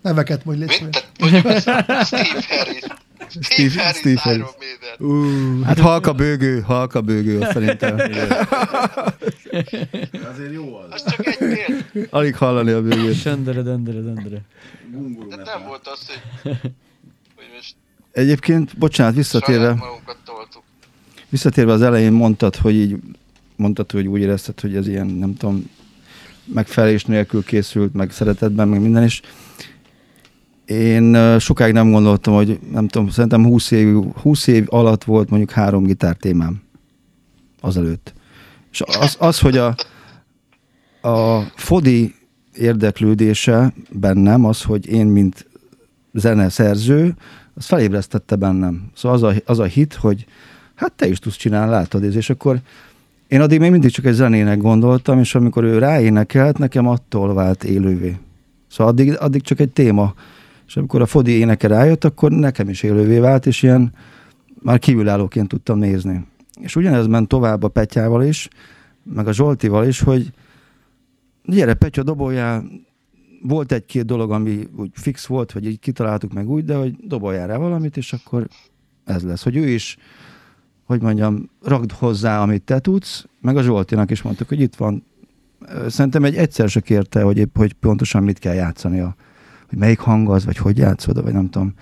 Neveket 0.02 0.44
majd 0.44 0.58
légy 0.58 0.80
Mit? 0.82 0.90
Tehát 0.90 1.18
mondjuk 1.18 1.44
az 1.44 2.14
Steve 3.28 3.82
Harris. 3.82 3.98
Steve, 3.98 4.20
Harris, 4.20 4.38
Iron. 4.38 4.48
Maiden. 4.98 5.64
Hát 5.64 5.78
halka 5.78 6.12
bőgő, 6.12 6.60
halka 6.60 7.00
bőgő, 7.00 7.40
azt 7.40 7.52
szerintem. 7.52 7.96
Az 10.90 11.04
csak 11.10 11.26
egy 11.26 11.36
példa. 11.36 12.08
Alig 12.10 12.36
hallani 12.36 12.70
a 12.70 12.82
bőgőt. 12.82 13.20
Söndere, 13.20 13.62
dendere, 13.62 14.00
dendere. 14.00 14.40
De 15.28 15.36
nem 15.36 15.66
volt 15.66 15.88
az, 15.88 16.06
hogy, 16.42 16.58
hogy 17.36 17.44
most 17.54 17.74
Egyébként, 18.12 18.78
bocsánat, 18.78 19.14
visszatérve, 19.14 19.82
visszatérve 21.28 21.72
az 21.72 21.82
elején 21.82 22.12
mondtad, 22.12 22.56
hogy 22.56 22.74
így 22.74 22.96
mondtad, 23.56 23.90
hogy 23.90 24.06
úgy 24.06 24.20
érezted, 24.20 24.60
hogy 24.60 24.76
ez 24.76 24.88
ilyen, 24.88 25.06
nem 25.06 25.36
tudom, 25.36 25.70
megfelelés 26.44 27.04
nélkül 27.04 27.44
készült, 27.44 27.94
meg 27.94 28.12
szeretetben, 28.12 28.68
meg 28.68 28.80
minden 28.80 29.04
is. 29.04 29.22
Én 30.70 31.38
sokáig 31.38 31.72
nem 31.72 31.90
gondoltam, 31.90 32.34
hogy 32.34 32.58
nem 32.72 32.88
tudom, 32.88 33.08
szerintem 33.08 33.44
20 33.44 33.70
év, 33.70 33.96
20 34.14 34.46
év 34.46 34.66
alatt 34.68 35.04
volt 35.04 35.28
mondjuk 35.28 35.50
három 35.50 35.84
gitár 35.84 36.16
témám 36.16 36.60
azelőtt. 37.60 38.14
És 38.72 38.82
az, 39.00 39.16
az 39.18 39.38
hogy 39.38 39.56
a, 39.56 39.74
a 41.08 41.40
Fodi 41.54 42.14
érdeklődése 42.54 43.72
bennem, 43.90 44.44
az, 44.44 44.62
hogy 44.62 44.86
én, 44.86 45.06
mint 45.06 45.46
zeneszerző, 46.12 47.14
az 47.54 47.66
felébresztette 47.66 48.36
bennem. 48.36 48.90
Szóval 48.94 49.16
az 49.16 49.22
a, 49.22 49.40
az 49.44 49.58
a 49.58 49.64
hit, 49.64 49.94
hogy 49.94 50.26
hát 50.74 50.92
te 50.92 51.08
is 51.08 51.18
tudsz 51.18 51.36
csinálni, 51.36 51.70
látod, 51.70 52.04
ez, 52.04 52.14
és 52.14 52.30
akkor 52.30 52.60
én 53.28 53.40
addig 53.40 53.60
még 53.60 53.70
mindig 53.70 53.90
csak 53.90 54.04
egy 54.04 54.14
zenének 54.14 54.58
gondoltam, 54.58 55.18
és 55.18 55.34
amikor 55.34 55.64
ő 55.64 55.78
ráénekelt, 55.78 56.58
nekem 56.58 56.86
attól 56.86 57.34
vált 57.34 57.64
élővé. 57.64 58.16
Szóval 58.68 58.92
addig, 58.92 59.16
addig 59.18 59.42
csak 59.42 59.60
egy 59.60 59.70
téma. 59.70 60.14
És 60.70 60.76
amikor 60.76 61.00
a 61.00 61.06
Fodi 61.06 61.30
éneke 61.30 61.66
rájött, 61.66 62.04
akkor 62.04 62.30
nekem 62.30 62.68
is 62.68 62.82
élővé 62.82 63.18
vált, 63.18 63.46
és 63.46 63.62
ilyen 63.62 63.92
már 64.62 64.78
kívülállóként 64.78 65.48
tudtam 65.48 65.78
nézni. 65.78 66.26
És 66.60 66.76
ugyanez 66.76 67.06
ment 67.06 67.28
tovább 67.28 67.62
a 67.62 67.68
Petyával 67.68 68.24
is, 68.24 68.48
meg 69.02 69.26
a 69.26 69.32
Zsoltival 69.32 69.86
is, 69.86 70.00
hogy 70.00 70.32
gyere, 71.44 71.74
Petya, 71.74 72.02
doboljál, 72.02 72.64
volt 73.42 73.72
egy-két 73.72 74.04
dolog, 74.04 74.30
ami 74.30 74.68
úgy 74.76 74.90
fix 74.92 75.26
volt, 75.26 75.52
hogy 75.52 75.66
így 75.66 75.78
kitaláltuk 75.78 76.32
meg 76.32 76.48
úgy, 76.48 76.64
de 76.64 76.74
hogy 76.74 76.96
doboljál 76.96 77.46
rá 77.46 77.56
valamit, 77.56 77.96
és 77.96 78.12
akkor 78.12 78.48
ez 79.04 79.22
lesz. 79.22 79.42
Hogy 79.42 79.56
ő 79.56 79.68
is, 79.68 79.96
hogy 80.84 81.02
mondjam, 81.02 81.50
ragd 81.62 81.92
hozzá, 81.92 82.42
amit 82.42 82.62
te 82.62 82.78
tudsz, 82.78 83.26
meg 83.40 83.56
a 83.56 83.62
Zsoltinak 83.62 84.10
is 84.10 84.22
mondtuk, 84.22 84.48
hogy 84.48 84.60
itt 84.60 84.74
van. 84.74 85.04
Szerintem 85.88 86.24
egy 86.24 86.36
egyszer 86.36 86.68
se 86.68 86.80
kérte, 86.80 87.22
hogy, 87.22 87.38
épp, 87.38 87.56
hogy 87.56 87.72
pontosan 87.72 88.22
mit 88.22 88.38
kell 88.38 88.54
játszania, 88.54 89.16
hogy 89.70 89.78
melyik 89.78 89.98
hang 89.98 90.30
az, 90.30 90.44
vagy 90.44 90.56
hogy 90.56 90.78
játszod, 90.78 91.22
vagy 91.22 91.32
nem 91.32 91.50
tudom. 91.50 91.74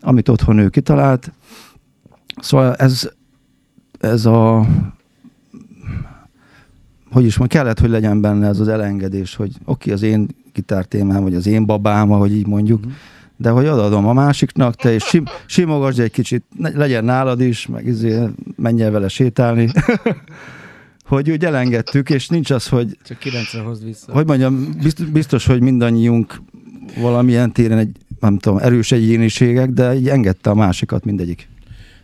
Amit 0.00 0.28
otthon 0.28 0.58
ő 0.58 0.68
kitalált. 0.68 1.32
Szóval 2.40 2.74
ez, 2.74 3.10
ez 4.00 4.26
a 4.26 4.66
hogy 7.10 7.24
is 7.24 7.38
mondjam, 7.38 7.62
kellett, 7.62 7.80
hogy 7.80 7.90
legyen 7.90 8.20
benne 8.20 8.46
ez 8.46 8.60
az 8.60 8.68
elengedés, 8.68 9.34
hogy 9.34 9.52
oké, 9.64 9.92
az 9.92 10.02
én 10.02 10.28
gitártémám, 10.52 11.22
vagy 11.22 11.34
az 11.34 11.46
én 11.46 11.66
babám, 11.66 12.12
ahogy 12.12 12.34
így 12.34 12.46
mondjuk, 12.46 12.84
de 13.36 13.50
hogy 13.50 13.66
odaadom 13.66 14.06
a 14.06 14.12
másiknak, 14.12 14.74
te 14.74 14.94
is 14.94 15.02
sim, 15.02 15.24
simogasd 15.46 16.00
egy 16.00 16.10
kicsit, 16.10 16.44
legyen 16.58 17.04
nálad 17.04 17.40
is, 17.40 17.66
meg 17.66 17.86
izé, 17.86 18.18
menj 18.56 18.82
el 18.82 18.90
vele 18.90 19.08
sétálni. 19.08 19.70
hogy 21.06 21.30
úgy 21.30 21.44
elengedtük, 21.44 22.10
és 22.10 22.28
nincs 22.28 22.50
az, 22.50 22.68
hogy, 22.68 22.98
Csak 23.04 23.18
kilencre 23.18 23.60
hozd 23.60 23.84
vissza. 23.84 24.12
hogy 24.12 24.26
mondjam, 24.26 24.74
biztos, 24.82 25.06
biztos, 25.06 25.46
hogy 25.46 25.60
mindannyiunk 25.60 26.42
valamilyen 26.96 27.52
téren 27.52 27.78
egy, 27.78 27.96
nem 28.20 28.38
tudom, 28.38 28.58
erős 28.58 28.92
egyéniségek, 28.92 29.70
de 29.70 29.94
így 29.94 30.08
engedte 30.08 30.50
a 30.50 30.54
másikat 30.54 31.04
mindegyik. 31.04 31.48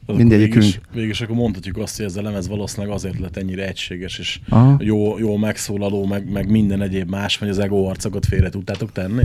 akkor 0.06 0.14
Mindegyikünk. 0.14 0.62
Végig, 0.62 0.80
végig 0.92 1.10
is 1.10 1.20
akkor 1.20 1.36
mondhatjuk 1.36 1.76
azt, 1.76 1.96
hogy 1.96 2.04
ez 2.06 2.16
a 2.16 2.22
lemez 2.22 2.48
valószínűleg 2.48 2.94
azért 2.94 3.18
lett 3.18 3.36
ennyire 3.36 3.66
egységes, 3.66 4.18
és 4.18 4.40
Aha. 4.48 4.76
jó, 4.78 5.18
jó 5.18 5.36
megszólaló, 5.36 6.06
meg, 6.06 6.30
meg 6.30 6.50
minden 6.50 6.82
egyéb 6.82 7.10
más, 7.10 7.36
hogy 7.36 7.48
az 7.48 7.58
ego 7.58 7.84
arcokat 7.84 8.26
félre 8.26 8.48
tudtátok 8.48 8.92
tenni? 8.92 9.22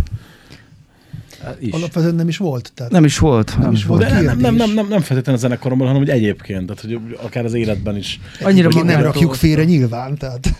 Is. 1.59 1.73
Alapvetően 1.73 2.15
nem 2.15 2.27
is 2.27 2.37
volt. 2.37 2.71
Tehát 2.75 2.91
Nem 2.91 3.05
is 3.05 3.17
volt. 3.17 3.57
Nem, 3.59 3.71
is 3.71 3.77
is 3.79 3.85
volt. 3.85 4.01
volt. 4.01 4.13
De 4.13 4.21
nem, 4.21 4.37
nem, 4.37 4.55
nem, 4.55 4.73
nem, 4.73 4.87
nem 4.87 5.01
feltétlenül 5.01 5.41
a 5.41 5.43
zenekaromban, 5.43 5.87
hanem 5.87 6.01
hogy 6.01 6.11
egyébként, 6.11 6.65
tehát 6.65 6.81
hogy 6.81 7.17
akár 7.23 7.45
az 7.45 7.53
életben 7.53 7.97
is. 7.97 8.19
Annyira 8.41 8.67
Egyébként 8.67 8.85
nem 8.85 9.01
rakjuk 9.01 9.33
félre 9.33 9.63
nyilván, 9.63 10.17
tehát... 10.17 10.49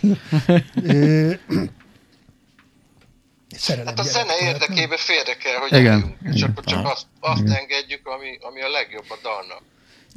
Szerelem 3.57 3.85
Hát 3.87 3.99
a 3.99 4.03
gyerek, 4.03 4.17
zene 4.17 4.33
nem- 4.39 4.47
érdekében 4.53 4.97
félre 4.97 5.33
kell, 5.43 5.57
hogy 5.69 5.79
Igen. 5.79 6.15
és 6.33 6.41
akkor 6.41 6.63
csak 6.63 6.79
Aha. 6.79 6.91
azt, 6.91 7.05
azt 7.19 7.39
engedjük, 7.41 8.07
ami, 8.07 8.27
ami 8.49 8.61
a 8.61 8.69
legjobb 8.69 9.05
a 9.07 9.17
dalnak. 9.23 9.61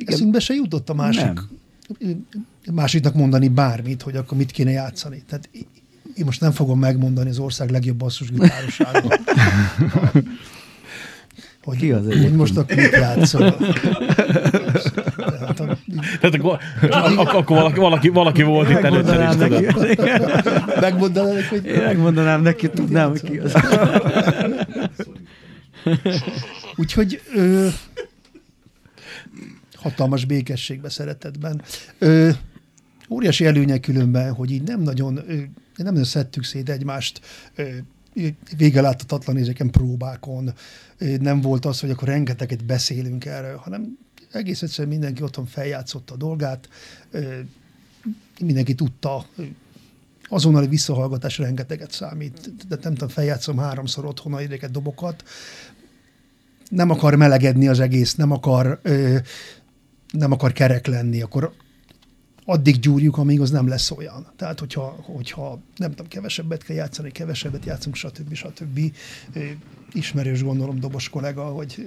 Eszünkbe 0.05 0.41
se 0.41 0.55
jutott 0.55 0.89
a 0.89 0.95
másik, 0.95 1.22
Nem. 1.99 2.26
másiknak 2.72 3.14
mondani 3.14 3.49
bármit, 3.49 4.03
hogy 4.03 4.16
akkor 4.16 4.39
mit 4.39 4.51
kéne 4.51 4.70
játszani. 4.70 5.22
Tehát 5.28 5.49
én- 5.53 6.24
most 6.24 6.41
nem 6.41 6.53
fogom 6.53 6.78
megmondani 6.78 7.28
az 7.30 7.39
ország 7.39 7.70
legjobb 7.70 7.97
basszusgitárosáról. 7.97 9.12
hogy, 11.64 11.76
Ki 11.78 11.93
az 11.93 12.05
hogy 12.07 12.32
most 12.36 12.57
akkor 12.57 12.76
mit 12.76 12.91
játszol. 12.91 13.57
Tehát 15.55 15.72
a, 15.72 15.78
Tehát 16.20 16.34
akkor, 16.34 16.59
ak- 16.90 17.32
akkor 17.32 17.57
valaki, 17.57 17.78
valaki, 17.80 18.09
valaki 18.09 18.42
volt 18.42 18.70
itt 18.70 18.76
előtte 18.76 19.28
is, 19.28 19.34
tudod. 19.34 19.51
neki, 19.51 19.66
megmondanám, 20.80 21.34
neki, 21.34 21.46
hogy 21.49 21.64
én 21.66 21.82
megmondanám 21.82 22.42
neki, 22.42 22.70
tudnám, 22.70 23.11
hogy 23.11 23.22
ki 23.22 23.38
az. 23.38 23.53
Úgyhogy 26.76 27.22
ö, 27.34 27.68
hatalmas 29.74 30.24
békességbe, 30.24 30.88
szeretetben. 30.88 31.62
Ö, 31.99 32.30
óriási 33.11 33.46
előnye 33.46 33.78
különben, 33.78 34.32
hogy 34.32 34.51
így 34.51 34.62
nem 34.62 34.80
nagyon, 34.80 35.16
ö, 35.16 35.32
nem 35.76 35.92
nagyon 35.92 36.05
szedtük 36.05 36.44
szét 36.44 36.68
egymást 36.70 37.20
ö, 37.55 37.62
végeláthatatlan 38.57 39.36
ezeken 39.36 39.70
próbákon. 39.70 40.53
Ö, 40.99 41.16
nem 41.20 41.40
volt 41.40 41.64
az, 41.64 41.80
hogy 41.80 41.90
akkor 41.90 42.09
rengeteget 42.09 42.64
beszélünk 42.64 43.24
erről, 43.24 43.57
hanem 43.57 43.99
egész 44.39 44.62
egyszerűen 44.62 44.95
mindenki 44.95 45.22
otthon 45.22 45.47
feljátszotta 45.47 46.14
a 46.14 46.16
dolgát, 46.16 46.68
mindenki 48.41 48.74
tudta, 48.74 49.26
azonnali 50.28 50.66
visszahallgatás 50.66 51.39
rengeteget 51.39 51.93
számít. 51.93 52.66
De 52.68 52.78
nem 52.82 52.93
tudom, 52.93 53.09
feljátszom 53.09 53.59
háromszor 53.59 54.05
otthon 54.05 54.34
a 54.34 54.41
ideket 54.41 54.70
dobokat, 54.70 55.24
nem 56.68 56.91
akar 56.91 57.14
melegedni 57.14 57.68
az 57.68 57.80
egész, 57.80 58.14
nem 58.14 58.30
akar, 58.30 58.80
nem 60.12 60.32
akar 60.32 60.53
kerek 60.53 60.86
lenni, 60.86 61.22
akkor 61.22 61.53
addig 62.45 62.78
gyúrjuk, 62.78 63.16
amíg 63.16 63.41
az 63.41 63.51
nem 63.51 63.68
lesz 63.68 63.91
olyan. 63.91 64.26
Tehát, 64.36 64.59
hogyha, 64.59 64.97
hogyha 65.03 65.61
nem 65.76 65.91
tudom, 65.91 66.09
kevesebbet 66.09 66.62
kell 66.62 66.76
játszani, 66.76 67.11
kevesebbet 67.11 67.64
játszunk, 67.64 67.95
stb. 67.97 68.34
stb. 68.34 68.80
Ismerős 69.93 70.43
gondolom 70.43 70.80
dobos 70.80 71.09
kollega, 71.09 71.45
hogy 71.45 71.86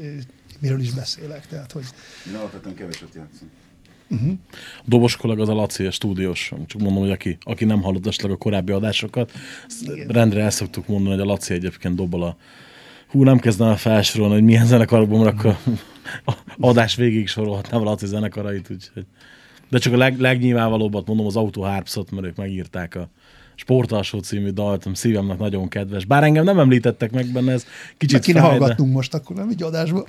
miről 0.62 0.80
is 0.80 0.92
beszélek. 0.92 1.48
Tehát, 1.48 1.72
hogy 1.72 1.84
Én 2.28 2.36
alapvetően 2.36 2.76
keveset 2.76 3.14
játszom. 3.16 3.50
A 4.78 4.86
dobos 4.86 5.16
kollega 5.16 5.42
az 5.42 5.50
a 5.50 5.54
Laci, 5.54 5.86
a 5.86 5.92
stúdiós. 5.92 6.54
Csak 6.68 6.82
mondom, 6.82 7.02
hogy 7.02 7.12
aki, 7.12 7.38
aki 7.42 7.66
nem 7.66 7.82
hallott 7.82 8.08
esetleg 8.08 8.32
a 8.32 8.38
korábbi 8.38 8.72
adásokat, 8.72 9.32
rendre 10.08 10.42
el 10.42 10.50
szoktuk 10.50 10.88
mondani, 10.88 11.16
hogy 11.16 11.24
a 11.24 11.26
Laci 11.26 11.54
egyébként 11.54 11.96
dobol 11.96 12.24
a 12.24 12.38
Hú, 13.08 13.24
nem 13.24 13.40
kezdem 13.40 13.68
el 13.68 13.78
felsorolni, 13.78 14.34
hogy 14.34 14.44
milyen 14.44 14.66
zenekarokban, 14.66 15.20
mert 15.20 15.38
akkor 15.38 15.58
a 16.26 16.34
adás 16.60 16.96
végig 16.96 17.28
sorolhatnám 17.28 17.82
a 17.82 17.84
Laci 17.84 18.06
zenekarait, 18.06 18.70
úgyhogy. 18.70 19.06
De 19.70 19.78
csak 19.78 19.94
a 19.94 19.98
leg, 19.98 20.20
legnyilvánvalóbbat 20.20 21.08
mondom 21.08 21.26
az 21.26 21.36
Auto 21.36 21.62
Harpsot, 21.62 22.12
mert 22.12 22.26
ők 22.26 22.36
megírták 22.36 22.96
a 22.96 23.10
Sportalsó 23.62 24.20
című 24.20 24.50
dalt, 24.50 24.88
szívemnek 24.94 25.38
nagyon 25.38 25.68
kedves. 25.68 26.06
Bár 26.06 26.24
engem 26.24 26.44
nem 26.44 26.60
említettek 26.60 27.12
meg 27.12 27.26
benne, 27.26 27.52
ez 27.52 27.64
meg 27.64 27.96
kicsit 27.98 28.20
kéne 28.20 28.40
fáj, 28.40 28.50
de 28.52 28.58
hallgatnunk 28.58 28.94
most, 28.94 29.14
akkor 29.14 29.36
nem 29.36 29.50
így 29.50 29.64
adásban. 29.64 30.04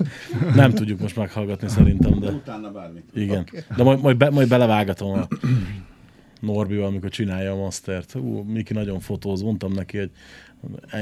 nem 0.54 0.72
tudjuk 0.72 1.00
most 1.00 1.16
meghallgatni 1.16 1.68
szerintem, 1.68 2.18
de... 2.18 2.30
Utána 2.30 2.70
bármit. 2.70 3.04
Igen. 3.14 3.38
Okay. 3.40 3.60
De 3.76 3.82
majd, 3.82 4.00
majd, 4.00 4.16
be, 4.16 4.30
majd 4.30 4.48
belevágatom 4.48 5.12
a 5.12 5.28
Norbival, 6.40 6.86
amikor 6.86 7.10
csinálja 7.10 7.52
a 7.52 7.56
mastert. 7.56 8.14
Ú, 8.14 8.42
Miki 8.42 8.72
nagyon 8.72 9.00
fotóz, 9.00 9.42
mondtam 9.42 9.72
neki, 9.72 9.98
hogy 9.98 10.10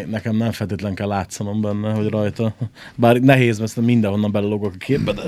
nekem 0.06 0.36
nem 0.36 0.52
feltétlen 0.52 0.94
kell 0.94 1.08
látszanom 1.08 1.60
benne, 1.60 1.92
hogy 1.92 2.08
rajta. 2.08 2.54
Bár 2.96 3.16
nehéz, 3.16 3.58
mert 3.58 3.76
mindenhonnan 3.76 4.32
belelogok 4.32 4.72
a 4.74 4.78
képbe, 4.78 5.12
de... 5.12 5.22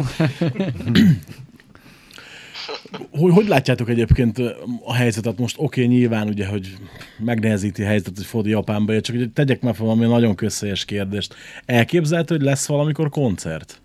hogy, 3.10 3.32
hogy 3.32 3.48
látjátok 3.48 3.88
egyébként 3.88 4.38
a 4.84 4.94
helyzetet 4.94 5.38
most? 5.38 5.56
Oké, 5.58 5.84
okay, 5.84 5.96
nyilván 5.96 6.28
ugye, 6.28 6.46
hogy 6.46 6.76
megnehezíti 7.18 7.82
a 7.82 7.86
helyzetet, 7.86 8.16
hogy 8.16 8.26
Fodi 8.26 8.50
Japánba 8.50 8.92
jön, 8.92 9.02
csak 9.02 9.16
hogy 9.16 9.32
tegyek 9.32 9.60
meg 9.60 9.74
fel 9.74 9.86
valami 9.86 10.06
nagyon 10.06 10.34
közhelyes 10.34 10.84
kérdést. 10.84 11.34
Elképzelhető, 11.64 12.36
hogy 12.36 12.44
lesz 12.44 12.66
valamikor 12.66 13.08
koncert? 13.08 13.80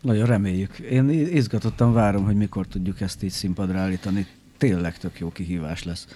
Nagyon 0.00 0.26
reméljük. 0.26 0.78
Én 0.78 1.08
izgatottan 1.10 1.92
várom, 1.92 2.24
hogy 2.24 2.36
mikor 2.36 2.66
tudjuk 2.66 3.00
ezt 3.00 3.22
így 3.22 3.30
színpadra 3.30 3.78
állítani. 3.78 4.26
Tényleg 4.58 4.98
tök 4.98 5.18
jó 5.18 5.32
kihívás 5.32 5.84
lesz. 5.84 6.06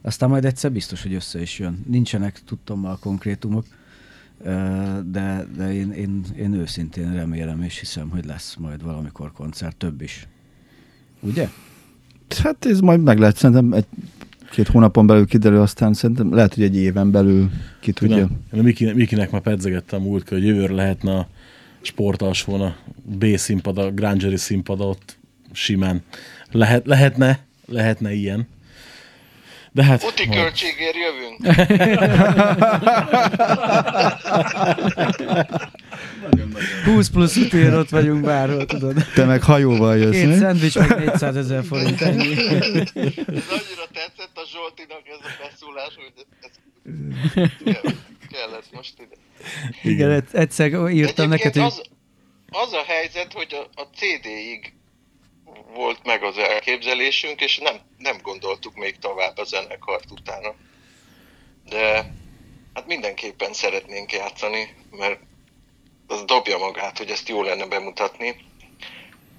Aztán 0.00 0.28
majd 0.28 0.44
egyszer 0.44 0.72
biztos, 0.72 1.02
hogy 1.02 1.14
össze 1.14 1.40
is 1.40 1.58
jön. 1.58 1.84
Nincsenek 1.86 2.40
tudtommal 2.44 2.98
konkrétumok, 3.00 3.64
ö, 3.64 3.77
de, 5.10 5.46
de 5.56 5.74
én, 5.74 5.90
én, 5.90 6.24
én 6.36 6.52
őszintén 6.52 7.12
remélem 7.12 7.62
és 7.62 7.78
hiszem, 7.78 8.08
hogy 8.08 8.24
lesz 8.24 8.54
majd 8.54 8.82
valamikor 8.82 9.32
koncert, 9.32 9.76
több 9.76 10.02
is. 10.02 10.28
Ugye? 11.20 11.48
Hát 12.42 12.66
ez 12.66 12.80
majd 12.80 13.02
meg 13.02 13.18
lehet, 13.18 13.36
szerintem 13.36 13.72
egy 13.72 13.86
két 14.50 14.68
hónapon 14.68 15.06
belül 15.06 15.26
kiderül, 15.26 15.60
aztán 15.60 15.94
szerintem 15.94 16.34
lehet, 16.34 16.54
hogy 16.54 16.62
egy 16.62 16.76
éven 16.76 17.10
belül 17.10 17.50
ki 17.80 17.92
tudja. 17.92 18.16
Tudom, 18.16 18.38
én 18.52 18.60
a 18.60 18.62
Miki, 18.62 18.92
Mikinek 18.92 19.30
már 19.30 19.40
pedzegettem 19.40 20.02
múlt, 20.02 20.28
hogy 20.28 20.44
jövőre 20.44 20.74
lehetne 20.74 21.16
a 21.16 21.28
sportalsón 21.80 22.60
a 22.60 22.76
B 23.18 23.24
színpad, 23.36 23.78
a 23.78 23.90
Grangeri 23.90 24.36
színpad 24.36 24.80
ott 24.80 25.18
simán. 25.52 26.02
Lehet, 26.50 26.86
lehetne, 26.86 27.44
lehetne 27.66 28.12
ilyen. 28.12 28.46
De 29.72 29.84
hát... 29.84 30.02
Uti 30.02 30.26
majd- 30.26 30.40
költségért 30.40 30.94
jövünk. 30.96 31.46
20 36.84 37.08
plusz 37.08 37.36
utér 37.36 37.74
ott 37.74 37.88
vagyunk 37.88 38.24
bárhol, 38.24 38.66
tudod. 38.66 38.94
Te 39.14 39.24
meg 39.24 39.42
hajóval 39.42 39.96
jössz, 39.96 40.20
Két 40.20 40.36
szendvics, 40.38 40.78
meg 40.78 40.98
400 40.98 41.36
ezer 41.36 41.64
forint. 41.64 42.00
Ennyi. 42.00 42.32
Ez 42.32 42.38
annyira 42.94 43.86
tetszett 43.92 44.30
a 44.34 44.42
Zsoltinak 44.52 45.02
ez 45.04 45.18
a 45.22 45.28
beszólás, 45.50 45.94
hogy 45.94 46.12
ez, 46.40 46.50
kell- 47.64 47.92
kellett 48.30 48.66
most 48.72 48.94
ide. 48.98 49.14
Igen, 49.82 50.24
egyszer 50.32 50.90
írtam 50.90 51.28
neked, 51.28 51.52
hogy 51.52 51.62
az, 51.62 51.80
az 52.50 52.72
a 52.72 52.82
helyzet, 52.86 53.32
hogy 53.32 53.54
a, 53.74 53.80
a 53.80 53.84
CD-ig 53.94 54.72
volt 55.74 56.04
meg 56.04 56.22
az 56.22 56.38
elképzelésünk, 56.38 57.40
és 57.40 57.58
nem, 57.58 57.76
nem 57.98 58.18
gondoltuk 58.22 58.74
még 58.74 58.98
tovább 58.98 59.38
a 59.38 59.44
zenekart 59.44 60.10
utána. 60.10 60.54
De 61.68 62.12
hát 62.74 62.86
mindenképpen 62.86 63.52
szeretnénk 63.52 64.12
játszani, 64.12 64.76
mert 64.90 65.20
az 66.06 66.24
dobja 66.24 66.58
magát, 66.58 66.98
hogy 66.98 67.10
ezt 67.10 67.28
jó 67.28 67.42
lenne 67.42 67.66
bemutatni. 67.66 68.46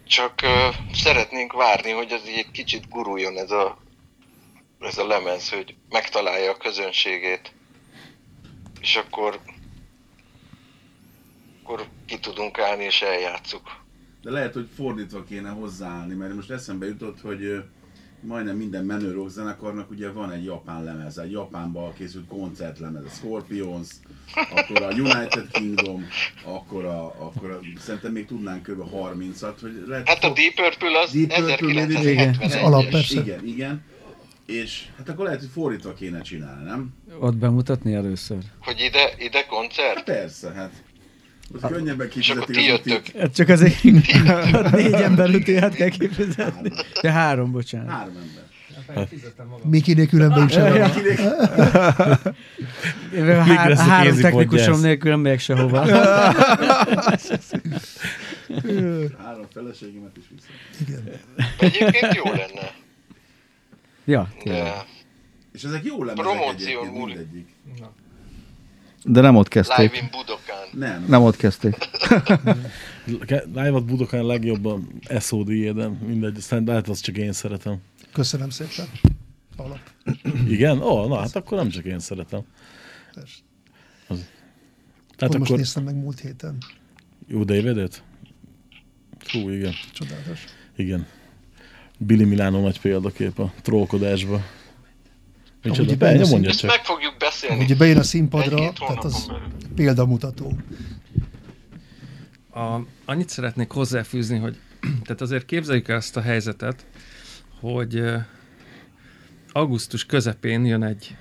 Csak 0.07 0.39
uh, 0.43 0.75
szeretnénk 0.93 1.53
várni, 1.53 1.91
hogy 1.91 2.11
ez 2.11 2.27
így 2.27 2.37
egy 2.37 2.51
kicsit 2.51 2.89
guruljon 2.89 3.37
ez 3.37 3.51
a, 3.51 3.77
ez 4.79 4.97
a 4.97 5.07
lemez, 5.07 5.49
hogy 5.49 5.75
megtalálja 5.89 6.51
a 6.51 6.57
közönségét. 6.57 7.53
És 8.81 8.95
akkor 8.95 9.39
akkor 11.69 11.87
ki 12.05 12.19
tudunk 12.19 12.59
állni 12.59 12.83
és 12.83 13.01
eljátszuk. 13.01 13.87
De 14.21 14.31
lehet, 14.31 14.53
hogy 14.53 14.67
fordítva 14.75 15.23
kéne 15.23 15.49
hozzáállni, 15.49 16.13
mert 16.13 16.35
most 16.35 16.51
eszembe 16.51 16.85
jutott, 16.85 17.21
hogy 17.21 17.63
majdnem 18.21 18.57
minden 18.57 18.85
menő 18.85 19.11
rock 19.11 19.29
zenekarnak 19.29 19.91
ugye 19.91 20.11
van 20.11 20.31
egy 20.31 20.43
japán 20.43 20.83
lemez, 20.83 21.17
egy 21.17 21.31
Japánban 21.31 21.93
készült 21.93 22.27
koncertlemez, 22.27 23.03
a 23.05 23.09
Scorpions, 23.09 23.87
akkor 24.55 24.81
a 24.81 24.89
United 24.91 25.47
Kingdom, 25.51 26.05
akkor 26.43 26.85
a, 26.85 27.05
akkor 27.05 27.51
a 27.51 27.59
szerintem 27.79 28.11
még 28.11 28.25
tudnánk 28.25 28.63
kb. 28.63 28.81
30-at, 28.93 29.53
hogy 29.61 29.83
lehet, 29.87 30.07
Hát 30.07 30.23
a 30.23 30.33
Deep 30.33 30.53
Purple 30.53 30.99
az 30.99 31.11
Deep 31.11 31.33
Purple, 31.33 31.85
1971-es. 31.87 32.41
az 32.41 32.55
alap, 32.55 32.89
persze. 32.89 33.19
Igen, 33.21 33.45
igen. 33.45 33.83
És 34.45 34.87
hát 34.97 35.09
akkor 35.09 35.25
lehet, 35.25 35.39
hogy 35.39 35.49
fordítva 35.49 35.93
kéne 35.93 36.21
csinálni, 36.21 36.63
nem? 36.63 36.93
ott 37.19 37.35
bemutatni 37.35 37.93
először. 37.93 38.37
Hogy 38.59 38.79
ide, 38.79 39.13
ide 39.17 39.37
Hát 39.37 39.47
koncert? 39.47 40.03
persze, 40.03 40.51
hát. 40.51 40.83
Az 41.53 41.69
könnyebben 41.69 42.09
És 42.15 42.29
akkor 42.29 42.45
kifizetik 42.45 42.55
ti 42.65 42.71
az 42.71 42.85
jöttök. 42.85 43.21
Hát 43.21 43.33
csak 43.35 43.47
azért 43.49 43.83
négy 44.71 44.93
ember 44.93 45.29
ütőját 45.33 45.73
kell 45.75 45.89
kifizetni. 45.89 46.71
De 47.01 47.11
három, 47.11 47.51
bocsánat. 47.51 47.89
Három 47.89 48.13
ember. 48.15 48.47
Mikinél 49.63 50.07
különben 50.07 50.47
is 50.47 50.53
Ja, 50.55 50.65
sem 50.67 50.75
ja. 50.75 50.87
van. 51.97 52.35
Én 53.15 53.23
Még 53.23 53.35
há- 53.35 53.69
lesz 53.69 53.79
a 53.79 53.81
három 53.81 54.15
technikusom 54.19 54.81
nélkül 54.81 55.11
nem 55.11 55.19
megyek 55.19 55.39
sehova. 55.39 55.85
Három 59.23 59.45
feleségemet 59.53 60.17
is 60.17 60.23
viszont. 60.29 61.09
Egyébként 61.59 62.13
jó 62.13 62.23
lenne. 62.23 62.71
Ja, 64.05 64.31
tényleg. 64.43 64.63
De 64.63 64.85
És 65.53 65.63
ezek 65.63 65.83
jó 65.85 66.03
lemezek 66.03 66.31
Promóció 66.31 66.67
egyébként 66.67 66.93
múlik. 66.93 67.15
mindegyik. 67.17 67.47
De 69.11 69.21
nem 69.21 69.35
ott 69.35 69.47
kezdték. 69.47 69.91
Live 69.91 69.97
in 70.03 70.09
Budokán. 70.11 70.67
Nem. 70.71 71.05
Nem 71.07 71.21
ott 71.21 71.35
kezdték. 71.35 71.75
Live-at 73.55 73.85
Budokán 73.85 74.25
legjobb 74.25 74.65
a 74.65 74.79
SOD, 75.19 75.51
de 75.51 75.87
mindegy, 75.87 76.37
aztán 76.37 76.63
lehet 76.63 76.87
az 76.87 76.99
csak 76.99 77.17
én 77.17 77.31
szeretem. 77.31 77.77
Köszönöm 78.13 78.49
szépen. 78.49 78.85
Alap. 79.57 79.79
Igen? 80.47 80.81
Ó, 80.81 81.07
na 81.07 81.19
hát 81.19 81.35
akkor 81.35 81.57
nem 81.57 81.69
csak 81.69 81.85
én 81.85 81.99
szeretem. 81.99 82.41
Persze. 83.13 83.37
Tehát 84.07 84.23
Pont 85.17 85.37
most 85.37 85.45
akkor 85.51 85.57
néztem 85.57 85.83
meg 85.83 85.95
múlt 85.95 86.19
héten. 86.19 86.57
jó 87.27 87.43
Davidet? 87.43 88.03
Hú, 89.31 89.49
igen. 89.49 89.73
Csodálatos. 89.93 90.43
Igen. 90.75 91.05
Billy 91.97 92.23
Milano 92.23 92.61
nagy 92.61 92.79
példakép 92.79 93.39
a 93.39 93.53
trollkodásba. 93.61 94.41
Micsoda? 95.63 95.95
Be, 95.95 96.25
mondja 96.29 96.53
csak. 96.53 96.69
meg 96.69 96.83
fogjuk 96.83 97.15
beszélni. 97.17 97.63
Ugye 97.63 97.75
bejön 97.75 97.97
a 97.97 98.03
színpadra, 98.03 98.73
tehát 98.73 99.03
az 99.03 99.27
belül. 99.27 99.41
példamutató. 99.75 100.53
A, 102.53 102.79
annyit 103.05 103.29
szeretnék 103.29 103.71
hozzáfűzni, 103.71 104.37
hogy 104.37 104.57
tehát 105.03 105.21
azért 105.21 105.45
képzeljük 105.45 105.87
el 105.87 105.97
ezt 105.97 106.17
a 106.17 106.21
helyzetet, 106.21 106.85
hogy 107.59 108.03
augusztus 109.51 110.05
közepén 110.05 110.65
jön 110.65 110.83
egy 110.83 111.15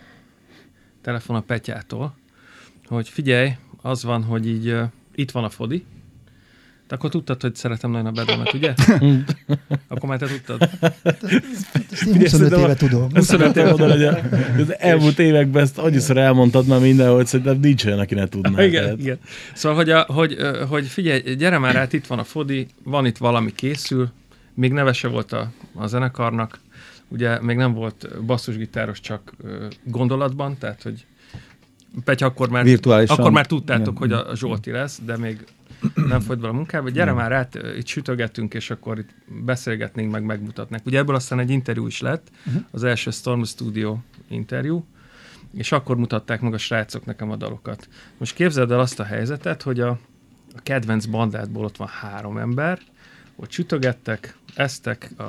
telefon 1.03 1.37
a 1.37 1.41
Petyától, 1.41 2.17
hogy 2.87 3.09
figyelj, 3.09 3.51
az 3.83 4.03
van, 4.03 4.25
hogy 4.25 4.47
így 4.49 4.77
itt 5.15 5.31
van 5.31 5.45
a 5.45 5.51
Fodi, 5.51 5.85
de 6.89 6.95
akkor 6.95 7.11
tudtad, 7.11 7.41
hogy 7.41 7.55
szeretem 7.55 7.91
nagyon 7.91 8.07
a 8.07 8.11
bedemet, 8.11 8.55
ugye? 8.55 8.75
akkor 9.89 10.09
már 10.09 10.19
te 10.19 10.27
tudtad. 10.27 10.69
Ezt 11.03 11.75
én 11.75 11.83
Figyelj, 11.89 12.21
25 12.21 12.29
szerintem 12.29 12.61
éve 12.61 12.75
tudom. 12.75 13.09
25 13.15 13.57
év 13.57 13.67
oda, 13.67 13.91
hogy 13.91 14.03
az 14.63 14.79
elmúlt 14.79 15.19
években 15.19 15.63
ezt 15.63 15.79
annyiszor 15.79 16.17
elmondtad 16.17 16.67
már 16.67 16.81
minden, 16.81 17.13
hogy 17.13 17.27
szerintem 17.27 17.59
nincs 17.61 17.85
olyan, 17.85 17.99
aki 17.99 18.15
ne 18.15 18.29
tudná. 18.29 18.65
igen, 18.65 18.83
tehát. 18.83 18.99
igen. 18.99 19.19
Szóval, 19.55 19.79
hogy, 19.79 19.91
a, 19.91 20.03
hogy, 20.03 20.37
hogy 20.69 20.87
figyelj, 20.87 21.35
gyere 21.35 21.59
már 21.59 21.77
át, 21.77 21.93
itt 21.93 22.07
van 22.07 22.19
a 22.19 22.25
Fodi, 22.25 22.67
van 22.83 23.07
itt 23.07 23.17
valami 23.17 23.53
készül, 23.53 24.09
még 24.55 24.73
neve 24.73 24.93
se 24.93 25.09
volt 25.09 25.33
a, 25.33 25.51
a 25.75 25.87
zenekarnak, 25.87 26.59
ugye 27.09 27.43
még 27.43 27.57
nem 27.57 27.73
volt 27.73 28.25
basszusgitáros 28.25 29.01
csak 29.01 29.33
gondolatban, 29.85 30.59
tehát, 30.59 30.83
hogy 30.83 31.07
Petya, 32.05 32.27
akkor 32.27 32.49
már, 32.49 32.65
Virtuálisan. 32.65 33.17
akkor 33.17 33.31
már 33.31 33.47
tudtátok, 33.47 33.97
Igen. 33.97 33.99
hogy 33.99 34.13
a, 34.13 34.31
a 34.31 34.37
Zsolti 34.37 34.71
lesz, 34.71 35.01
de 35.05 35.17
még 35.17 35.45
nem 35.95 36.21
folyt 36.21 36.39
bele 36.39 36.53
a 36.53 36.57
munkába. 36.57 36.89
Gyere 36.89 37.13
már 37.13 37.33
át, 37.33 37.59
itt 37.77 37.87
sütögettünk, 37.87 38.55
és 38.55 38.71
akkor 38.71 38.99
itt 38.99 39.11
beszélgetnénk, 39.45 40.11
meg 40.11 40.23
megmutatnánk. 40.23 40.87
Ugye 40.87 40.99
ebből 40.99 41.15
aztán 41.15 41.39
egy 41.39 41.51
interjú 41.51 41.87
is 41.87 42.01
lett, 42.01 42.31
az 42.71 42.85
első 42.85 43.11
Storm 43.11 43.43
Studio 43.43 43.99
interjú, 44.29 44.87
és 45.55 45.73
akkor 45.73 45.97
mutatták 45.97 46.41
meg 46.41 46.55
a 46.55 46.59
srácok 46.59 47.05
nekem 47.05 47.31
a 47.31 47.37
dalokat. 47.37 47.89
Most 48.19 48.35
képzeld 48.35 48.71
el 48.71 48.81
azt 48.81 49.01
a 49.01 49.05
helyzetet, 49.05 49.63
hogy 49.63 49.81
a, 49.81 49.89
a 50.55 50.61
kedvenc 50.63 51.07
bandádból 51.07 51.65
ott 51.65 51.77
van 51.77 51.89
három 51.89 52.39
ember, 52.39 52.79
ott 53.37 53.51
sütögettek, 53.51 54.37
eztek, 54.55 55.11
a 55.19 55.25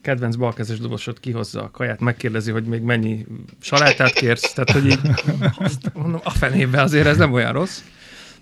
kedvenc 0.00 0.36
balkezes 0.36 0.78
dobosod 0.78 1.20
kihozza 1.20 1.62
a 1.62 1.70
kaját, 1.70 2.00
megkérdezi, 2.00 2.50
hogy 2.50 2.64
még 2.64 2.82
mennyi 2.82 3.26
salátát 3.60 4.12
kérsz, 4.12 4.52
tehát 4.52 4.70
hogy 4.70 4.86
így 4.86 5.00
azt 5.58 5.90
mondom, 5.94 6.20
a 6.24 6.30
fenébe 6.30 6.82
azért 6.82 7.06
ez 7.06 7.16
nem 7.16 7.32
olyan 7.32 7.52
rossz. 7.52 7.82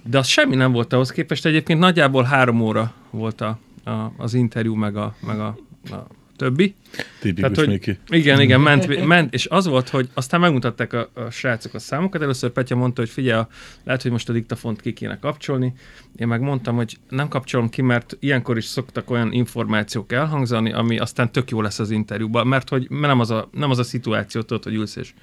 De 0.07 0.19
az 0.19 0.27
semmi 0.27 0.55
nem 0.55 0.73
volt 0.73 0.93
ahhoz 0.93 1.11
képest, 1.11 1.47
egyébként 1.47 1.79
nagyjából 1.79 2.23
három 2.23 2.61
óra 2.61 2.93
volt 3.11 3.41
a, 3.41 3.59
a, 3.85 4.13
az 4.17 4.35
interjú, 4.35 4.75
meg 4.75 4.97
a, 4.97 5.15
meg 5.27 5.41
a, 5.41 5.57
a 5.91 6.07
többi. 6.37 6.75
Tipikus 7.21 7.41
Tehát, 7.41 7.57
hogy- 7.57 7.69
Miki. 7.69 7.99
Igen, 8.09 8.41
igen, 8.41 8.61
ment, 8.71 9.07
ment, 9.07 9.35
és 9.35 9.47
az 9.47 9.67
volt, 9.67 9.89
hogy 9.89 10.09
aztán 10.15 10.41
megmutatták 10.41 10.93
a, 10.93 11.11
a 11.15 11.31
srácok 11.31 11.75
a 11.75 11.79
számokat. 11.79 12.23
Először 12.23 12.51
Petya 12.51 12.77
mondta, 12.77 13.01
hogy 13.01 13.11
figyelj, 13.11 13.41
a- 13.41 13.49
lehet, 13.85 14.03
hogy 14.03 14.11
most 14.11 14.29
a 14.29 14.33
diktafont 14.33 14.81
ki 14.81 14.93
kéne 14.93 15.19
kapcsolni. 15.19 15.73
Én 16.17 16.27
meg 16.27 16.41
mondtam, 16.41 16.77
hogy 16.77 16.97
nem 17.09 17.29
kapcsolom 17.29 17.69
ki, 17.69 17.83
mert 17.83 18.17
ilyenkor 18.21 18.57
is 18.57 18.65
szoktak 18.65 19.11
olyan 19.11 19.33
információk 19.33 20.13
elhangzani, 20.13 20.73
ami 20.73 20.99
aztán 20.99 21.33
tök 21.33 21.51
jó 21.51 21.61
lesz 21.61 21.79
az 21.79 21.91
interjúban, 21.91 22.47
mert 22.47 22.69
hogy 22.69 22.87
nem 22.91 23.21
az 23.21 23.31
a, 23.31 23.49
nem 23.53 23.71
az 23.71 23.79
a 23.79 23.83
szituáció, 23.85 24.41
tudod, 24.41 24.65
hogy 24.65 24.75
ülsz 24.75 24.97
és, 24.97 25.15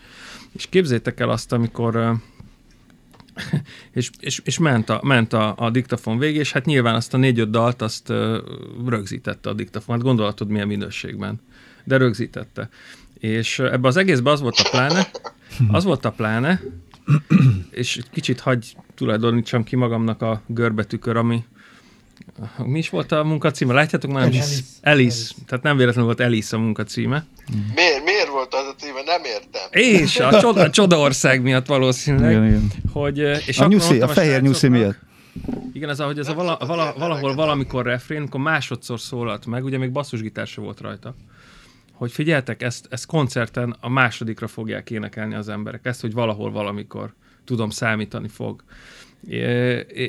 és 0.51 0.67
képzétek 0.69 1.19
el 1.19 1.29
azt, 1.29 1.51
amikor 1.51 2.13
és, 3.93 4.09
és, 4.19 4.41
és 4.43 4.57
ment, 4.57 4.89
a, 4.89 4.99
ment 5.03 5.33
a, 5.33 5.53
a 5.57 5.69
diktafon 5.69 6.17
végé, 6.17 6.39
és 6.39 6.51
hát 6.51 6.65
nyilván 6.65 6.95
azt 6.95 7.13
a 7.13 7.17
négy-öt 7.17 7.49
dalt 7.49 7.81
azt 7.81 8.09
ö, 8.09 8.39
rögzítette 8.87 9.49
a 9.49 9.53
diktafon. 9.53 9.95
Hát 9.95 10.03
gondolhatod 10.03 10.49
milyen 10.49 10.67
minőségben. 10.67 11.41
De 11.83 11.97
rögzítette. 11.97 12.69
És 13.19 13.59
ebbe 13.59 13.87
az 13.87 13.97
egészben 13.97 14.33
az 14.33 14.41
volt 14.41 14.57
a 14.57 14.69
pláne, 14.69 15.07
az 15.67 15.83
volt 15.83 16.05
a 16.05 16.11
pláne, 16.11 16.61
és 17.71 17.97
egy 17.97 18.09
kicsit 18.09 18.39
hagy 18.39 18.75
tulajdonítsam 18.95 19.63
ki 19.63 19.75
magamnak 19.75 20.21
a 20.21 20.41
görbetükör, 20.47 21.17
ami 21.17 21.43
mi 22.57 22.77
is 22.77 22.89
volt 22.89 23.11
a 23.11 23.23
munkacíme? 23.23 23.73
Látjátok 23.73 24.11
már? 24.11 24.23
Alice. 24.23 24.43
Alice. 24.43 24.63
Alice. 24.81 25.33
Tehát 25.45 25.63
nem 25.63 25.77
véletlenül 25.77 26.05
volt 26.05 26.19
Alice 26.19 26.55
a 26.55 26.59
munkacíme. 26.59 27.25
Miért 27.75 28.03
volt 28.41 28.53
az 28.53 28.73
a 28.73 28.75
címe? 28.77 29.01
Nem 29.05 29.23
értem. 29.23 29.67
És 29.71 30.19
a 30.19 30.39
csoda, 30.39 30.61
a 30.61 30.69
csoda 30.69 30.99
ország 30.99 31.41
miatt 31.41 31.65
valószínűleg. 31.65 32.31
Igen, 32.31 32.45
igen. 32.45 32.71
Hogy, 32.93 33.19
eh, 33.19 33.47
és 33.47 33.59
A, 33.59 33.67
nyuszi, 33.67 33.85
a 33.85 33.89
mondtam 33.89 34.09
fehér 34.09 34.41
nyuszi 34.41 34.67
miatt. 34.67 34.99
Igen, 35.73 35.89
ez 35.89 35.99
a, 35.99 36.05
hogy 36.05 36.19
ez 36.19 36.27
a 36.27 36.33
vala, 36.33 36.57
vala, 36.65 36.93
valahol 36.97 37.35
valamikor 37.35 37.85
refrén, 37.85 38.17
amikor 38.17 38.39
másodszor 38.39 38.99
szólalt 38.99 39.45
meg, 39.45 39.63
ugye 39.63 39.77
még 39.77 39.91
basszusgitár 39.91 40.47
se 40.47 40.61
volt 40.61 40.79
rajta, 40.79 41.15
hogy 41.93 42.11
figyeltek, 42.11 42.61
ezt, 42.61 42.87
ezt 42.89 43.05
koncerten 43.05 43.75
a 43.79 43.89
másodikra 43.89 44.47
fogják 44.47 44.89
énekelni 44.89 45.35
az 45.35 45.49
emberek. 45.49 45.85
Ezt, 45.85 46.01
hogy 46.01 46.13
valahol 46.13 46.51
valamikor 46.51 47.13
tudom 47.45 47.69
számítani 47.69 48.27
fog. 48.27 48.63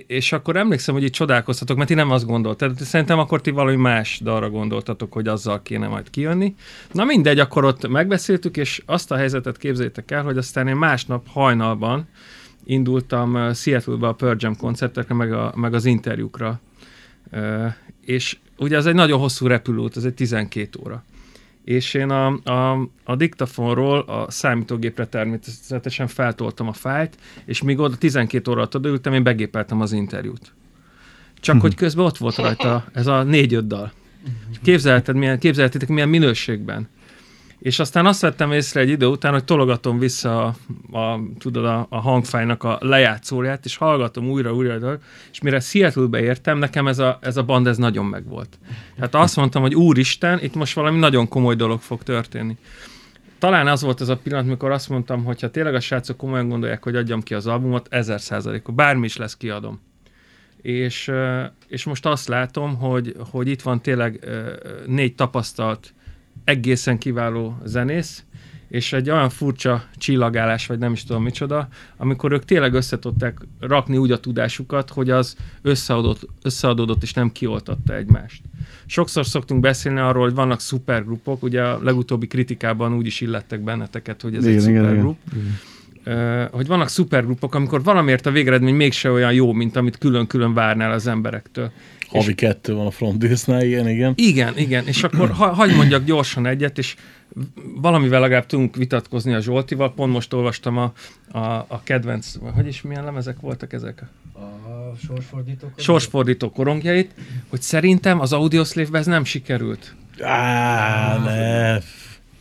És 0.07 0.33
akkor 0.33 0.57
emlékszem, 0.57 0.95
hogy 0.95 1.03
itt 1.03 1.13
csodálkoztatok, 1.13 1.77
mert 1.77 1.89
ti 1.89 1.95
nem 1.95 2.11
azt 2.11 2.27
gondoltatok. 2.27 2.79
Szerintem 2.79 3.19
akkor 3.19 3.41
ti 3.41 3.51
valami 3.51 3.77
más 3.77 4.21
dalra 4.23 4.51
gondoltatok, 4.51 5.13
hogy 5.13 5.29
azzal 5.29 5.63
kéne 5.63 5.89
majd 5.89 6.11
kijönni. 6.11 6.55
Na 6.93 7.05
mindegy, 7.05 7.39
akkor 7.39 7.65
ott 7.65 7.89
megbeszéltük, 7.89 8.57
és 8.57 8.83
azt 8.87 9.11
a 9.11 9.17
helyzetet 9.17 9.57
képzeljétek 9.57 10.11
el, 10.11 10.23
hogy 10.23 10.37
aztán 10.37 10.69
én 10.69 10.77
másnap 10.77 11.29
hajnalban 11.29 12.09
indultam 12.65 13.53
Seattle-be 13.55 14.07
a 14.07 14.13
Pearl 14.13 14.37
Jam 14.39 14.57
koncertekre, 14.57 15.15
meg, 15.15 15.33
a, 15.33 15.53
meg 15.57 15.75
az 15.75 15.85
interjúkra. 15.85 16.61
És 18.05 18.39
ugye 18.59 18.77
ez 18.77 18.87
egy 18.87 18.95
nagyon 18.95 19.19
hosszú 19.19 19.47
repülőt, 19.47 19.97
ez 19.97 20.05
egy 20.05 20.15
12 20.15 20.79
óra. 20.85 21.05
És 21.65 21.95
én 21.95 22.11
a, 22.11 22.27
a, 22.45 22.89
a 23.05 23.17
diktafonról 23.17 23.99
a 23.99 24.31
számítógépre 24.31 25.07
természetesen 25.07 26.07
feltoltam 26.07 26.69
a 26.69 26.73
fájlt, 26.73 27.17
és 27.45 27.63
míg 27.63 27.79
oda 27.79 27.97
12 27.97 28.51
óra 28.51 28.61
alatt 28.61 28.77
odaültem, 28.77 29.13
én 29.13 29.23
begépeltem 29.23 29.81
az 29.81 29.93
interjút. 29.93 30.55
Csak 31.41 31.61
hogy 31.61 31.75
közben 31.75 32.05
ott 32.05 32.17
volt 32.17 32.37
rajta 32.37 32.85
ez 32.93 33.07
a 33.07 33.23
négy-öt 33.23 33.67
dal. 33.67 33.93
Képzelheted, 34.63 35.17
milyen, 35.17 35.39
képzelhetitek, 35.39 35.89
milyen 35.89 36.09
minőségben. 36.09 36.89
És 37.63 37.79
aztán 37.79 38.07
azt 38.07 38.21
vettem 38.21 38.53
észre 38.53 38.81
egy 38.81 38.89
idő 38.89 39.07
után, 39.07 39.33
hogy 39.33 39.45
tologatom 39.45 39.99
vissza 39.99 40.47
a, 40.47 40.97
a, 40.99 41.21
tudod, 41.39 41.65
a, 41.65 41.87
a 41.89 42.01
hangfájnak 42.01 42.65
a 42.65 42.79
lejátszóját, 42.81 43.65
és 43.65 43.77
hallgatom 43.77 44.29
újra, 44.29 44.55
újra, 44.55 44.75
újra, 44.75 44.99
és 45.33 45.41
mire 45.41 45.61
Seattle-be 45.61 46.21
értem, 46.21 46.59
nekem 46.59 46.87
ez 46.87 46.99
a, 46.99 47.19
ez 47.21 47.37
a 47.37 47.43
band, 47.43 47.67
ez 47.67 47.77
nagyon 47.77 48.05
megvolt. 48.07 48.59
Tehát 48.95 49.15
azt 49.15 49.37
mondtam, 49.37 49.63
hogy 49.63 49.75
úristen, 49.75 50.39
itt 50.43 50.55
most 50.55 50.75
valami 50.75 50.99
nagyon 50.99 51.29
komoly 51.29 51.55
dolog 51.55 51.81
fog 51.81 52.03
történni. 52.03 52.57
Talán 53.39 53.69
az 53.69 53.83
volt 53.83 54.01
ez 54.01 54.09
a 54.09 54.17
pillanat, 54.17 54.47
mikor 54.47 54.71
azt 54.71 54.89
mondtam, 54.89 55.25
hogy 55.25 55.41
ha 55.41 55.51
tényleg 55.51 55.75
a 55.75 55.81
srácok 55.81 56.17
komolyan 56.17 56.49
gondolják, 56.49 56.83
hogy 56.83 56.97
adjam 56.97 57.23
ki 57.23 57.35
az 57.35 57.47
albumot, 57.47 57.87
ezer 57.91 58.21
százalékot, 58.21 58.75
bármi 58.75 59.05
is 59.05 59.17
lesz, 59.17 59.37
kiadom. 59.37 59.81
És, 60.63 61.13
és 61.67 61.85
most 61.85 62.07
azt 62.07 62.29
látom, 62.29 62.77
hogy, 62.77 63.17
hogy 63.31 63.49
itt 63.49 63.63
van 63.63 63.81
tényleg 63.81 64.29
négy 64.87 65.15
tapasztalt, 65.15 65.95
egészen 66.45 66.99
kiváló 66.99 67.59
zenész, 67.65 68.25
és 68.69 68.93
egy 68.93 69.11
olyan 69.11 69.29
furcsa 69.29 69.85
csillagálás, 69.97 70.67
vagy 70.67 70.79
nem 70.79 70.93
is 70.93 71.05
tudom 71.05 71.23
micsoda, 71.23 71.69
amikor 71.97 72.33
ők 72.33 72.45
tényleg 72.45 72.75
össze 72.75 72.99
tudták 72.99 73.39
rakni 73.61 73.97
úgy 73.97 74.11
a 74.11 74.21
tudásukat, 74.21 74.91
hogy 74.91 75.11
az 75.11 75.37
összeadott, 75.63 76.29
összeadódott 76.43 77.03
és 77.03 77.13
nem 77.13 77.33
kioltatta 77.33 77.95
egymást. 77.95 78.43
Sokszor 78.87 79.27
szoktunk 79.27 79.61
beszélni 79.61 80.01
arról, 80.01 80.23
hogy 80.23 80.35
vannak 80.35 80.61
szupergrupok, 80.61 81.43
ugye 81.43 81.63
a 81.63 81.83
legutóbbi 81.83 82.27
kritikában 82.27 82.95
úgy 82.95 83.07
is 83.07 83.21
illettek 83.21 83.61
benneteket, 83.61 84.23
hogy 84.23 84.35
ez 84.35 84.47
Igen, 84.47 84.59
egy 84.59 84.69
igen, 84.69 84.83
szupergrup. 84.83 85.19
Hogy 86.51 86.67
vannak 86.67 86.89
szupergrupok, 86.89 87.55
amikor 87.55 87.83
valamiért 87.83 88.27
a 88.27 88.31
végeredmény 88.31 88.75
mégse 88.75 89.11
olyan 89.11 89.33
jó, 89.33 89.53
mint 89.53 89.77
amit 89.77 89.99
külön-külön 89.99 90.55
várnál 90.55 90.93
az 90.93 91.07
emberektől. 91.07 91.71
Havi 92.09 92.35
kettő 92.35 92.75
van 92.75 92.87
a 92.87 92.91
frontdisznál, 92.91 93.63
igen, 93.63 93.89
igen. 93.89 94.13
Igen, 94.17 94.59
igen, 94.59 94.87
és 94.87 95.03
akkor 95.03 95.31
ha, 95.31 95.53
hagyd 95.53 95.77
mondjak 95.77 96.05
gyorsan 96.05 96.47
egyet, 96.47 96.79
és 96.79 96.97
valamivel 97.81 98.21
legalább 98.21 98.47
tudunk 98.47 98.77
vitatkozni 98.77 99.35
a 99.35 99.41
Zsoltival. 99.41 99.93
Pont 99.93 100.13
most 100.13 100.33
olvastam 100.33 100.79
a, 100.79 100.93
a, 101.31 101.39
a 101.69 101.81
kedvenc, 101.83 102.35
hogy 102.55 102.67
is 102.67 102.83
milyen 102.83 103.05
lemezek 103.05 103.41
voltak 103.41 103.73
ezek? 103.73 104.03
A 104.35 104.97
sorsfordítók. 105.07 105.71
Sorsfordító 105.77 106.51
korongjait, 106.51 107.15
hogy 107.49 107.63
szerintem 107.63 108.21
az 108.21 108.33
Audioslave-be 108.33 108.99
ez 108.99 109.07
nem 109.07 109.25
sikerült. 109.25 109.95
Á, 110.21 111.19
ne. 111.19 111.79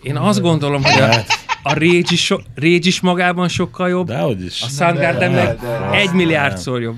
Én 0.02 0.18
azt 0.18 0.42
gondolom, 0.42 0.84
hogy 0.84 1.02
a, 1.02 1.10
a 1.64 1.74
Rage 1.74 2.10
is, 2.12 2.26
so, 2.26 2.36
Rage 2.56 2.88
is 2.88 3.00
magában 3.02 3.48
sokkal 3.48 3.90
jobb, 3.90 4.08
Dehogy 4.08 4.44
is. 4.46 4.62
a 4.62 4.68
Soundgarden 4.68 5.32
meg 5.32 5.46
de- 5.46 5.56
de- 5.90 5.98
egy 5.98 6.12
milliárdszor 6.14 6.82
jobb. 6.82 6.96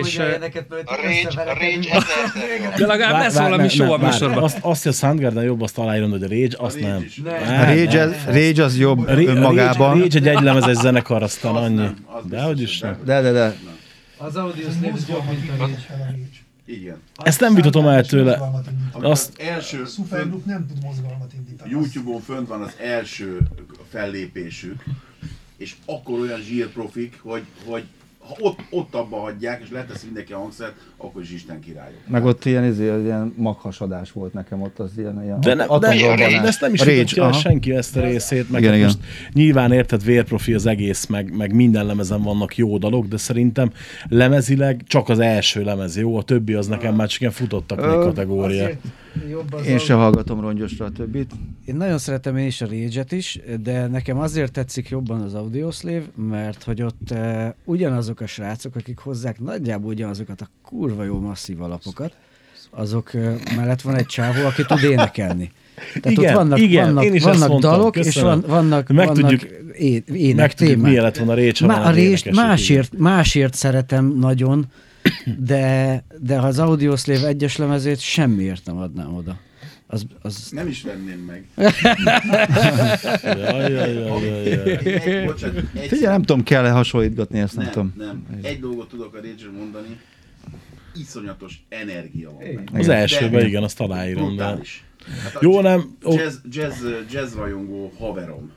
És 0.00 0.06
És, 0.06 0.18
a 0.18 0.22
A 0.22 0.26
Rage, 0.26 0.48
a 0.84 1.44
Rage 1.44 2.76
de 2.78 2.86
legalább 2.86 3.22
ne 3.22 3.28
szól 3.30 3.52
a 3.52 3.56
mi 3.56 3.68
show 3.68 3.92
a 3.92 3.96
műsorban. 3.98 4.42
Azt, 4.42 4.58
azt, 4.60 4.82
hogy 4.82 4.92
a 4.92 4.94
Soundgarden 4.94 5.44
jobb, 5.44 5.62
azt 5.62 5.78
aláírom, 5.78 6.10
hogy 6.10 6.22
a 6.22 6.28
Rage, 6.28 6.56
azt 6.58 6.74
Rage 6.80 6.88
nem. 6.92 7.02
is. 7.02 7.18
A 7.24 7.28
Nem, 7.28 7.68
Rage, 7.76 8.04
nem. 8.04 8.14
az- 8.28 8.34
Rage 8.34 8.64
az 8.64 8.78
jobb 8.78 8.98
A 8.98 9.04
Ra- 9.04 9.10
a 9.12 9.14
Rage, 9.14 9.30
önmagában. 9.30 9.98
Rage 9.98 10.18
egy 10.18 10.28
egylemez, 10.28 10.66
egy 10.66 10.74
zenekar, 10.74 11.22
aztán 11.22 11.54
Az 11.54 11.62
annyi. 11.64 11.74
nem, 11.74 11.96
az 12.06 12.22
Dehogy 12.30 12.56
biztos, 12.56 12.74
is 12.74 12.80
hogy 12.80 12.90
nem. 12.90 13.04
De, 13.04 13.20
de, 13.20 13.32
de. 13.32 13.54
Az 14.16 14.36
Audio 14.36 14.66
Slave 14.70 14.92
az 14.94 15.08
jobb, 15.08 15.22
mint 15.30 15.50
a 15.50 15.54
Rage. 15.58 15.74
Igen. 16.68 17.00
Ezt 17.22 17.40
nem 17.40 17.54
vitatom 17.54 17.86
el 17.86 18.04
tőle. 18.04 18.40
Azt- 18.92 19.32
az 19.38 19.46
első 19.46 19.76
fönt, 19.76 19.90
Supergroup 19.90 20.44
nem 20.44 20.66
tud 20.66 20.82
mozgalmat 20.82 21.32
indítani. 21.32 21.70
YouTube-on 21.70 22.20
fönt 22.20 22.48
van 22.48 22.62
az 22.62 22.72
első 22.80 23.38
fellépésük, 23.88 24.84
és 25.56 25.76
akkor 25.86 26.18
olyan 26.18 26.40
zsírprofik, 26.40 27.18
hogy, 27.22 27.42
hogy 27.64 27.84
ha 28.28 28.36
ott, 28.40 28.58
ott 28.70 28.94
abba 28.94 29.16
hagyják, 29.16 29.62
és 29.62 29.70
letesz 29.70 30.04
mindenki 30.04 30.32
a 30.32 30.38
hangszert, 30.38 30.74
akkor 30.96 31.22
is 31.22 31.30
Isten 31.30 31.60
királyok. 31.60 31.98
Meg 32.06 32.24
ott 32.24 32.44
ilyen, 32.44 32.64
izé, 32.64 32.88
az 32.88 33.02
ilyen 33.02 33.34
maghasadás 33.36 34.12
volt 34.12 34.32
nekem 34.32 34.62
ott, 34.62 34.78
az 34.78 34.90
ilyen, 34.96 35.22
ilyen 35.22 35.40
De, 35.40 35.54
ne, 35.54 35.66
de, 35.66 35.78
de 35.78 36.40
ezt 36.42 36.60
nem 36.60 36.74
is 36.74 36.80
tudja 36.80 37.32
senki 37.32 37.74
ezt 37.74 37.96
a 37.96 38.00
részét, 38.00 38.50
meg 38.50 38.60
Igen, 38.60 38.74
igen. 38.74 38.86
most 38.86 38.98
nyilván 39.32 39.72
érted, 39.72 40.04
vérprofi 40.04 40.54
az 40.54 40.66
egész, 40.66 41.06
meg, 41.06 41.36
meg 41.36 41.54
minden 41.54 41.86
lemezen 41.86 42.22
vannak 42.22 42.56
jó 42.56 42.78
dalok, 42.78 43.06
de 43.06 43.16
szerintem 43.16 43.72
lemezileg 44.08 44.84
csak 44.86 45.08
az 45.08 45.18
első 45.18 45.64
lemez 45.64 45.96
jó, 45.96 46.16
a 46.16 46.22
többi 46.22 46.52
az 46.54 46.66
nekem 46.66 46.94
már 46.94 47.08
csak 47.08 47.20
ilyen 47.20 47.32
futottak 47.32 47.78
kategória. 47.78 48.62
Azért 48.62 48.80
jobb 49.30 49.52
az 49.54 49.66
Én 49.66 49.78
se 49.78 49.94
hallgatom 49.94 50.40
rongyosra 50.40 50.84
a 50.84 50.90
többit. 50.90 51.30
Én 51.64 51.74
nagyon 51.76 51.98
szeretem 51.98 52.36
én 52.36 52.46
is 52.46 52.60
a 52.60 52.66
Rage-et 52.66 53.12
is, 53.12 53.40
de 53.62 53.86
nekem 53.86 54.18
azért 54.18 54.52
tetszik 54.52 54.88
jobban 54.88 55.20
az 55.20 55.34
Audioslave, 55.34 56.02
mert 56.14 56.62
hogy 56.64 56.82
ott 56.82 57.08
uh, 57.10 57.46
ugyanazok 57.64 58.20
a 58.20 58.26
srácok, 58.26 58.76
akik 58.76 58.98
hozzák 58.98 59.40
nagyjából 59.40 59.90
ugyanazokat 59.90 60.40
a 60.40 60.48
kurva 60.62 61.04
jó 61.04 61.20
masszív 61.20 61.62
alapokat, 61.62 62.12
azok 62.70 63.10
uh, 63.14 63.34
mellett 63.56 63.80
van 63.80 63.94
egy 63.94 64.06
csávó, 64.06 64.46
aki 64.46 64.64
tud 64.64 64.82
énekelni. 64.82 65.52
Tehát 66.00 66.18
Igen, 66.18 66.30
ott 66.30 66.36
vannak, 66.36 66.58
igen, 66.58 66.84
vannak, 66.84 67.04
én 67.04 67.14
is 67.14 67.22
vannak 67.22 67.48
mondtam, 67.48 67.70
dalok, 67.70 67.96
és 67.96 68.04
köszönöm. 68.04 68.28
van, 68.40 68.44
vannak, 68.50 68.88
Meg 68.88 69.06
vannak 69.06 69.28
tudjuk- 69.28 69.46
ének 70.08 70.36
Meg 70.36 70.54
tudjuk, 70.54 70.74
témák. 70.74 70.88
milyen 70.90 71.02
lett 71.02 71.16
volna 71.16 71.32
a 71.32 71.34
Rage, 71.34 71.52
ha 71.60 71.66
Má, 71.66 71.82
van 71.82 71.92
a 71.92 71.96
igen. 71.96 72.34
másért, 72.34 72.98
másért 72.98 73.54
szeretem 73.54 74.18
nagyon, 74.18 74.66
de, 75.38 76.04
de 76.20 76.38
ha 76.38 76.46
az 76.46 76.58
Audioslave 76.58 77.26
egyes 77.26 77.56
lemezét 77.56 78.00
semmiért 78.00 78.66
nem 78.66 78.76
adnám 78.76 79.14
oda. 79.14 79.38
Az, 79.90 80.06
az 80.22 80.48
Nem 80.50 80.68
is 80.68 80.82
venném 80.82 81.18
meg. 81.18 81.46
Jaj, 83.22 83.72
jaj, 83.72 83.92
jaj, 83.92 85.24
bocsánat, 85.26 85.64
egy 85.74 85.88
Figyelj, 85.88 86.12
nem 86.12 86.22
tudom, 86.22 86.42
kell-e 86.42 86.70
hasonlítgatni 86.70 87.38
ezt, 87.38 87.54
nem, 87.56 87.64
nem, 87.64 87.72
tudom. 87.72 87.92
nem. 87.96 88.26
Egy 88.42 88.60
dolgot 88.60 88.88
tudok 88.88 89.14
a 89.14 89.16
rage 89.16 89.50
mondani, 89.58 90.00
iszonyatos 90.94 91.64
energia 91.68 92.30
van 92.30 92.38
benne. 92.38 92.78
Az 92.78 92.88
elsőben 92.88 93.46
igen, 93.46 93.62
azt 93.62 93.80
aláírom, 93.80 94.36
de... 94.36 94.44
Hát 94.44 95.36
Jó, 95.40 95.60
nem? 95.60 95.96
Jazz, 96.02 96.36
jazz, 96.50 96.84
jazz 97.10 97.34
rajongó 97.34 97.92
haverom. 97.98 98.52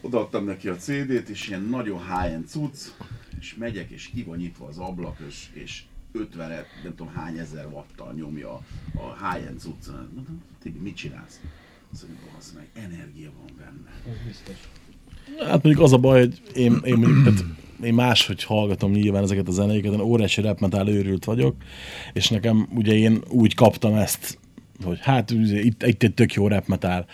Odaadtam 0.00 0.44
neki 0.44 0.68
a 0.68 0.76
CD-t, 0.76 1.28
és 1.28 1.48
ilyen 1.48 1.62
nagyon 1.70 1.98
high-end 1.98 2.46
cucc, 2.46 2.78
és 3.40 3.54
megyek, 3.54 3.90
és 3.90 4.10
ki 4.14 4.22
van 4.22 4.36
nyitva 4.36 4.66
az 4.66 4.78
ablak, 4.78 5.16
és, 5.28 5.48
és 5.52 5.82
50 6.12 6.48
nem 6.82 6.94
tudom 6.96 7.12
hány 7.12 7.38
ezer 7.38 7.66
watttal 7.66 8.12
nyomja 8.12 8.60
a 8.94 9.30
high-end 9.30 9.58
cuccon. 9.58 10.10
Mondom, 10.14 10.42
Tibi, 10.62 10.78
mit 10.78 10.96
csinálsz? 10.96 11.40
Azt 11.92 12.06
mondja, 12.06 12.26
az 12.38 12.52
meg, 12.56 12.68
energia 12.84 13.30
van 13.38 13.56
benne. 13.58 13.90
Hát 15.50 15.62
mondjuk 15.62 15.84
az 15.84 15.92
a 15.92 15.98
baj, 15.98 16.18
hogy 16.18 16.40
én, 16.54 16.80
én, 16.84 16.96
mondjuk, 16.96 17.24
tehát 17.24 17.44
én 17.82 17.94
máshogy 17.94 18.44
hallgatom 18.44 18.92
nyilván 18.92 19.22
ezeket 19.22 19.48
a 19.48 19.52
zenéket, 19.52 19.92
én 19.92 20.00
óriási 20.00 20.40
rap 20.40 20.60
metal 20.60 20.88
őrült 20.88 21.24
vagyok, 21.24 21.56
és 22.12 22.28
nekem 22.28 22.68
ugye 22.74 22.94
én 22.94 23.20
úgy 23.28 23.54
kaptam 23.54 23.94
ezt, 23.94 24.38
hogy 24.82 24.98
hát 25.00 25.30
itt 25.50 25.82
egy 25.82 26.12
tök 26.14 26.34
jó 26.34 26.48
rap 26.48 26.66
metal. 26.66 27.06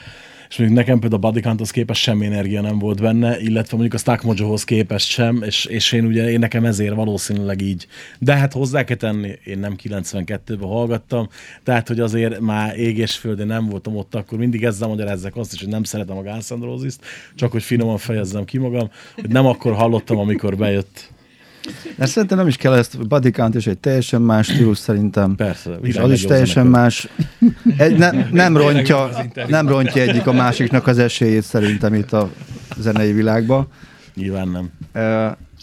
És 0.56 0.62
mondjuk 0.62 0.86
nekem 0.86 1.00
például 1.00 1.22
a 1.22 1.28
Body 1.28 1.40
Counthoz 1.40 1.70
képest 1.70 2.02
semmi 2.02 2.26
energia 2.26 2.60
nem 2.60 2.78
volt 2.78 3.00
benne, 3.00 3.40
illetve 3.40 3.76
mondjuk 3.76 3.94
a 3.94 3.98
Stack 3.98 4.22
Mojohoz 4.22 4.64
képest 4.64 5.08
sem, 5.08 5.42
és, 5.42 5.64
és 5.64 5.92
én 5.92 6.04
ugye 6.04 6.30
én 6.30 6.38
nekem 6.38 6.64
ezért 6.64 6.94
valószínűleg 6.94 7.60
így. 7.60 7.86
De 8.18 8.36
hát 8.36 8.52
hozzá 8.52 8.84
kell 8.84 8.96
tenni, 8.96 9.32
én 9.44 9.58
nem 9.58 9.76
92-ben 9.82 10.68
hallgattam, 10.68 11.28
tehát 11.62 11.88
hogy 11.88 12.00
azért 12.00 12.40
már 12.40 12.78
ég 12.78 12.98
és 12.98 13.26
nem 13.36 13.66
voltam 13.66 13.96
ott, 13.96 14.14
akkor 14.14 14.38
mindig 14.38 14.64
ezzel 14.64 14.88
magyarázzak 14.88 15.36
azt 15.36 15.52
is, 15.52 15.60
hogy 15.60 15.68
nem 15.68 15.82
szeretem 15.82 16.16
a 16.16 16.22
Guns 16.22 16.48
csak 17.34 17.52
hogy 17.52 17.62
finoman 17.62 17.98
fejezzem 17.98 18.44
ki 18.44 18.58
magam, 18.58 18.90
hogy 19.14 19.30
nem 19.30 19.46
akkor 19.46 19.74
hallottam, 19.74 20.18
amikor 20.18 20.56
bejött. 20.56 21.14
De 21.96 22.06
szerintem 22.06 22.38
nem 22.38 22.46
is 22.46 22.56
kell 22.56 22.72
ezt, 22.74 23.08
Body 23.08 23.30
Count 23.30 23.54
is 23.54 23.66
egy 23.66 23.78
teljesen 23.78 24.22
más 24.22 24.46
stílus 24.46 24.78
szerintem. 24.78 25.34
Persze, 25.34 25.70
És 25.82 25.96
az 25.96 26.10
is 26.12 26.22
teljesen 26.24 26.66
más. 26.66 27.08
Egy, 27.76 27.96
ne, 27.98 28.10
nem, 28.30 28.56
rontja, 28.56 29.08
nem 29.46 29.68
rontja 29.68 30.02
egyik 30.02 30.26
a 30.26 30.32
másiknak 30.32 30.86
az 30.86 30.98
esélyét 30.98 31.42
szerintem 31.42 31.94
itt 31.94 32.12
a 32.12 32.30
zenei 32.78 33.12
világban. 33.12 33.68
Nyilván 34.14 34.48
nem. 34.48 34.70
Ö, 34.92 35.00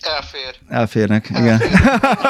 Elfér. 0.02 0.56
Elférnek, 0.68 1.30
igen. 1.30 1.58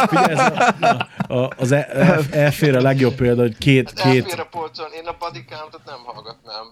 Figyelj, 0.08 0.32
ez 0.34 0.40
a, 0.40 1.08
a, 1.34 1.50
az 1.58 1.72
el- 1.72 2.26
elfér 2.32 2.76
a 2.76 2.82
legjobb 2.82 3.16
példa, 3.16 3.42
hogy 3.42 3.58
két, 3.58 3.94
Hát 3.96 4.06
elfér 4.06 4.24
két, 4.24 4.34
a 4.40 4.48
polcon, 4.52 4.86
én 5.02 5.06
a 5.06 5.16
Body 5.20 5.46
Countot 5.50 5.82
nem 5.86 5.96
hallgatnám. 6.06 6.66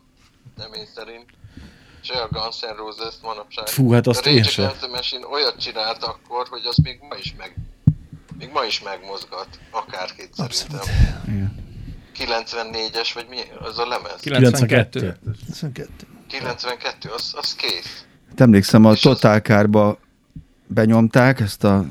Nem 0.57 0.73
én 0.73 0.85
szerint. 0.95 1.25
Se 2.01 2.13
a 2.13 2.27
Guns 2.31 2.59
N' 2.59 2.75
Roses 2.77 3.13
manapság. 3.23 3.67
Fú, 3.67 3.91
hát 3.91 4.07
azt 4.07 4.25
a 4.25 4.29
én 4.29 4.43
sem. 4.43 4.71
The 4.79 4.87
Machine 4.87 5.25
olyat 5.31 5.55
csinált 5.59 6.03
akkor, 6.03 6.47
hogy 6.49 6.65
az 6.65 6.75
még 6.83 6.99
ma 7.09 7.15
is 7.15 7.35
meg 7.37 7.55
még 8.39 8.49
ma 8.53 8.63
is 8.63 8.81
megmozgat, 8.81 9.47
akárkit 9.71 10.29
szerintem. 10.33 10.79
94-es, 12.17 13.09
vagy 13.13 13.25
mi? 13.29 13.37
Az 13.59 13.77
a 13.79 13.87
lemez? 13.87 14.19
92. 14.21 15.17
92. 15.45 15.89
92, 16.27 17.09
az, 17.09 17.33
az 17.37 17.55
kész. 17.55 18.05
Hát 18.29 18.41
emlékszem, 18.41 18.85
a 18.85 18.91
És 18.91 19.05
az- 19.05 19.19
Total 19.19 19.39
Car-ba 19.39 19.97
benyomták 20.67 21.39
ezt 21.39 21.63
a 21.63 21.85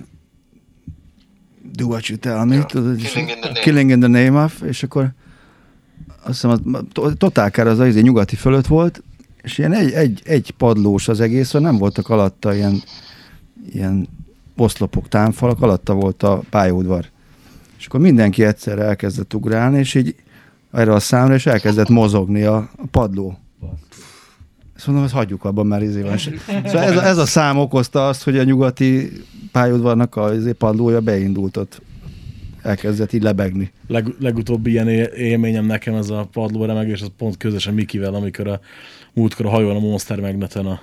Do 1.73 1.85
What 1.87 2.07
You 2.07 2.19
Tell 2.19 2.45
Me, 2.45 2.55
Ja, 2.55 2.65
tudod, 2.65 2.99
és- 3.01 3.13
Killing 3.13 3.29
in 3.29 3.37
the 3.41 3.49
Name. 3.49 3.61
Killing 3.61 3.91
in 3.91 3.99
the 4.01 4.09
Name 4.09 4.45
of, 4.45 4.61
és 4.63 4.83
akkor 4.83 5.11
azt 6.23 6.41
hiszem, 6.43 6.75
a 6.75 6.81
to- 6.93 7.17
Total 7.19 7.49
Car 7.51 7.67
az 7.67 7.79
az 7.79 7.87
izé 7.87 8.01
nyugati 8.01 8.37
fölött 8.37 8.67
volt, 8.67 9.03
és 9.43 9.59
ilyen 9.59 9.72
egy, 9.72 9.93
egy, 9.93 10.20
egy 10.24 10.51
padlós 10.51 11.09
az 11.09 11.20
egész, 11.20 11.51
nem 11.51 11.78
voltak 11.78 12.09
alatta 12.09 12.55
ilyen, 12.55 12.82
ilyen 13.72 14.09
oszlopok, 14.57 15.09
támfalak, 15.09 15.62
alatta 15.62 15.95
volt 15.95 16.22
a 16.22 16.43
pályaudvar. 16.51 17.05
És 17.78 17.86
akkor 17.86 18.01
mindenki 18.01 18.45
egyszerre 18.45 18.82
elkezdett 18.82 19.34
ugrálni, 19.34 19.78
és 19.78 19.95
így 19.95 20.14
erre 20.72 20.93
a 20.93 21.01
számra, 21.01 21.34
és 21.34 21.47
elkezdett 21.47 21.88
mozogni 21.88 22.43
a, 22.43 22.57
a 22.57 22.86
padló. 22.91 23.38
Ezt 24.76 24.86
mondom, 24.86 25.05
hogy 25.05 25.14
hagyjuk 25.14 25.45
abban 25.45 25.66
már 25.66 25.82
izében. 25.82 26.18
Szóval 26.18 26.82
ez 26.82 26.97
a, 26.97 27.05
ez 27.05 27.18
a 27.18 27.26
szám 27.26 27.59
okozta 27.59 28.09
azt, 28.09 28.22
hogy 28.22 28.38
a 28.38 28.43
nyugati 28.43 29.12
pályaudvarnak 29.53 30.16
a 30.16 30.34
izé 30.34 30.53
padlója 30.53 31.01
beindult 31.01 31.57
ott. 31.57 31.82
Elkezdett 32.62 33.12
így 33.12 33.22
lebegni. 33.22 33.72
leg, 33.86 34.14
legutóbbi 34.18 34.70
ilyen 34.70 34.88
él- 34.88 35.05
élményem 35.05 35.64
nekem 35.64 35.95
ez 35.95 36.11
a 36.11 36.28
padló 36.32 36.64
remegés, 36.64 37.01
az 37.03 37.11
pont 37.16 37.36
közösen 37.36 37.74
Mikivel, 37.74 38.14
amikor 38.14 38.49
a 38.49 38.61
múltkor 39.13 39.47
a 39.47 39.51
hajón 39.51 39.77
a 39.77 39.79
Monster 39.79 40.21
Magneten 40.21 40.67
a 40.67 40.81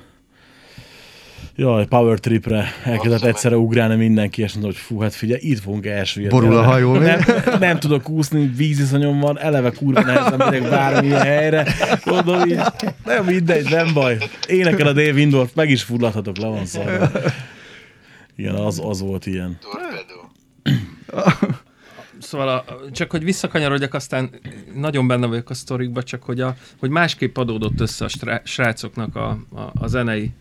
Jaj, 1.60 1.86
Power 1.86 2.20
Tripre 2.20 2.66
elkezdett 2.84 3.24
egyszerre 3.24 3.58
ugrálni 3.58 3.96
mindenki, 3.96 4.42
és 4.42 4.52
mondta, 4.52 4.68
hogy 4.68 4.78
fú, 4.82 5.00
hát 5.00 5.14
figyelj, 5.14 5.40
itt 5.44 5.60
fogunk 5.60 5.86
elsüllyedni. 5.86 6.40
Borul 6.40 6.58
a 6.58 6.64
hajó, 6.64 6.92
mi? 6.92 7.00
Nem, 7.00 7.20
nem 7.60 7.80
tudok 7.80 8.10
úszni, 8.10 8.52
víziszonyom 8.56 9.20
van, 9.20 9.40
eleve 9.40 9.72
kurva 9.72 10.02
nehezen 10.02 10.38
megyek 10.38 10.70
bármilyen 10.70 11.22
helyre. 11.22 11.68
Mondom 12.06 12.50
így, 12.50 12.62
nem 13.06 13.26
mindegy, 13.26 13.70
nem 13.70 13.94
baj. 13.94 14.18
Énekel 14.48 14.88
a 14.88 14.94
Dave 14.94 15.12
Windorf, 15.12 15.54
meg 15.54 15.70
is 15.70 15.84
fulladhatok, 15.84 16.38
le 16.38 16.48
van 16.48 16.66
szarva. 16.66 17.10
Igen, 18.36 18.56
az, 18.56 18.82
az 18.84 19.02
volt 19.02 19.26
ilyen. 19.26 19.58
Torpedo. 19.62 20.16
Szóval 22.28 22.48
a, 22.48 22.64
csak 22.92 23.12
hogy 23.12 23.24
visszakanyarodjak, 23.24 23.94
aztán 23.94 24.30
nagyon 24.76 25.08
benne 25.08 25.26
vagyok 25.26 25.50
a 25.50 25.54
sztorikba, 25.54 26.04
csak 26.04 26.24
hogy, 26.24 26.42
a, 26.42 26.56
hogy 26.80 26.90
másképp 26.90 27.38
adódott 27.38 27.80
össze 27.80 28.06
a 28.06 28.08
strá- 28.08 28.48
srácoknak 28.48 29.16
a, 29.16 29.30
a, 29.30 29.72
a 29.74 29.88
zenei 29.88 30.32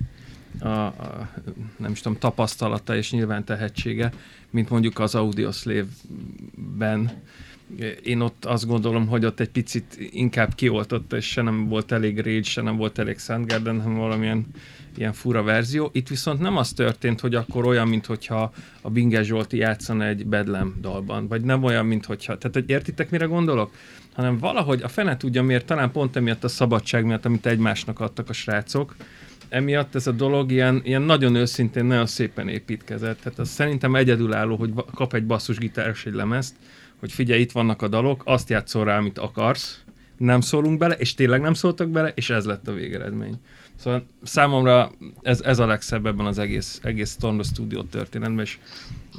a, 0.59 0.68
a, 0.68 1.28
nem 1.76 1.91
is 1.91 2.01
tudom, 2.01 2.18
tapasztalata 2.18 2.97
és 2.97 3.11
nyilván 3.11 3.45
tehetsége, 3.45 4.12
mint 4.51 4.70
mondjuk 4.70 4.99
az 4.99 5.14
Audioslave-ben. 5.14 7.22
Én 8.04 8.20
ott 8.20 8.44
azt 8.44 8.66
gondolom, 8.66 9.06
hogy 9.06 9.24
ott 9.24 9.40
egy 9.40 9.50
picit 9.50 9.96
inkább 10.10 10.54
kioltott, 10.54 11.12
és 11.12 11.26
se 11.26 11.42
nem 11.42 11.68
volt 11.68 11.92
elég 11.92 12.16
Rage, 12.16 12.42
se 12.42 12.62
nem 12.62 12.76
volt 12.76 12.98
elég 12.98 13.18
Soundgarden, 13.18 13.80
hanem 13.80 13.98
valamilyen 13.98 14.46
ilyen 14.96 15.12
fura 15.12 15.42
verzió. 15.42 15.90
Itt 15.92 16.08
viszont 16.08 16.40
nem 16.40 16.56
az 16.56 16.72
történt, 16.72 17.20
hogy 17.20 17.34
akkor 17.34 17.66
olyan, 17.66 17.88
mintha 17.88 18.52
a 18.80 18.90
Binge 18.90 19.22
Zsolti 19.22 19.56
játszana 19.56 20.06
egy 20.06 20.26
Bedlam 20.26 20.74
dalban, 20.80 21.28
vagy 21.28 21.42
nem 21.42 21.64
olyan, 21.64 21.86
mintha... 21.86 22.16
Tehát, 22.16 22.50
hogy 22.52 22.70
értitek, 22.70 23.10
mire 23.10 23.24
gondolok? 23.24 23.74
Hanem 24.14 24.38
valahogy 24.38 24.82
a 24.82 24.88
fene 24.88 25.16
tudja 25.16 25.42
miért, 25.42 25.66
talán 25.66 25.90
pont 25.90 26.16
emiatt 26.16 26.44
a 26.44 26.48
szabadság 26.48 27.04
miatt, 27.04 27.24
amit 27.24 27.46
egymásnak 27.46 28.00
adtak 28.00 28.28
a 28.28 28.32
srácok, 28.32 28.96
emiatt 29.48 29.94
ez 29.94 30.06
a 30.06 30.12
dolog 30.12 30.50
ilyen, 30.52 30.80
ilyen 30.84 31.02
nagyon 31.02 31.34
őszintén, 31.34 31.84
nagyon 31.84 32.06
szépen 32.06 32.48
építkezett. 32.48 33.20
Tehát 33.20 33.38
az 33.38 33.48
szerintem 33.48 33.94
egyedülálló, 33.94 34.56
hogy 34.56 34.72
kap 34.94 35.14
egy 35.14 35.26
basszusgitáros 35.26 36.06
egy 36.06 36.14
lemezt, 36.14 36.54
hogy 37.01 37.12
figyelj, 37.12 37.40
itt 37.40 37.53
vannak 37.53 37.82
a 37.82 37.88
dalok, 37.88 38.22
azt 38.24 38.49
játszol 38.49 38.84
rá, 38.84 38.99
amit 38.99 39.18
akarsz, 39.18 39.80
nem 40.16 40.40
szólunk 40.40 40.78
bele, 40.78 40.94
és 40.94 41.14
tényleg 41.14 41.40
nem 41.40 41.55
szóltak 41.55 41.88
bele, 41.88 42.09
és 42.14 42.30
ez 42.30 42.44
lett 42.44 42.68
a 42.68 42.72
végeredmény. 42.72 43.34
Szóval 43.76 44.07
számomra 44.22 44.92
ez, 45.22 45.40
ez 45.40 45.59
a 45.59 45.66
legszebb 45.66 46.07
ebben 46.07 46.26
az 46.26 46.38
egész, 46.38 46.80
egész 46.82 47.11
Storm 47.11 47.40
Studio 47.40 47.82
történetben, 47.82 48.44
és 48.44 48.59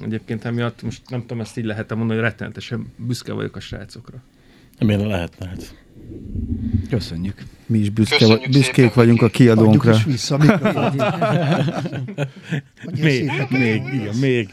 egyébként 0.03 0.45
emiatt 0.45 0.81
most 0.81 1.01
nem 1.09 1.21
tudom, 1.21 1.39
ezt 1.39 1.57
így 1.57 1.65
lehet 1.65 1.89
mondani, 1.95 2.19
hogy 2.19 2.29
rettenetesen 2.29 2.93
büszke 2.95 3.33
vagyok 3.33 3.55
a 3.55 3.59
srácokra. 3.59 4.17
Miért 4.79 5.05
lehetne? 5.05 5.47
Hát. 5.47 5.75
Köszönjük. 6.89 7.43
Mi 7.65 7.77
is 7.77 7.89
büszke, 7.89 8.17
Köszönjük 8.17 8.49
büszkék 8.49 8.73
szépen. 8.75 8.91
vagyunk 8.95 9.21
a 9.21 9.25
Adjuk 9.25 9.31
kiadónkra. 9.41 9.91
is 9.93 10.03
vissza 10.03 10.37
Még, 13.01 13.01
még, 13.01 13.25
mondani. 13.25 13.95
igen, 13.95 14.15
még. 14.15 14.49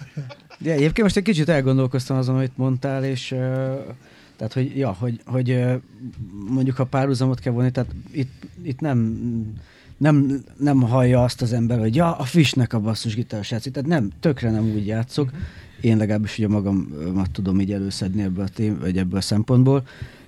De 0.58 0.72
egyébként 0.72 1.02
most 1.02 1.16
egy 1.16 1.22
kicsit 1.22 1.48
elgondolkoztam 1.48 2.16
azon, 2.16 2.36
amit 2.36 2.56
mondtál, 2.56 3.04
és 3.04 3.30
uh, 3.30 3.38
tehát, 4.36 4.52
hogy, 4.52 4.76
ja, 4.76 4.96
hogy, 4.98 5.20
hogy 5.24 5.50
uh, 5.50 5.74
mondjuk 6.48 6.76
ha 6.76 6.84
párhuzamot 6.84 7.40
kell 7.40 7.52
vonni, 7.52 7.70
tehát 7.70 7.90
itt, 8.12 8.46
itt 8.62 8.80
nem, 8.80 9.18
nem, 9.96 10.44
nem 10.56 10.80
hallja 10.80 11.22
azt 11.22 11.42
az 11.42 11.52
ember, 11.52 11.78
hogy 11.78 11.94
ja, 11.94 12.16
a 12.16 12.24
Fishnek 12.24 12.72
a 12.72 12.80
basszusgitáros 12.80 13.50
játszik, 13.50 13.72
tehát 13.72 13.88
nem, 13.88 14.10
tökre 14.20 14.50
nem 14.50 14.64
úgy 14.64 14.86
játszok. 14.86 15.30
Én 15.80 15.96
legalábbis 15.96 16.38
ugye 16.38 16.48
magamat 16.48 17.30
tudom 17.32 17.60
így 17.60 17.72
előszedni 17.72 18.22
ebből 18.22 18.44
a, 18.44 18.48
tém- 18.48 18.80
vagy 18.80 18.98
ebből 18.98 19.18
a 19.18 19.22
szempontból. 19.22 19.86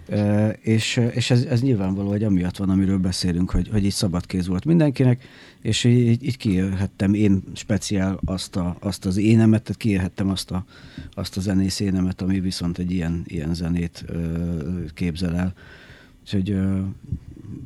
Uh, 0.09 0.53
és 0.61 1.01
és 1.11 1.31
ez, 1.31 1.43
ez 1.43 1.63
nyilvánvaló, 1.63 2.09
hogy 2.09 2.25
amiatt 2.25 2.57
van, 2.57 2.71
amiről 2.71 2.99
beszélünk, 2.99 3.51
hogy, 3.51 3.69
hogy 3.69 3.85
így 3.85 3.93
szabad 3.93 4.27
kéz 4.27 4.47
volt 4.47 4.65
mindenkinek, 4.65 5.23
és 5.67 5.85
így, 5.85 6.25
így 6.25 6.37
kiélhettem 6.37 7.15
én 7.15 7.43
speciál 7.55 8.21
azt, 8.25 8.57
a, 8.57 8.77
azt 8.81 9.07
az 9.07 9.17
énemet, 9.17 9.63
tehát 9.63 9.81
kiélhettem 9.81 10.29
azt 10.29 10.51
a, 10.51 10.65
azt 11.15 11.37
a 11.37 11.41
zenész 11.41 11.81
énemet, 11.81 12.23
ami 12.23 12.41
viszont 12.41 12.79
egy 12.79 12.91
ilyen, 12.91 13.23
ilyen 13.27 13.55
zenét 13.55 14.05
ö, 14.07 14.85
képzel 14.95 15.37
el. 15.37 15.55
Úgyhogy 16.23 16.51
ö, 16.51 16.81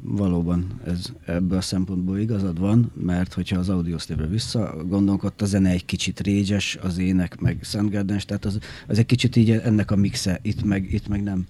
valóban 0.03 0.80
ez 0.86 1.12
ebből 1.26 1.59
a 1.59 1.61
szempontból 1.61 2.18
igazad 2.18 2.59
van, 2.59 2.92
mert 2.94 3.32
hogyha 3.32 3.59
az 3.59 3.68
audiosztévre 3.68 4.26
visszagondolunk, 4.26 5.24
a 5.24 5.44
zene 5.44 5.70
egy 5.70 5.84
kicsit 5.84 6.20
régyes, 6.20 6.78
az 6.82 6.98
ének 6.98 7.40
meg 7.40 7.59
Soundgarden, 7.62 8.20
tehát 8.26 8.44
az, 8.44 8.59
az 8.86 8.98
egy 8.98 9.07
kicsit 9.07 9.36
így 9.36 9.51
ennek 9.51 9.90
a 9.90 9.96
mixe, 9.96 10.38
itt 10.42 10.62
meg, 10.62 10.92
itt 10.92 11.09
meg 11.09 11.22
nem, 11.22 11.46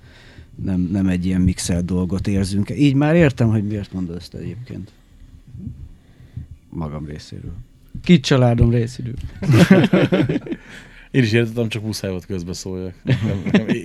nem, 0.62 0.80
nem 0.80 1.06
egy 1.06 1.26
ilyen 1.26 1.40
mixel 1.40 1.82
dolgot 1.82 2.26
érzünk. 2.26 2.70
Így 2.70 2.94
már 2.94 3.14
értem, 3.14 3.48
hogy 3.48 3.66
miért 3.66 3.92
mondod 3.92 4.16
ezt 4.16 4.34
egyébként. 4.34 4.92
Magam 6.70 7.06
részéről. 7.06 7.54
Kit 8.04 8.24
családom 8.24 8.70
részéről. 8.70 9.14
Én 11.10 11.22
is 11.22 11.32
értettem, 11.32 11.68
csak 11.68 11.82
muszáj 11.82 12.10
volt 12.10 12.26
közbeszóljak. 12.26 12.94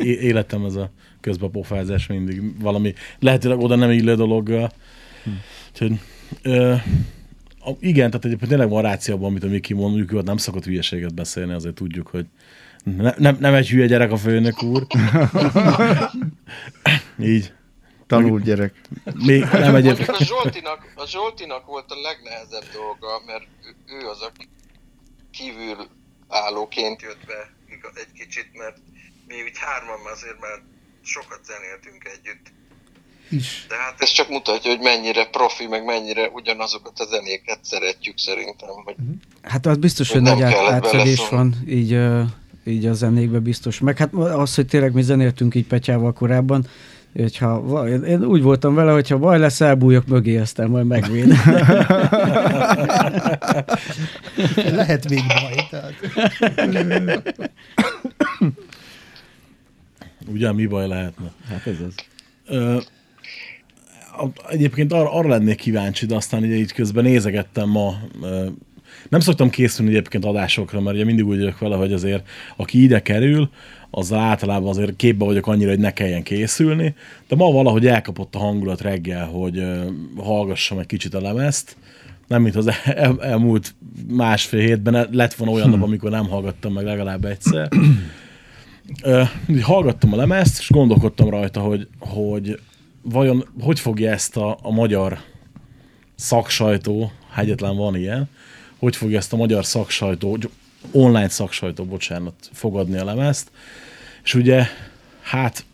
Életem 0.02 0.66
ez 0.66 0.76
a 0.76 0.92
közbepofázás 1.22 2.08
mindig 2.08 2.62
valami, 2.62 2.94
lehetőleg 3.20 3.60
oda 3.60 3.76
nem 3.76 3.92
illő 3.92 4.16
dologgal. 4.16 4.72
Úgyhogy, 5.72 6.00
ö, 6.42 6.76
igen, 7.80 8.10
tehát 8.10 8.26
egyébként 8.26 8.50
tényleg 8.50 8.70
van 8.70 8.82
ráció 8.82 9.16
abban, 9.16 9.30
amit 9.30 9.44
a 9.44 9.48
Miki 9.48 9.74
mond, 9.74 9.90
mondjuk 9.90 10.12
ő 10.12 10.18
ott 10.18 10.26
nem 10.26 10.38
szokott 10.38 10.66
hülyeséget 10.66 11.14
beszélni, 11.14 11.54
azért 11.54 11.76
tudjuk, 11.76 12.08
hogy 12.08 12.26
ne, 12.84 13.14
nem, 13.18 13.38
nem 13.40 13.54
egy 13.54 13.70
hülye 13.70 13.86
gyerek 13.86 14.12
a 14.12 14.18
főnök 14.18 14.64
úr. 14.64 14.88
Így. 17.20 17.54
Tanult 18.22 18.44
gyerek. 18.44 18.74
Még 19.14 19.44
nem 19.44 19.76
egyébként. 19.76 20.10
a 20.10 20.24
Zsoltinak, 20.24 20.94
a 20.96 21.08
Zsoltinak 21.08 21.66
volt 21.66 21.92
a 21.92 21.96
legnehezebb 22.02 22.68
dolga, 22.74 23.22
mert 23.26 23.48
ő, 23.88 24.08
az, 24.08 24.22
aki 24.22 24.48
kívül 25.32 25.88
állóként 26.28 27.02
jött 27.02 27.26
be 27.28 27.54
egy 27.96 28.12
kicsit, 28.14 28.50
mert 28.54 28.78
mi 29.28 29.34
úgy 29.42 29.58
hárman 29.58 30.00
azért 30.14 30.40
már 30.40 30.62
sokat 31.04 31.40
zenéltünk 31.46 32.04
együtt. 32.16 32.54
Is. 33.30 33.66
De 33.70 33.76
hát 33.76 34.02
ez 34.02 34.10
csak 34.10 34.30
mutatja, 34.30 34.72
hogy 34.72 34.80
mennyire 34.80 35.26
profi, 35.26 35.68
meg 35.68 35.86
mennyire 35.86 36.30
ugyanazokat 36.30 37.00
a 37.00 37.06
zenéket 37.06 37.60
szeretjük 37.62 38.18
szerintem. 38.18 38.70
Hogy 38.70 38.96
Hát 39.42 39.66
az 39.66 39.78
biztos, 39.78 40.12
hogy 40.12 40.22
Hogy 40.22 40.38
nagy 40.38 40.54
átfedés 40.54 41.30
van 41.30 41.56
így, 41.68 42.00
így 42.66 42.86
a 42.86 42.94
zenékben 42.94 43.44
biztos. 43.44 43.80
Meg 43.80 43.98
hát 43.98 44.14
az, 44.14 44.56
hogy 44.56 44.68
tényleg 44.68 44.94
mi 44.94 45.02
zenéltünk 45.02 45.56
így 45.56 45.68
Petyával 45.68 46.14
korábban, 46.14 46.68
hogyha 47.22 47.88
én- 47.88 48.04
én 48.04 48.24
úgy 48.24 48.42
voltam 48.42 48.74
vele, 48.76 48.92
hogyha 48.92 49.18
baj 49.18 49.40
lesz, 49.40 49.62
elbújok 49.62 50.08
mögé, 50.08 50.38
aztán 50.38 50.70
majd 50.70 50.86
megvéd. 50.88 51.28
Lehet 54.76 55.10
még 55.10 55.22
baj. 55.28 55.68
Tehát. 55.70 55.94
Ugyan 60.28 60.56
mi 60.56 60.66
baj 60.66 60.88
lehetne? 60.88 61.32
hát 61.50 61.68
ez 61.68 61.76
az. 61.88 61.96
Ö, 62.48 62.78
egyébként 64.50 64.94
arra, 64.94 65.12
arra 65.14 65.28
lennék 65.30 65.58
kíváncsi, 65.58 66.06
de 66.06 66.16
aztán 66.16 66.44
ugye 66.44 66.56
így 66.56 66.74
közben 66.74 67.04
nézegettem 67.04 67.70
ma, 67.70 67.94
ö, 68.22 68.46
nem 69.10 69.20
szoktam 69.20 69.50
készülni 69.50 69.92
egyébként 69.92 70.26
adásokra, 70.26 70.82
mert 70.82 70.96
ugye 70.96 71.06
mindig 71.06 71.26
úgy 71.26 71.38
vagyok 71.38 71.60
vele, 71.60 71.76
hogy 71.76 71.94
azért 71.94 72.28
aki 72.56 72.84
ide 72.84 73.02
kerül, 73.02 73.50
azzal 73.90 74.20
általában 74.20 74.70
azért 74.70 74.96
képbe 74.96 75.26
vagyok 75.26 75.48
annyira, 75.48 75.70
hogy 75.70 75.80
ne 75.80 75.94
kelljen 75.94 76.24
készülni, 76.24 76.96
de 77.28 77.36
ma 77.36 77.52
valahogy 77.52 77.88
elkapott 77.88 78.36
a 78.36 78.40
hangulat 78.40 78.82
reggel, 78.82 79.26
hogy 79.26 79.64
hallgassam 80.18 80.80
egy 80.80 80.86
kicsit 80.86 81.14
a 81.14 81.22
lemezt, 81.22 81.78
nem 82.28 82.42
mint 82.42 82.56
az 82.56 82.72
el, 82.86 83.22
elmúlt 83.22 83.76
másfél 84.08 84.60
hétben, 84.60 85.08
lett 85.12 85.34
volna 85.34 85.54
olyan 85.54 85.70
nap, 85.70 85.82
amikor 85.82 86.10
nem 86.10 86.28
hallgattam 86.28 86.74
meg 86.74 86.86
legalább 86.86 87.26
egyszer. 87.26 87.70
Ö, 89.04 89.24
hallgattam 89.62 90.14
a 90.14 90.16
lemezt, 90.16 90.60
és 90.60 90.70
gondolkodtam 90.70 91.30
rajta, 91.30 91.60
hogy, 91.60 91.88
hogy 92.00 92.60
vajon 93.02 93.46
hogy 93.60 93.80
fogja 93.80 94.12
ezt 94.12 94.38
a, 94.38 94.58
a 94.62 94.72
magyar 94.72 95.20
szaksajtó, 96.16 97.12
ha 97.30 97.42
egyetlen 97.42 97.76
van 97.76 97.96
ilyen, 97.96 98.30
hogy 98.86 98.96
fogja 98.96 99.18
ezt 99.18 99.34
a 99.34 99.38
magyar 99.38 99.66
szaksajtó, 99.66 100.38
online 100.92 101.30
szaksajtó, 101.30 101.84
bocsánat, 101.86 102.34
fogadni 102.52 102.98
a 102.98 103.06
lemezt. 103.06 103.52
És 104.24 104.34
ugye, 104.34 104.66
hát, 105.22 105.66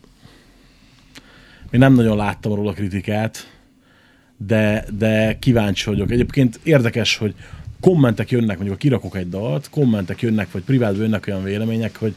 még 1.70 1.80
nem 1.80 1.94
nagyon 1.94 2.16
láttam 2.16 2.54
róla 2.54 2.72
kritikát, 2.72 3.50
de, 4.36 4.84
de 4.98 5.38
kíváncsi 5.38 5.90
vagyok. 5.90 6.10
Egyébként 6.10 6.60
érdekes, 6.62 7.16
hogy 7.16 7.34
kommentek 7.80 8.30
jönnek, 8.30 8.56
mondjuk 8.56 8.74
ha 8.74 8.76
kirakok 8.76 9.16
egy 9.16 9.28
dalt, 9.28 9.70
kommentek 9.70 10.20
jönnek, 10.20 10.50
vagy 10.50 10.62
privátban 10.62 11.02
jönnek 11.02 11.26
olyan 11.26 11.42
vélemények, 11.42 11.96
hogy 11.96 12.14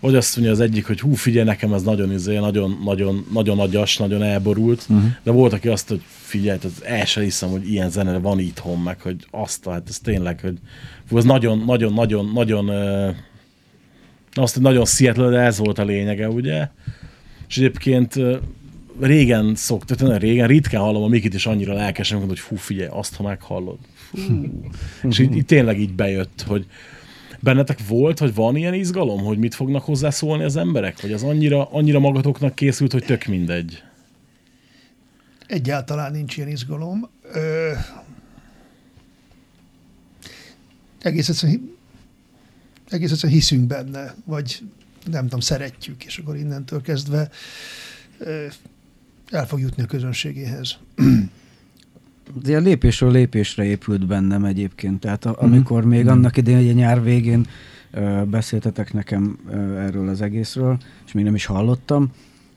vagy 0.00 0.14
azt 0.14 0.36
mondja 0.36 0.54
az 0.54 0.60
egyik, 0.60 0.86
hogy 0.86 1.00
hú, 1.00 1.14
figyelj, 1.14 1.46
nekem 1.46 1.72
ez 1.72 1.82
nagyon 1.82 2.12
izé, 2.12 2.38
nagyon, 2.38 2.78
nagyon, 2.84 3.26
nagyon 3.32 3.58
agyas, 3.58 3.96
nagyon 3.96 4.22
elborult, 4.22 4.86
uh-huh. 4.88 5.10
de 5.22 5.30
volt, 5.30 5.52
aki 5.52 5.68
azt, 5.68 5.88
hogy 5.88 6.02
figyelj, 6.06 6.58
az 6.62 6.84
el 6.84 7.04
sem 7.04 7.22
hiszem, 7.22 7.50
hogy 7.50 7.70
ilyen 7.70 7.90
zene 7.90 8.18
van 8.18 8.38
itthon, 8.38 8.78
meg 8.78 9.00
hogy 9.00 9.26
azt, 9.30 9.68
hát 9.68 9.88
ez 9.88 9.98
tényleg, 9.98 10.40
hogy 10.40 10.58
fú, 11.08 11.16
ez 11.16 11.24
nagyon, 11.24 11.62
nagyon, 11.66 11.92
nagyon, 11.92 12.30
nagyon, 12.34 12.68
ö, 12.68 13.10
azt, 14.32 14.54
hogy 14.54 14.62
nagyon 14.62 14.84
Seattle, 14.84 15.28
de 15.28 15.38
ez 15.38 15.58
volt 15.58 15.78
a 15.78 15.84
lényege, 15.84 16.28
ugye? 16.28 16.68
És 17.48 17.56
egyébként 17.56 18.16
ö, 18.16 18.36
régen 19.00 19.54
szoktam, 19.54 19.96
tényleg 19.96 20.20
régen, 20.20 20.46
ritkán 20.46 20.80
hallom 20.80 21.02
a 21.02 21.08
Mikit 21.08 21.34
is 21.34 21.46
annyira 21.46 21.74
lelkesen, 21.74 22.26
hogy 22.26 22.38
fú, 22.38 22.56
figyelj, 22.56 22.88
azt, 22.92 23.16
ha 23.16 23.22
meghallod. 23.22 23.78
Fú. 24.14 24.60
És 25.10 25.18
így, 25.18 25.36
így, 25.36 25.44
tényleg 25.44 25.80
így 25.80 25.92
bejött, 25.92 26.44
hogy 26.46 26.66
bennetek 27.40 27.86
volt, 27.86 28.18
vagy 28.18 28.34
van 28.34 28.56
ilyen 28.56 28.74
izgalom, 28.74 29.24
hogy 29.24 29.38
mit 29.38 29.54
fognak 29.54 29.84
hozzászólni 29.84 30.44
az 30.44 30.56
emberek? 30.56 31.00
Vagy 31.00 31.12
az 31.12 31.22
annyira, 31.22 31.70
annyira 31.70 31.98
magatoknak 31.98 32.54
készült, 32.54 32.92
hogy 32.92 33.04
tök 33.04 33.24
mindegy? 33.24 33.82
Egyáltalán 35.46 36.12
nincs 36.12 36.36
ilyen 36.36 36.48
izgalom. 36.48 37.10
Ö, 37.32 37.72
egész 40.98 41.28
egyszerűen, 41.28 41.76
egész 42.88 43.10
egyszerűen 43.10 43.38
hiszünk 43.38 43.66
benne, 43.66 44.14
vagy 44.24 44.62
nem 45.10 45.22
tudom, 45.22 45.40
szeretjük, 45.40 46.04
és 46.04 46.18
akkor 46.18 46.36
innentől 46.36 46.82
kezdve 46.82 47.30
el 49.30 49.46
fog 49.46 49.60
jutni 49.60 49.82
a 49.82 49.86
közönségéhez. 49.86 50.76
Ilyen 52.44 52.62
lépésről 52.62 53.10
lépésre 53.10 53.64
épült 53.64 54.06
bennem 54.06 54.44
egyébként. 54.44 55.00
Tehát 55.00 55.24
a, 55.24 55.34
amikor 55.38 55.84
még 55.84 56.08
annak 56.08 56.36
idején, 56.36 56.60
hogy 56.60 56.68
a 56.68 56.72
nyár 56.72 57.02
végén 57.02 57.46
ö, 57.90 58.22
beszéltetek 58.30 58.92
nekem 58.92 59.38
ö, 59.50 59.76
erről 59.78 60.08
az 60.08 60.20
egészről, 60.20 60.78
és 61.06 61.12
még 61.12 61.24
nem 61.24 61.34
is 61.34 61.46
hallottam, 61.46 62.10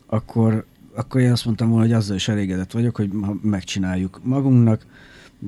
akkor, 0.05 0.65
akkor 0.95 1.21
én 1.21 1.31
azt 1.31 1.45
mondtam 1.45 1.69
volna, 1.69 1.85
hogy 1.85 1.93
azzal 1.93 2.15
is 2.15 2.27
elégedett 2.27 2.71
vagyok, 2.71 2.95
hogy 2.95 3.09
megcsináljuk 3.41 4.19
magunknak, 4.23 4.85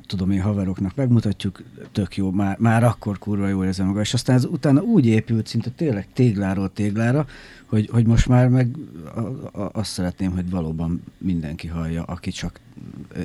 tudom 0.05 0.31
én 0.31 0.41
haveroknak 0.41 0.95
megmutatjuk, 0.95 1.63
tök 1.91 2.17
jó, 2.17 2.31
már, 2.31 2.57
már 2.59 2.83
akkor 2.83 3.19
kurva 3.19 3.47
jó 3.47 3.63
érzem 3.63 3.87
maga. 3.87 3.99
És 3.99 4.13
aztán 4.13 4.35
ez 4.35 4.45
utána 4.45 4.81
úgy 4.81 5.05
épült 5.05 5.47
szinte 5.47 5.69
tényleg 5.69 6.07
tégláról 6.13 6.73
téglára, 6.73 7.25
hogy, 7.65 7.89
hogy 7.91 8.05
most 8.05 8.27
már 8.27 8.47
meg 8.47 8.75
a, 9.15 9.19
a, 9.19 9.69
azt 9.73 9.91
szeretném, 9.91 10.31
hogy 10.31 10.49
valóban 10.49 11.03
mindenki 11.17 11.67
hallja, 11.67 12.03
aki 12.03 12.31
csak 12.31 12.59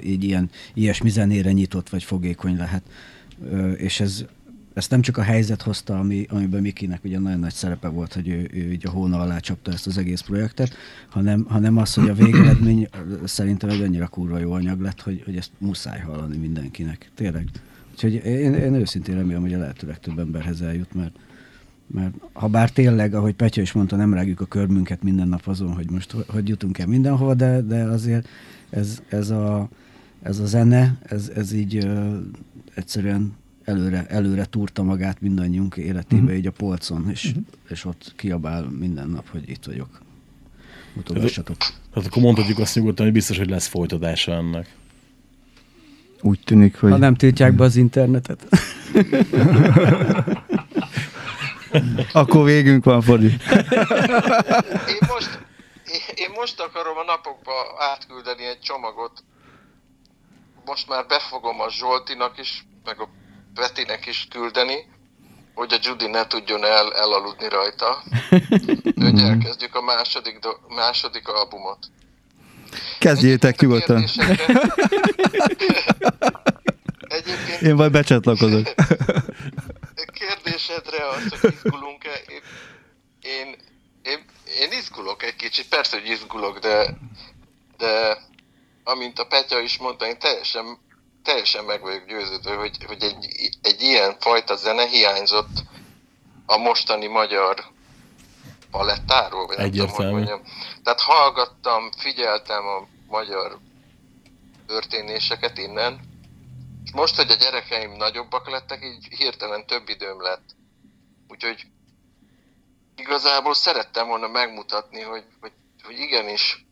így 0.04 0.24
ilyen, 0.24 0.50
ilyesmi 0.74 1.08
zenére 1.08 1.52
nyitott 1.52 1.88
vagy 1.88 2.02
fogékony 2.02 2.56
lehet. 2.56 2.82
És 3.76 4.00
ez, 4.00 4.24
ezt 4.76 4.90
nem 4.90 5.00
csak 5.00 5.16
a 5.16 5.22
helyzet 5.22 5.62
hozta, 5.62 5.98
ami, 5.98 6.26
amiben 6.28 6.60
Mikinek 6.60 7.04
ugye 7.04 7.18
nagyon 7.18 7.38
nagy 7.38 7.52
szerepe 7.52 7.88
volt, 7.88 8.12
hogy 8.14 8.28
ő, 8.28 8.50
ő 8.52 8.72
így 8.72 8.86
a 8.86 8.90
hóna 8.90 9.20
alá 9.20 9.38
csapta 9.38 9.72
ezt 9.72 9.86
az 9.86 9.98
egész 9.98 10.20
projektet, 10.20 10.74
hanem, 11.08 11.44
hanem 11.48 11.76
az, 11.76 11.94
hogy 11.94 12.08
a 12.08 12.14
végeredmény 12.14 12.88
szerintem 13.24 13.70
egy 13.70 13.80
annyira 13.80 14.06
kurva 14.06 14.38
jó 14.38 14.52
anyag 14.52 14.80
lett, 14.80 15.00
hogy, 15.00 15.22
hogy 15.24 15.36
ezt 15.36 15.50
muszáj 15.58 16.00
hallani 16.00 16.36
mindenkinek. 16.36 17.10
Tényleg. 17.14 17.48
Úgyhogy 17.92 18.14
én, 18.14 18.54
én 18.54 18.74
őszintén 18.74 19.14
remélem, 19.14 19.42
hogy 19.42 19.54
a 19.54 19.58
lehető 19.58 19.86
legtöbb 19.86 20.18
emberhez 20.18 20.60
eljut, 20.60 20.94
mert, 20.94 21.16
mert 21.86 22.14
ha 22.32 22.48
bár 22.48 22.70
tényleg, 22.70 23.14
ahogy 23.14 23.34
Petya 23.34 23.60
is 23.60 23.72
mondta, 23.72 23.96
nem 23.96 24.14
rágjuk 24.14 24.40
a 24.40 24.46
körmünket 24.46 25.02
minden 25.02 25.28
nap 25.28 25.46
azon, 25.46 25.74
hogy 25.74 25.90
most 25.90 26.10
ho- 26.10 26.30
hogy 26.30 26.48
jutunk 26.48 26.78
el 26.78 26.86
mindenhova, 26.86 27.34
de, 27.34 27.60
de 27.60 27.82
azért 27.82 28.28
ez, 28.70 29.02
ez, 29.08 29.30
a, 29.30 29.68
ez 30.22 30.38
a 30.38 30.46
zene, 30.46 30.98
ez, 31.02 31.30
ez 31.34 31.52
így 31.52 31.76
ö, 31.76 32.16
egyszerűen 32.74 33.32
előre, 33.66 34.06
előre 34.08 34.44
túrta 34.44 34.82
magát 34.82 35.20
mindannyiunk 35.20 35.76
életébe, 35.76 36.22
uh-huh. 36.22 36.36
így 36.36 36.46
a 36.46 36.50
polcon, 36.50 37.10
és, 37.10 37.24
uh-huh. 37.24 37.44
és 37.68 37.84
ott 37.84 38.12
kiabál 38.16 38.62
minden 38.62 39.08
nap, 39.08 39.28
hogy 39.30 39.48
itt 39.48 39.64
vagyok. 39.64 40.00
Mutogassatok. 40.92 41.56
Hát 41.94 42.06
akkor 42.06 42.22
mondhatjuk 42.22 42.58
azt 42.58 42.74
nyugodtan, 42.74 43.04
hogy 43.04 43.14
biztos, 43.14 43.38
hogy 43.38 43.50
lesz 43.50 43.66
folytatása 43.66 44.32
ennek. 44.32 44.74
Úgy 46.20 46.40
tűnik, 46.44 46.76
hogy... 46.76 46.90
Ha 46.90 46.96
nem 46.96 47.14
tiltják 47.14 47.52
be 47.52 47.64
az 47.64 47.76
internetet. 47.76 48.46
Akkor 52.12 52.44
végünk 52.44 52.84
van, 52.84 53.00
Fodi. 53.00 53.26
Én 54.86 54.98
most, 55.08 55.38
én- 55.84 56.14
én 56.14 56.30
most 56.34 56.60
akarom 56.60 56.96
a 56.96 57.04
napokba 57.04 57.52
átküldeni 57.78 58.44
egy 58.44 58.60
csomagot. 58.60 59.24
Most 60.64 60.88
már 60.88 61.06
befogom 61.06 61.60
a 61.60 61.70
Zsoltinak 61.70 62.38
is, 62.38 62.66
meg 62.84 63.00
a 63.00 63.08
Petinek 63.56 64.06
is 64.06 64.26
küldeni, 64.30 64.86
hogy 65.54 65.72
a 65.72 65.78
Judy 65.82 66.06
ne 66.06 66.26
tudjon 66.26 66.64
el, 66.64 66.94
elaludni 66.94 67.48
rajta. 67.48 68.02
Hogy 69.04 69.20
elkezdjük 69.20 69.74
a 69.74 69.80
második, 69.82 70.38
do, 70.38 70.50
második 70.68 71.28
albumot. 71.28 71.86
Kezdjétek 72.98 73.60
nyugodtan. 73.60 74.04
Egyébként 77.00 77.60
Én 77.62 77.74
majd 77.74 77.90
becsatlakozok. 77.90 78.66
kérdésedre 80.12 81.08
az, 81.08 81.40
hogy 81.40 81.52
izgulunk-e, 81.52 82.20
én, 82.28 82.42
én, 83.22 83.56
én, 84.02 84.24
én 84.60 84.72
izgulok 84.78 85.22
egy 85.22 85.36
kicsit, 85.36 85.68
persze, 85.68 85.98
hogy 85.98 86.08
izgulok, 86.08 86.58
de, 86.58 86.98
de 87.76 88.18
amint 88.84 89.18
a 89.18 89.26
Petya 89.26 89.60
is 89.60 89.78
mondta, 89.78 90.06
én 90.06 90.18
teljesen, 90.18 90.78
teljesen 91.26 91.64
meg 91.64 91.80
vagyok 91.80 92.06
győződve, 92.06 92.54
hogy, 92.54 92.84
hogy 92.86 93.02
egy, 93.02 93.26
egy 93.62 93.80
ilyen 93.80 94.16
fajta 94.18 94.56
zene 94.56 94.86
hiányzott 94.86 95.62
a 96.46 96.56
mostani 96.56 97.06
magyar 97.06 97.64
palettáról, 98.70 99.46
vagy 99.46 99.56
tudom, 99.56 99.70
Egyértelmű. 99.70 100.12
mondjam. 100.12 100.42
Tehát 100.82 101.00
hallgattam, 101.00 101.90
figyeltem 101.96 102.66
a 102.66 102.86
magyar 103.06 103.58
történéseket 104.66 105.58
innen, 105.58 106.00
és 106.84 106.92
most, 106.92 107.16
hogy 107.16 107.30
a 107.30 107.34
gyerekeim 107.34 107.92
nagyobbak 107.92 108.50
lettek, 108.50 108.84
így 108.84 109.06
hirtelen 109.16 109.66
több 109.66 109.88
időm 109.88 110.20
lett. 110.20 110.44
Úgyhogy 111.28 111.66
igazából 112.96 113.54
szerettem 113.54 114.06
volna 114.06 114.28
megmutatni, 114.28 115.00
hogy, 115.00 115.24
hogy, 115.40 115.52
hogy 115.82 115.98
igenis 115.98 116.66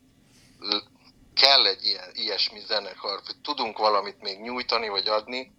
kell 1.35 1.67
egy 1.67 1.85
ilyen, 1.85 2.11
ilyesmi 2.13 2.61
zenekar, 2.61 3.21
hogy 3.25 3.37
tudunk 3.43 3.79
valamit 3.79 4.23
még 4.23 4.41
nyújtani 4.41 4.89
vagy 4.89 5.09
adni, 5.09 5.53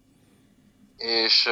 és 0.96 1.48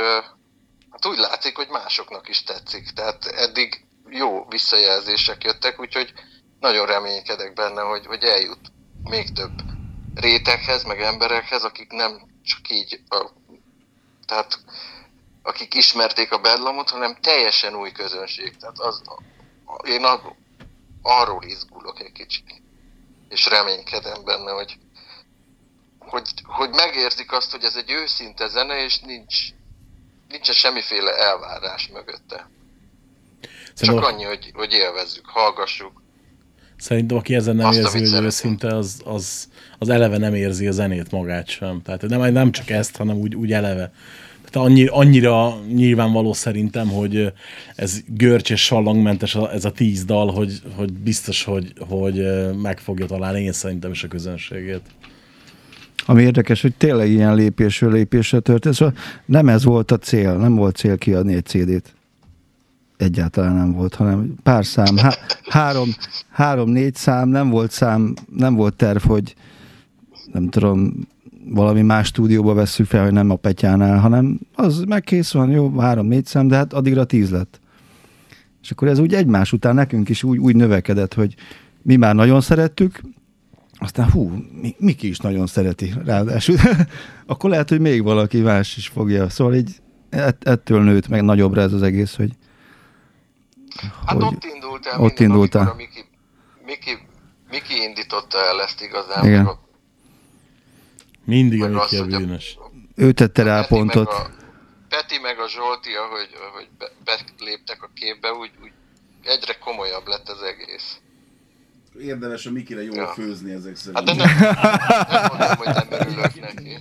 hát 0.90 1.06
úgy 1.06 1.18
látszik, 1.18 1.56
hogy 1.56 1.68
másoknak 1.68 2.28
is 2.28 2.42
tetszik. 2.42 2.90
Tehát 2.90 3.24
eddig 3.26 3.86
jó 4.08 4.44
visszajelzések 4.48 5.44
jöttek, 5.44 5.80
úgyhogy 5.80 6.12
nagyon 6.60 6.86
reménykedek 6.86 7.52
benne, 7.52 7.80
hogy, 7.80 8.06
hogy 8.06 8.22
eljut 8.22 8.72
még 9.02 9.32
több 9.32 9.62
réteghez, 10.14 10.84
meg 10.84 11.00
emberekhez, 11.00 11.64
akik 11.64 11.90
nem 11.90 12.26
csak 12.44 12.70
így, 12.70 13.00
a, 13.08 13.30
tehát 14.26 14.58
akik 15.42 15.74
ismerték 15.74 16.32
a 16.32 16.40
bedlamot, 16.40 16.90
hanem 16.90 17.16
teljesen 17.20 17.74
új 17.74 17.92
közönség. 17.92 18.56
Tehát 18.56 18.78
az, 18.78 19.02
én 19.82 20.06
arról 21.02 21.42
izgulok 21.42 22.00
egy 22.00 22.12
kicsit. 22.12 22.62
És 23.34 23.46
reménykedem 23.46 24.24
benne, 24.24 24.50
hogy, 24.50 24.72
hogy, 25.98 26.28
hogy 26.42 26.70
megérzik 26.70 27.32
azt, 27.32 27.50
hogy 27.50 27.64
ez 27.64 27.74
egy 27.76 27.90
őszinte 27.90 28.48
zene, 28.48 28.84
és 28.84 28.98
nincs, 28.98 29.36
nincsen 30.28 30.54
semmiféle 30.54 31.12
elvárás 31.16 31.88
mögötte. 31.92 32.48
Csak 33.40 33.50
Szerintem, 33.74 34.04
annyi, 34.04 34.24
hogy, 34.24 34.50
hogy 34.54 34.72
élvezzük, 34.72 35.26
hallgassuk. 35.26 36.02
szerintem 36.76 37.16
aki 37.16 37.34
ezen 37.34 37.56
nem 37.56 37.66
Azt, 37.66 37.78
érzi, 37.78 37.98
hogy 37.98 38.06
szeretnénk. 38.06 38.24
őszinte, 38.26 38.76
az, 38.76 39.02
az, 39.04 39.48
az 39.78 39.88
eleve 39.88 40.18
nem 40.18 40.34
érzi 40.34 40.66
a 40.66 40.72
zenét 40.72 41.10
magát 41.10 41.48
sem. 41.48 41.82
Tehát 41.82 42.02
nem, 42.02 42.32
nem 42.32 42.52
csak 42.52 42.70
ezt, 42.70 42.96
hanem 42.96 43.16
úgy, 43.16 43.34
úgy 43.34 43.52
eleve. 43.52 43.92
Tehát 44.54 44.68
annyi, 44.68 44.86
annyira 44.86 45.56
nyilvánvaló 45.74 46.32
szerintem, 46.32 46.88
hogy 46.88 47.32
ez 47.76 48.00
görcs 48.06 48.50
és 48.50 48.64
sallangmentes 48.64 49.34
ez 49.34 49.64
a 49.64 49.70
tíz 49.70 50.04
dal, 50.04 50.32
hogy, 50.32 50.60
hogy 50.76 50.92
biztos, 50.92 51.44
hogy, 51.44 51.72
hogy 51.78 52.26
meg 52.62 52.78
fogja 52.78 53.06
találni 53.06 53.40
én 53.40 53.52
szerintem 53.52 53.90
is 53.90 54.04
a 54.04 54.08
közönségét. 54.08 54.82
Ami 56.06 56.22
érdekes, 56.22 56.62
hogy 56.62 56.74
tényleg 56.74 57.10
ilyen 57.10 57.34
lépésről 57.34 57.92
lépésre 57.92 58.40
történt. 58.40 58.74
Szóval 58.74 58.94
nem 59.24 59.48
ez 59.48 59.64
volt 59.64 59.90
a 59.90 59.98
cél, 59.98 60.36
nem 60.36 60.54
volt 60.54 60.76
cél 60.76 60.98
kiadni 60.98 61.34
egy 61.34 61.46
CD-t. 61.46 61.94
Egyáltalán 62.96 63.54
nem 63.54 63.72
volt, 63.72 63.94
hanem 63.94 64.34
pár 64.42 64.66
szám, 64.66 64.96
há- 64.96 65.40
három, 65.48 65.88
három-négy 66.30 66.94
szám, 66.94 67.28
nem 67.28 67.50
volt 67.50 67.70
szám, 67.70 68.14
nem 68.36 68.54
volt 68.54 68.74
terv, 68.74 69.02
hogy 69.02 69.34
nem 70.32 70.48
tudom, 70.48 71.06
valami 71.44 71.82
más 71.82 72.06
stúdióba 72.06 72.54
vesszük 72.54 72.86
fel, 72.86 73.02
hogy 73.02 73.12
nem 73.12 73.30
a 73.30 73.36
Petyánál, 73.36 73.98
hanem 73.98 74.40
az 74.54 74.82
megkész 74.88 75.32
van, 75.32 75.50
jó, 75.50 75.78
három-négy 75.78 76.26
szám, 76.26 76.48
de 76.48 76.56
hát 76.56 76.72
addigra 76.72 77.04
tíz 77.04 77.30
lett. 77.30 77.60
És 78.62 78.70
akkor 78.70 78.88
ez 78.88 78.98
úgy 78.98 79.14
egymás 79.14 79.52
után 79.52 79.74
nekünk 79.74 80.08
is 80.08 80.22
úgy, 80.22 80.38
úgy 80.38 80.56
növekedett, 80.56 81.14
hogy 81.14 81.34
mi 81.82 81.96
már 81.96 82.14
nagyon 82.14 82.40
szerettük, 82.40 83.00
aztán 83.78 84.10
hú, 84.10 84.30
mi, 84.60 84.74
Miki 84.78 85.08
is 85.08 85.18
nagyon 85.18 85.46
szereti, 85.46 85.94
ráadásul. 86.04 86.56
Akkor 87.26 87.50
lehet, 87.50 87.68
hogy 87.68 87.80
még 87.80 88.02
valaki 88.02 88.40
más 88.40 88.76
is 88.76 88.88
fogja. 88.88 89.28
Szóval 89.28 89.54
így 89.54 89.70
ett, 90.10 90.48
ettől 90.48 90.82
nőtt 90.82 91.08
meg 91.08 91.22
nagyobbra 91.22 91.60
ez 91.60 91.72
az 91.72 91.82
egész, 91.82 92.16
hogy 92.16 92.30
Hát 94.06 94.16
Hogy 94.16 94.22
ott 94.22 94.44
indult 94.54 94.86
el 94.86 95.00
ott 95.00 95.18
minden, 95.18 95.26
indult 95.26 95.54
el. 95.54 95.74
Miki, 95.76 96.04
Miki, 96.66 96.90
Miki 97.50 97.82
indította 97.88 98.38
el 98.38 98.62
ezt 98.62 98.82
igazán. 98.82 99.24
Igen. 99.24 99.44
meg 99.44 99.52
a- 99.52 99.63
Mindig 101.24 101.60
meg 101.60 101.70
Miki 101.70 101.96
a 101.96 102.02
hogy 102.02 102.12
a- 102.12 102.18
bűnös. 102.18 102.58
ő 102.94 103.12
tette 103.12 103.42
rá 103.42 103.60
a 103.60 103.66
pontot. 103.66 104.04
Meg 104.12 104.20
a, 104.20 104.30
Peti 104.88 105.18
meg 105.22 105.38
a 105.38 105.48
Zsolti, 105.48 105.90
ahogy, 105.94 106.28
ahogy 106.50 106.68
be, 106.78 106.90
beléptek 107.38 107.82
a 107.82 107.90
képbe, 107.94 108.32
úgy, 108.32 108.50
úgy 108.62 108.70
egyre 109.22 109.54
komolyabb 109.54 110.06
lett 110.06 110.28
az 110.28 110.42
egész. 110.42 110.98
Érdemes 112.00 112.46
a 112.46 112.50
Mikire 112.50 112.82
jól 112.82 112.96
Ja. 112.96 113.06
főzni 113.06 113.52
ezek 113.52 113.76
Hát 113.76 113.76
szerint. 113.76 114.04
de 114.04 114.14
nem, 114.14 114.38
nem 115.08 115.24
mondom, 115.28 115.56
hogy 115.56 115.74
nem 115.74 115.86
örülök 116.00 116.40
neki. 116.40 116.78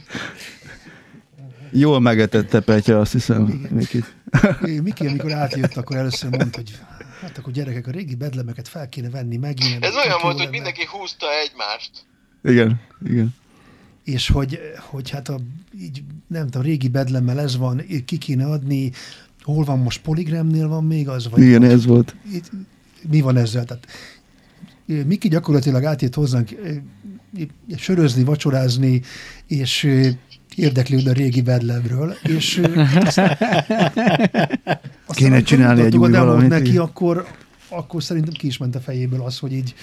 Jól 1.71 1.99
megetette 1.99 2.59
Petya, 2.59 2.99
azt 2.99 3.11
hiszem, 3.11 3.41
Mikit. 3.69 4.13
Miki, 4.83 5.07
amikor 5.07 5.31
átjött, 5.31 5.75
akkor 5.77 5.95
először 5.97 6.29
mondta, 6.29 6.57
hogy 6.57 6.71
hát 7.21 7.37
akkor 7.37 7.53
gyerekek, 7.53 7.87
a 7.87 7.91
régi 7.91 8.15
bedlemeket 8.15 8.67
fel 8.67 8.89
kéne 8.89 9.09
venni 9.09 9.37
megint. 9.37 9.85
Ez 9.85 9.95
olyan 9.95 10.19
volt, 10.21 10.39
hogy 10.39 10.49
mindenki 10.49 10.85
húzta 10.85 11.25
egymást. 11.39 11.91
Igen, 12.43 12.81
igen. 13.05 13.35
És 14.03 14.29
hogy, 14.29 14.59
hogy 14.89 15.09
hát 15.09 15.29
a, 15.29 15.39
így, 15.81 16.03
nem 16.27 16.45
tudom, 16.45 16.61
régi 16.61 16.87
bedlemmel 16.87 17.39
ez 17.39 17.57
van, 17.57 17.81
ki 18.05 18.17
kéne 18.17 18.45
adni, 18.45 18.91
hol 19.41 19.63
van 19.63 19.79
most 19.79 20.01
Poligramnél 20.01 20.67
van 20.67 20.83
még 20.83 21.09
az? 21.09 21.29
Vagy 21.29 21.41
Igen, 21.41 21.63
ez 21.63 21.85
volt. 21.85 22.15
itt, 22.31 22.51
mi 23.09 23.21
van 23.21 23.37
ezzel? 23.37 23.65
Tehát, 23.65 23.87
Miki 24.85 25.27
gyakorlatilag 25.27 25.83
átjött 25.83 26.13
hozzánk 26.13 26.49
sörözni, 27.77 28.23
vacsorázni, 28.23 29.01
és 29.47 29.89
érdeklődni 30.55 31.09
a 31.09 31.13
régi 31.13 31.41
bedlemről, 31.41 32.15
és 32.23 32.61
aztán, 33.05 33.37
Aztán, 35.05 35.15
Kéne 35.15 35.29
amikor 35.29 35.47
csinálni 35.47 35.81
egy 35.81 35.97
új 35.97 36.11
valamit, 36.11 36.49
neki, 36.49 36.77
akkor, 36.77 37.27
akkor 37.69 38.03
szerintem 38.03 38.33
ki 38.33 38.47
is 38.47 38.57
ment 38.57 38.75
a 38.75 38.79
fejéből 38.79 39.21
az, 39.21 39.39
hogy 39.39 39.53
így 39.53 39.73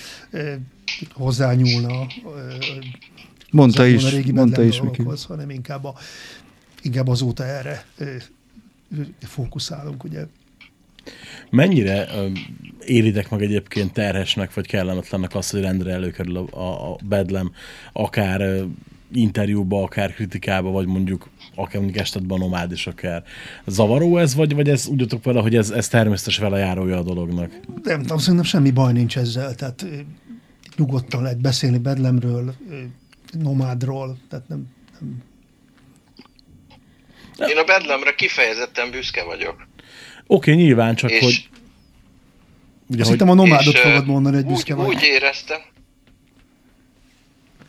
hozzányúlna 1.12 2.06
Mondta 3.50 3.86
is, 3.86 4.04
a 4.04 4.08
régi 4.08 4.32
mondta 4.32 4.62
is, 4.62 4.80
Miki. 4.80 4.96
dolgokhoz, 4.96 5.24
hanem 5.24 5.50
inkább, 5.50 5.84
a, 5.84 5.94
inkább 6.82 7.08
azóta 7.08 7.44
erre 7.44 7.84
fókuszálunk, 9.20 10.04
ugye. 10.04 10.26
Mennyire 11.50 12.08
éritek 12.86 13.30
meg 13.30 13.42
egyébként 13.42 13.92
terhesnek, 13.92 14.54
vagy 14.54 14.66
kellemetlennek 14.66 15.34
azt, 15.34 15.50
hogy 15.50 15.60
rendre 15.60 15.92
előkerül 15.92 16.36
a, 16.36 16.58
a, 16.58 16.92
a 16.92 16.96
bedlem, 17.08 17.52
akár 17.92 18.64
interjúba, 19.12 19.82
akár 19.82 20.14
kritikába, 20.14 20.70
vagy 20.70 20.86
mondjuk 20.86 21.28
akár 21.54 21.80
mondjuk 21.80 22.00
estetben 22.00 22.38
nomád 22.38 22.72
is 22.72 22.86
akár. 22.86 23.24
Zavaró 23.66 24.16
ez, 24.16 24.34
vagy, 24.34 24.54
vagy 24.54 24.68
ez 24.68 24.86
úgy 24.86 24.98
vagytok 24.98 25.24
vele, 25.24 25.40
hogy 25.40 25.56
ez, 25.56 25.70
ez 25.70 25.88
természetes 25.88 26.38
vele 26.38 26.58
járója 26.58 26.96
a 26.96 27.02
dolognak? 27.02 27.60
Nem 27.82 28.00
tudom, 28.00 28.18
szerintem 28.18 28.44
semmi 28.44 28.70
baj 28.70 28.92
nincs 28.92 29.16
ezzel, 29.16 29.54
tehát 29.54 29.86
nyugodtan 30.76 31.22
lehet 31.22 31.40
beszélni 31.40 31.78
Bedlemről, 31.78 32.54
nomádról, 33.32 34.18
tehát 34.28 34.48
nem, 34.48 34.66
nem 35.00 35.22
Én 37.48 37.56
a 37.56 37.64
Bedlamra 37.64 38.14
kifejezetten 38.14 38.90
büszke 38.90 39.24
vagyok. 39.24 39.54
Oké, 40.26 40.52
okay, 40.52 40.54
nyilván, 40.54 40.94
csak 40.94 41.10
És- 41.10 41.22
hogy... 41.22 41.48
Ugye, 42.88 43.00
Azt 43.00 43.10
hogy 43.10 43.18
hittem 43.18 43.38
a 43.38 43.42
nomádot 43.42 43.74
és, 43.74 43.80
fogod 43.80 44.06
mondani, 44.06 44.36
hogy 44.36 44.46
büszke 44.46 44.74
úgy, 44.74 44.84
vagy. 44.84 44.94
úgy 44.94 45.02
éreztem. 45.02 45.60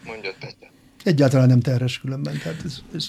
Mondjad, 0.06 0.36
Petya. 0.40 0.71
Egyáltalán 1.04 1.48
nem 1.48 1.60
terhes 1.60 2.00
különben, 2.00 2.38
tehát 2.44 2.62
ez, 2.66 2.82
ez 2.96 3.08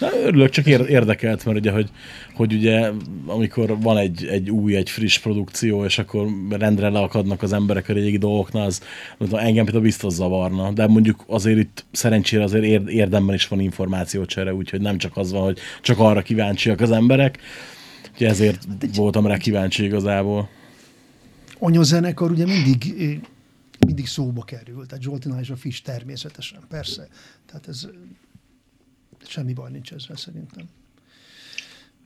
Na, 0.00 0.08
örülök, 0.24 0.50
csak 0.50 0.66
ér- 0.66 0.88
érdekelt, 0.88 1.44
mert 1.44 1.58
ugye, 1.58 1.70
hogy, 1.70 1.88
hogy 2.34 2.52
ugye, 2.52 2.90
amikor 3.26 3.80
van 3.80 3.96
egy, 3.96 4.24
egy 4.26 4.50
új, 4.50 4.76
egy 4.76 4.90
friss 4.90 5.18
produkció, 5.18 5.84
és 5.84 5.98
akkor 5.98 6.26
rendre 6.50 6.88
leakadnak 6.88 7.42
az 7.42 7.52
emberek 7.52 7.88
a 7.88 7.92
régi 7.92 8.18
dolgoknál, 8.18 8.66
az 8.66 8.80
az 9.18 9.34
engem 9.34 9.64
például 9.64 9.84
biztos 9.84 10.12
zavarna. 10.12 10.72
De 10.72 10.86
mondjuk 10.86 11.24
azért 11.26 11.58
itt 11.58 11.84
szerencsére 11.92 12.42
azért 12.42 12.64
ér- 12.64 12.88
érdemben 12.88 13.34
is 13.34 13.48
van 13.48 13.60
információcsere, 13.60 14.54
úgyhogy 14.54 14.80
nem 14.80 14.98
csak 14.98 15.16
az 15.16 15.32
van, 15.32 15.42
hogy 15.42 15.58
csak 15.82 15.98
arra 15.98 16.22
kíváncsiak 16.22 16.80
az 16.80 16.90
emberek. 16.90 17.38
Úgyhogy 18.12 18.26
ezért 18.26 18.66
voltam 18.94 19.26
rá 19.26 19.36
kíváncsi 19.36 19.84
igazából. 19.84 20.48
anyazenekar 21.58 22.30
ugye 22.30 22.46
mindig, 22.46 22.94
mindig 23.88 24.06
szóba 24.06 24.42
kerül, 24.42 24.86
tehát 24.86 25.02
Zsoltinál 25.02 25.40
és 25.40 25.50
a 25.50 25.56
Fish 25.56 25.82
természetesen, 25.82 26.66
persze. 26.68 27.08
Tehát 27.46 27.68
ez 27.68 27.88
semmi 29.26 29.52
baj 29.52 29.70
nincs 29.70 29.92
ezzel 29.92 30.16
szerintem. 30.16 30.64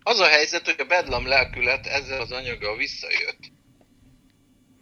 Az 0.03 0.19
a 0.19 0.27
helyzet, 0.27 0.65
hogy 0.65 0.81
a 0.81 0.85
bedlam 0.85 1.27
lelkület 1.27 1.87
ezzel 1.87 2.21
az 2.21 2.31
anyaggal 2.31 2.77
visszajött. 2.77 3.51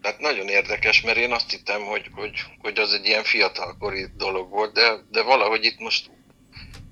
Tehát 0.01 0.21
nagyon 0.21 0.49
érdekes, 0.49 1.01
mert 1.03 1.17
én 1.17 1.33
azt 1.33 1.51
hittem, 1.51 1.83
hogy, 1.83 2.11
hogy, 2.13 2.33
hogy 2.59 2.79
az 2.79 2.93
egy 2.93 3.07
ilyen 3.07 3.25
fiatalkori 3.25 4.07
dolog 4.17 4.51
volt, 4.51 4.73
de, 4.75 4.97
de 5.11 5.23
valahogy 5.23 5.65
itt 5.65 5.79
most 5.79 6.11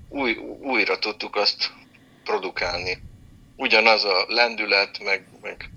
új, 0.09 0.35
újra 0.61 0.99
tudtuk 0.99 1.35
azt 1.35 1.71
produkálni. 2.23 3.01
Ugyanaz 3.55 4.03
a 4.03 4.25
lendület, 4.27 5.03
meg, 5.03 5.27
meg 5.41 5.69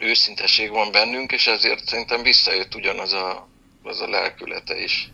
őszinteség 0.00 0.70
van 0.70 0.92
bennünk, 0.92 1.32
és 1.32 1.46
ezért 1.46 1.86
szerintem 1.86 2.22
visszajött 2.22 2.74
ugyanaz 2.74 3.12
a, 3.12 3.48
az 3.82 4.00
a 4.00 4.08
lelkülete 4.08 4.82
is. 4.82 5.08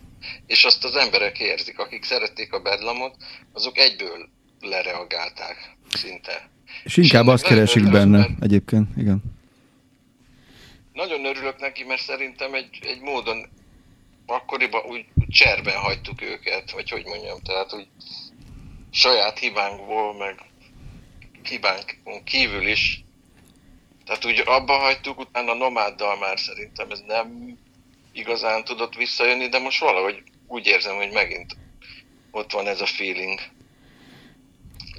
És 0.47 0.64
azt 0.64 0.85
az 0.85 0.97
emberek 0.97 1.39
érzik, 1.39 1.78
akik 1.78 2.05
szerették 2.05 2.53
a 2.53 2.61
bedlamot, 2.61 3.16
azok 3.53 3.78
egyből 3.78 4.28
lereagálták 4.61 5.76
szinte. 5.89 6.51
És 6.85 6.97
inkább 6.97 7.22
ennek 7.22 7.35
azt 7.35 7.45
keresik 7.45 7.76
örülök, 7.76 7.93
benne 7.93 8.18
mert- 8.18 8.43
egyébként, 8.43 8.97
igen. 8.97 9.22
Nagyon 10.93 11.24
örülök 11.24 11.61
neki, 11.61 11.85
mert 11.85 12.03
szerintem 12.03 12.55
egy, 12.55 12.78
egy 12.83 13.01
módon 13.01 13.49
akkoriban 14.26 14.83
úgy 14.85 15.05
cserben 15.28 15.76
hagytuk 15.76 16.22
őket, 16.22 16.70
vagy 16.70 16.91
hogy 16.91 17.05
mondjam, 17.05 17.41
tehát 17.41 17.72
úgy 17.74 17.87
saját 18.91 19.39
hibánkból, 19.39 20.16
meg 20.16 20.39
hibánkon 21.43 22.24
kívül 22.24 22.66
is. 22.66 23.05
Tehát 24.11 24.24
úgy 24.24 24.42
abba 24.46 24.72
hagytuk, 24.72 25.18
utána 25.18 25.54
nomáddal 25.54 26.18
már 26.18 26.38
szerintem 26.38 26.90
ez 26.90 27.02
nem 27.06 27.58
igazán 28.12 28.64
tudott 28.64 28.94
visszajönni, 28.94 29.48
de 29.48 29.58
most 29.58 29.80
valahogy 29.80 30.22
úgy 30.46 30.66
érzem, 30.66 30.96
hogy 30.96 31.11
megint 31.12 31.56
ott 32.30 32.52
van 32.52 32.66
ez 32.66 32.80
a 32.80 32.86
feeling. 32.86 33.38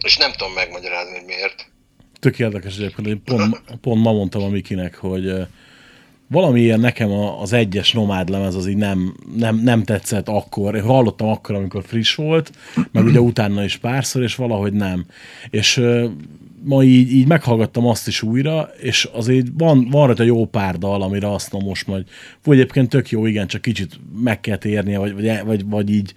És 0.05 0.17
nem 0.17 0.31
tudom 0.31 0.53
megmagyarázni, 0.53 1.17
hogy 1.17 1.25
miért. 1.25 1.71
Tök 2.19 2.39
érdekes 2.39 2.77
egyébként, 2.77 3.07
hogy 3.07 3.19
pont, 3.19 3.61
pont 3.81 4.03
ma 4.03 4.11
mondtam 4.11 4.43
a 4.43 4.49
Mikinek, 4.49 4.95
hogy 4.95 5.25
ö, 5.25 5.41
valamiért 6.27 6.79
nekem 6.79 7.11
az 7.11 7.53
egyes 7.53 7.91
nomád 7.91 8.29
lemez 8.29 8.55
az 8.55 8.67
így 8.67 8.77
nem, 8.77 9.15
nem, 9.35 9.55
nem 9.55 9.83
tetszett 9.83 10.27
akkor. 10.27 10.75
Én 10.75 10.83
hallottam 10.83 11.27
akkor, 11.27 11.55
amikor 11.55 11.83
friss 11.85 12.15
volt, 12.15 12.51
meg 12.91 13.03
ugye 13.03 13.19
utána 13.19 13.63
is 13.63 13.77
párszor, 13.77 14.21
és 14.21 14.35
valahogy 14.35 14.73
nem. 14.73 15.05
És 15.49 15.81
ma 16.63 16.83
így, 16.83 17.11
így 17.11 17.27
meghallgattam 17.27 17.85
azt 17.85 18.07
is 18.07 18.21
újra, 18.21 18.69
és 18.79 19.09
azért 19.13 19.47
van, 19.57 19.87
van 19.89 20.05
rajta 20.05 20.23
jó 20.23 20.45
pár 20.45 20.77
dal, 20.77 21.01
amire 21.01 21.33
azt 21.33 21.51
mondom 21.51 21.69
most 21.69 21.87
majd, 21.87 22.05
vagy 22.43 22.59
egyébként 22.59 22.89
tök 22.89 23.09
jó, 23.09 23.25
igen, 23.25 23.47
csak 23.47 23.61
kicsit 23.61 23.99
meg 24.21 24.39
kell 24.39 24.57
térnie, 24.57 24.99
vagy, 24.99 25.13
vagy, 25.13 25.41
vagy, 25.45 25.65
vagy 25.65 25.89
így, 25.89 26.13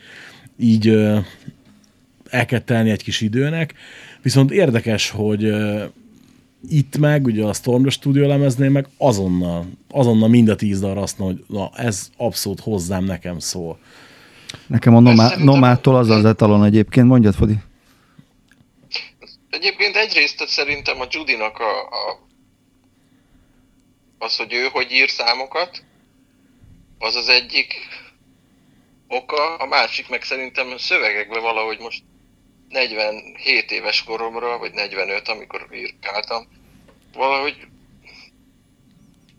így 0.58 0.88
ö, 0.88 1.18
el 2.30 2.46
kell 2.46 2.60
telni 2.60 2.90
egy 2.90 3.02
kis 3.02 3.20
időnek. 3.20 3.74
Viszont 4.22 4.50
érdekes, 4.50 5.10
hogy 5.10 5.44
ö, 5.44 5.84
itt 6.68 6.98
meg, 6.98 7.24
ugye 7.24 7.44
a 7.44 7.52
Storm 7.52 7.88
Studio 7.88 8.26
lemeznél 8.26 8.70
meg 8.70 8.88
azonnal, 8.98 9.66
azonnal 9.90 10.28
mind 10.28 10.48
a 10.48 10.54
tíz 10.54 10.80
dalra 10.80 11.00
azt 11.00 11.18
mondom, 11.18 11.38
hogy 11.46 11.56
na, 11.56 11.70
ez 11.74 12.10
abszolút 12.16 12.60
hozzám, 12.60 13.04
nekem 13.04 13.38
szól. 13.38 13.78
Nekem 14.66 14.94
a 14.96 15.00
nomá- 15.00 15.36
nomától 15.36 15.96
az 15.96 16.10
az 16.10 16.24
etalon 16.24 16.64
egyébként, 16.64 17.06
mondjad, 17.06 17.34
Fodi. 17.34 17.58
Egyébként 19.54 19.96
egyrészt 19.96 20.48
szerintem 20.48 21.00
a 21.00 21.06
Judinak 21.10 21.58
a, 21.58 21.88
a, 21.88 22.26
az, 24.18 24.36
hogy 24.36 24.52
ő 24.52 24.68
hogy 24.68 24.92
ír 24.92 25.10
számokat, 25.10 25.84
az 26.98 27.14
az 27.14 27.28
egyik 27.28 27.74
oka, 29.08 29.56
a 29.56 29.66
másik 29.66 30.08
meg 30.08 30.22
szerintem 30.22 30.78
szövegekben 30.78 31.42
valahogy 31.42 31.78
most 31.78 32.02
47 32.68 33.70
éves 33.70 34.04
koromra, 34.04 34.58
vagy 34.58 34.72
45, 34.72 35.28
amikor 35.28 35.68
írkáltam, 35.72 36.48
valahogy 37.12 37.66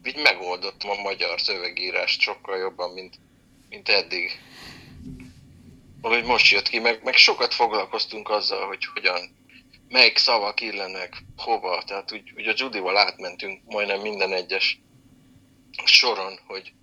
így 0.03 0.17
megoldottam 0.17 0.89
a 0.89 1.01
magyar 1.01 1.41
szövegírást 1.41 2.21
sokkal 2.21 2.57
jobban, 2.57 2.93
mint, 2.93 3.15
mint 3.69 3.89
eddig. 3.89 4.39
Valahogy 6.01 6.25
most 6.25 6.51
jött 6.51 6.69
ki, 6.69 6.79
meg, 6.79 7.03
meg 7.03 7.15
sokat 7.15 7.53
foglalkoztunk 7.53 8.29
azzal, 8.29 8.67
hogy 8.67 8.85
hogyan, 8.93 9.34
melyik 9.89 10.17
szavak 10.17 10.61
illenek 10.61 11.23
hova, 11.37 11.83
tehát 11.87 12.11
úgy, 12.13 12.33
úgy 12.37 12.47
a 12.47 12.53
Judival 12.55 12.97
átmentünk 12.97 13.61
majdnem 13.65 14.01
minden 14.01 14.33
egyes 14.33 14.79
soron, 15.85 16.39
hogy 16.47 16.73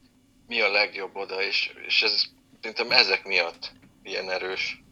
mi 0.48 0.60
a 0.60 0.70
legjobb 0.70 1.16
oda, 1.16 1.42
és, 1.42 1.70
és 1.86 2.02
ez 2.02 2.24
szerintem 2.60 2.90
ezek 2.90 3.24
miatt 3.24 3.72
ilyen 4.02 4.30
erős. 4.30 4.82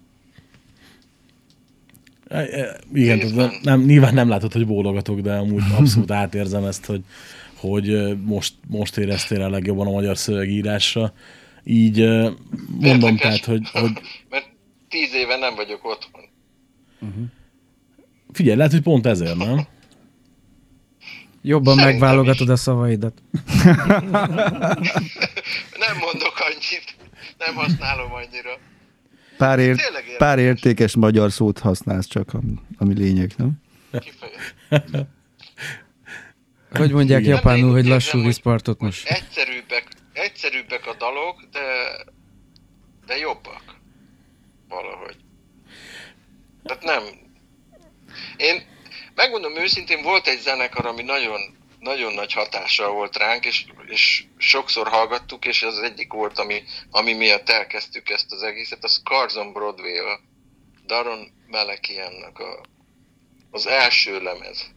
E, 2.28 2.38
e, 2.38 2.80
Igen, 2.92 3.18
Részben. 3.18 3.48
nem, 3.48 3.58
nem, 3.62 3.80
nyilván 3.80 4.14
nem 4.14 4.28
látod, 4.28 4.52
hogy 4.52 4.66
bólogatok, 4.66 5.20
de 5.20 5.32
amúgy 5.32 5.62
abszolút 5.78 6.10
átérzem 6.10 6.64
ezt, 6.64 6.86
hogy, 6.86 7.00
hogy 7.56 8.16
most, 8.22 8.54
most 8.68 8.96
éreztél 8.96 9.38
rá 9.38 9.46
legjobban 9.48 9.86
a 9.86 9.90
magyar 9.90 10.18
szövegírásra. 10.18 11.12
Így 11.64 11.98
mondom, 11.98 12.40
Érdekes, 12.80 13.20
tehát, 13.20 13.44
hogy, 13.44 13.70
hogy 13.70 13.90
Mert 14.30 14.48
tíz 14.88 15.14
éve 15.14 15.36
nem 15.36 15.54
vagyok 15.54 15.84
otthon. 15.84 16.22
Figyelj, 18.32 18.56
lehet, 18.56 18.72
hogy 18.72 18.82
pont 18.82 19.06
ezért, 19.06 19.36
nem? 19.36 19.66
Jobban 21.42 21.76
Szerintem 21.76 22.00
megválogatod 22.00 22.48
a 22.48 22.56
szavaidat. 22.56 23.22
Nem 25.84 25.96
mondok 26.00 26.34
annyit, 26.38 26.96
nem 27.38 27.54
használom 27.54 28.12
annyira. 28.12 28.58
Pár, 29.36 29.58
ért, 29.58 29.80
pár 30.18 30.38
értékes 30.38 30.96
magyar 30.96 31.32
szót 31.32 31.58
használsz 31.58 32.06
csak, 32.06 32.34
ami, 32.34 32.54
ami 32.78 32.94
lényeg, 32.94 33.32
nem? 33.36 33.52
Hogy 36.70 36.92
mondják 36.92 37.20
Igen. 37.20 37.34
japánul, 37.34 37.64
Nem, 37.64 37.70
hogy 37.70 37.86
lassú 37.86 38.22
vízpartot 38.22 38.80
most? 38.80 39.08
Egyszerűbbek, 39.08 39.88
egyszerűbbek 40.12 40.86
a 40.86 40.94
dalok, 40.98 41.42
de, 41.52 41.60
de 43.06 43.16
jobbak. 43.16 43.62
Valahogy. 44.68 45.16
Tehát 46.62 46.82
nem. 46.82 47.02
Én 48.40 48.62
megmondom 49.14 49.56
őszintén, 49.56 50.02
volt 50.02 50.26
egy 50.26 50.40
zenekar, 50.40 50.86
ami 50.86 51.02
nagyon, 51.02 51.40
nagyon 51.78 52.12
nagy 52.12 52.32
hatással 52.32 52.90
volt 52.90 53.16
ránk, 53.16 53.44
és, 53.44 53.64
és 53.86 54.24
sokszor 54.36 54.88
hallgattuk, 54.88 55.44
és 55.44 55.62
az 55.62 55.78
egyik 55.78 56.12
volt, 56.12 56.38
ami, 56.38 56.62
ami 56.90 57.12
miatt 57.12 57.48
elkezdtük 57.48 58.10
ezt 58.10 58.32
az 58.32 58.42
egészet, 58.42 58.84
az 58.84 59.00
Carzon 59.04 59.52
Broadway, 59.52 59.98
a 59.98 60.20
Daron 60.86 61.30
Melekiannak 61.50 62.38
a, 62.38 62.60
az 63.50 63.66
első 63.66 64.22
lemez. 64.22 64.70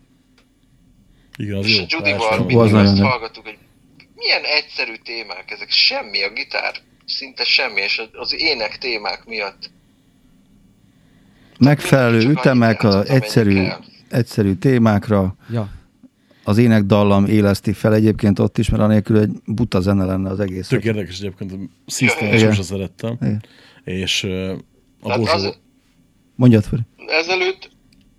Igen, 1.38 1.58
az 1.58 1.66
És 1.66 1.76
jó. 1.76 1.84
a 1.84 1.86
Judy-val 1.90 2.32
Első- 2.32 2.46
mindig 2.46 2.58
Az 2.58 2.74
azt 2.74 3.00
hallgattuk, 3.00 3.46
hogy 3.46 3.58
milyen 4.16 4.44
egyszerű 4.44 4.96
témák 4.96 5.52
ezek, 5.52 5.72
semmi, 5.72 6.24
a 6.24 6.30
gitár 6.30 6.76
szinte 7.06 7.44
semmi, 7.44 7.82
és 7.82 8.02
az 8.12 8.34
ének 8.34 8.78
témák 8.78 9.26
miatt 9.26 9.70
Megfelelő 11.64 12.30
ütemek, 12.30 12.84
a 12.84 13.04
egyszerű, 13.04 13.68
egyszerű 14.10 14.54
témákra, 14.54 15.36
Ja. 15.50 15.70
az 16.44 16.58
énekdallam 16.58 17.26
éleszti 17.26 17.74
fel 17.74 17.94
egyébként 17.94 18.40
ott 18.40 18.58
is, 18.58 18.70
mert 18.70 18.84
anélkül 18.84 19.18
egy 19.20 19.32
buta 19.46 19.82
zene 19.82 20.06
lenne 20.06 20.30
az 20.30 20.40
egész. 20.40 20.68
Tök 20.68 20.84
érdekes 20.84 21.20
egyébként, 21.20 21.52
Igen. 22.20 22.40
sose 22.40 22.64
szerettem. 22.64 23.18
Igen. 23.22 23.44
És 23.84 24.24
a 24.24 24.56
Tehát 25.04 25.20
Bozsó... 25.20 25.34
az, 25.34 25.58
Mondjad 26.36 26.64
fel. 26.64 26.80
ezelőtt, 27.08 27.70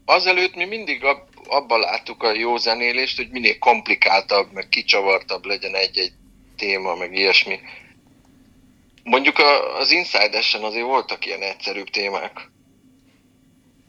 azelőtt 0.05 0.55
mi 0.57 0.65
mindig 0.65 1.05
ab, 1.05 1.19
abban 1.49 1.81
láttuk 1.81 2.23
a 2.23 2.33
jó 2.35 2.57
zenélést, 2.57 3.17
hogy 3.17 3.29
minél 3.31 3.59
komplikáltabb, 3.59 4.47
meg 4.53 4.69
kicsavartabb 4.69 5.45
legyen 5.45 5.75
egy-egy 5.75 6.13
téma, 6.57 6.95
meg 6.95 7.15
ilyesmi. 7.17 7.59
Mondjuk 9.05 9.39
a, 9.39 9.79
az 9.81 9.91
Inside-esen 9.93 10.63
azért 10.63 10.85
voltak 10.87 11.27
ilyen 11.27 11.41
egyszerűbb 11.43 11.89
témák. 11.89 12.51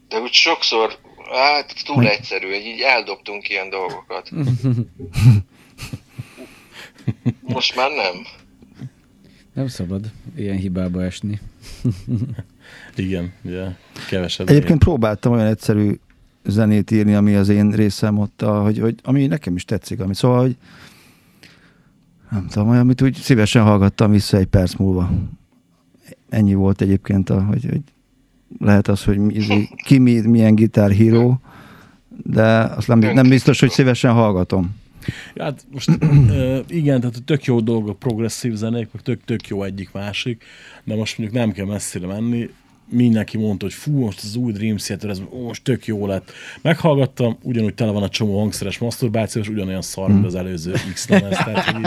De 0.10 0.20
úgy 0.20 0.32
sokszor, 0.32 0.97
hát 1.32 1.84
túl 1.86 1.95
Meg- 1.95 2.12
egyszerű, 2.12 2.47
hogy 2.47 2.66
így 2.66 2.80
eldobtunk 2.80 3.49
ilyen 3.49 3.70
dolgokat. 3.70 4.32
Most 7.41 7.76
már 7.76 7.89
nem. 7.89 8.16
Nem 9.53 9.68
szabad 9.68 10.12
ilyen 10.36 10.58
hibába 10.58 11.03
esni. 11.03 11.39
Igen, 12.95 13.34
ugye, 13.43 13.66
kevesebb. 14.10 14.49
Egyébként 14.49 14.80
próbáltam 14.80 15.32
olyan 15.32 15.45
egyszerű 15.45 15.99
zenét 16.43 16.91
írni, 16.91 17.14
ami 17.14 17.36
az 17.36 17.49
én 17.49 17.72
részem 17.72 18.18
ott, 18.18 18.41
a, 18.41 18.62
hogy, 18.62 18.80
hogy, 18.80 18.95
ami 19.03 19.28
nekem 19.28 19.56
is 19.56 19.66
tetszik. 19.66 19.99
Ami, 19.99 20.16
szóval, 20.16 20.39
hogy 20.41 20.58
nem 22.32 22.47
tudom, 22.47 22.70
olyan, 22.70 22.82
amit 22.82 23.01
úgy 23.01 23.16
szívesen 23.16 23.64
hallgattam 23.64 24.12
vissza 24.12 24.38
egy 24.38 24.45
perc 24.45 24.74
múlva. 24.74 25.12
Ennyi 26.30 26.53
volt 26.53 26.82
egyébként, 26.82 27.30
a, 27.30 27.43
hogy, 27.43 27.66
hogy 27.70 27.82
lehet 28.60 28.88
az, 28.88 29.03
hogy 29.03 29.20
ki 29.86 29.97
mi, 29.97 30.20
milyen 30.20 30.56
gitárhíró, 30.56 31.39
de 32.24 32.43
azt 32.47 32.88
nem, 32.88 32.99
nem 32.99 33.30
biztos, 33.30 33.60
hogy 33.60 33.70
szívesen 33.70 34.14
hallgatom. 34.14 34.76
Hát 35.39 35.66
most 35.72 35.89
igen, 36.68 36.99
tehát 36.99 37.24
tök 37.26 37.43
jó 37.43 37.60
dolgok, 37.60 37.99
progresszív 37.99 38.53
zenék, 38.53 38.88
meg 38.91 39.01
tök, 39.01 39.24
tök 39.26 39.47
jó 39.47 39.64
egyik 39.64 39.91
másik, 39.91 40.43
de 40.84 40.95
most 40.95 41.18
mondjuk 41.18 41.39
nem 41.39 41.51
kell 41.51 41.66
messzire 41.66 42.08
menni. 42.08 42.49
Mindenki 42.89 43.38
mondta, 43.38 43.65
hogy 43.65 43.73
fú, 43.73 43.99
most 43.99 44.19
az 44.23 44.36
új 44.36 44.51
Dream 44.51 44.77
Theater, 44.77 45.09
ez 45.09 45.21
ó, 45.31 45.45
most 45.45 45.63
tök 45.63 45.86
jó 45.86 46.07
lett. 46.07 46.31
Meghallgattam, 46.61 47.38
ugyanúgy 47.41 47.73
tele 47.73 47.91
van 47.91 48.03
a 48.03 48.09
csomó 48.09 48.39
hangszeres 48.39 48.77
maszturbáció, 48.77 49.41
és 49.41 49.49
ugyanolyan 49.49 49.81
szar, 49.81 50.09
mint 50.09 50.25
az 50.25 50.36
előző 50.36 50.73
X. 50.93 51.05
Tehát, 51.05 51.75
így, 51.77 51.86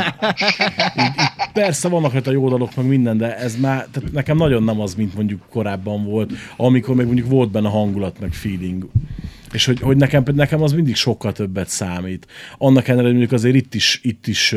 így, 1.04 1.12
persze 1.52 1.88
vannak 1.88 2.12
rajta 2.12 2.30
jó 2.30 2.48
dalok, 2.48 2.74
meg 2.76 2.86
minden, 2.86 3.16
de 3.16 3.36
ez 3.36 3.56
már, 3.56 3.86
tehát 3.92 4.12
nekem 4.12 4.36
nagyon 4.36 4.62
nem 4.62 4.80
az, 4.80 4.94
mint 4.94 5.14
mondjuk 5.14 5.42
korábban 5.50 6.04
volt, 6.04 6.32
amikor 6.56 6.94
még 6.94 7.06
mondjuk 7.06 7.28
volt 7.28 7.50
benne 7.50 7.68
hangulat, 7.68 8.20
meg 8.20 8.32
feeling. 8.32 8.88
És 9.52 9.64
hogy, 9.64 9.80
hogy 9.80 9.96
nekem, 9.96 10.22
nekem 10.34 10.62
az 10.62 10.72
mindig 10.72 10.96
sokkal 10.96 11.32
többet 11.32 11.68
számít. 11.68 12.26
Annak 12.58 12.88
ellenére, 12.88 13.08
hogy 13.08 13.18
mondjuk 13.18 13.32
azért 13.40 13.54
itt 13.54 13.74
is, 13.74 14.00
itt 14.02 14.26
is 14.26 14.54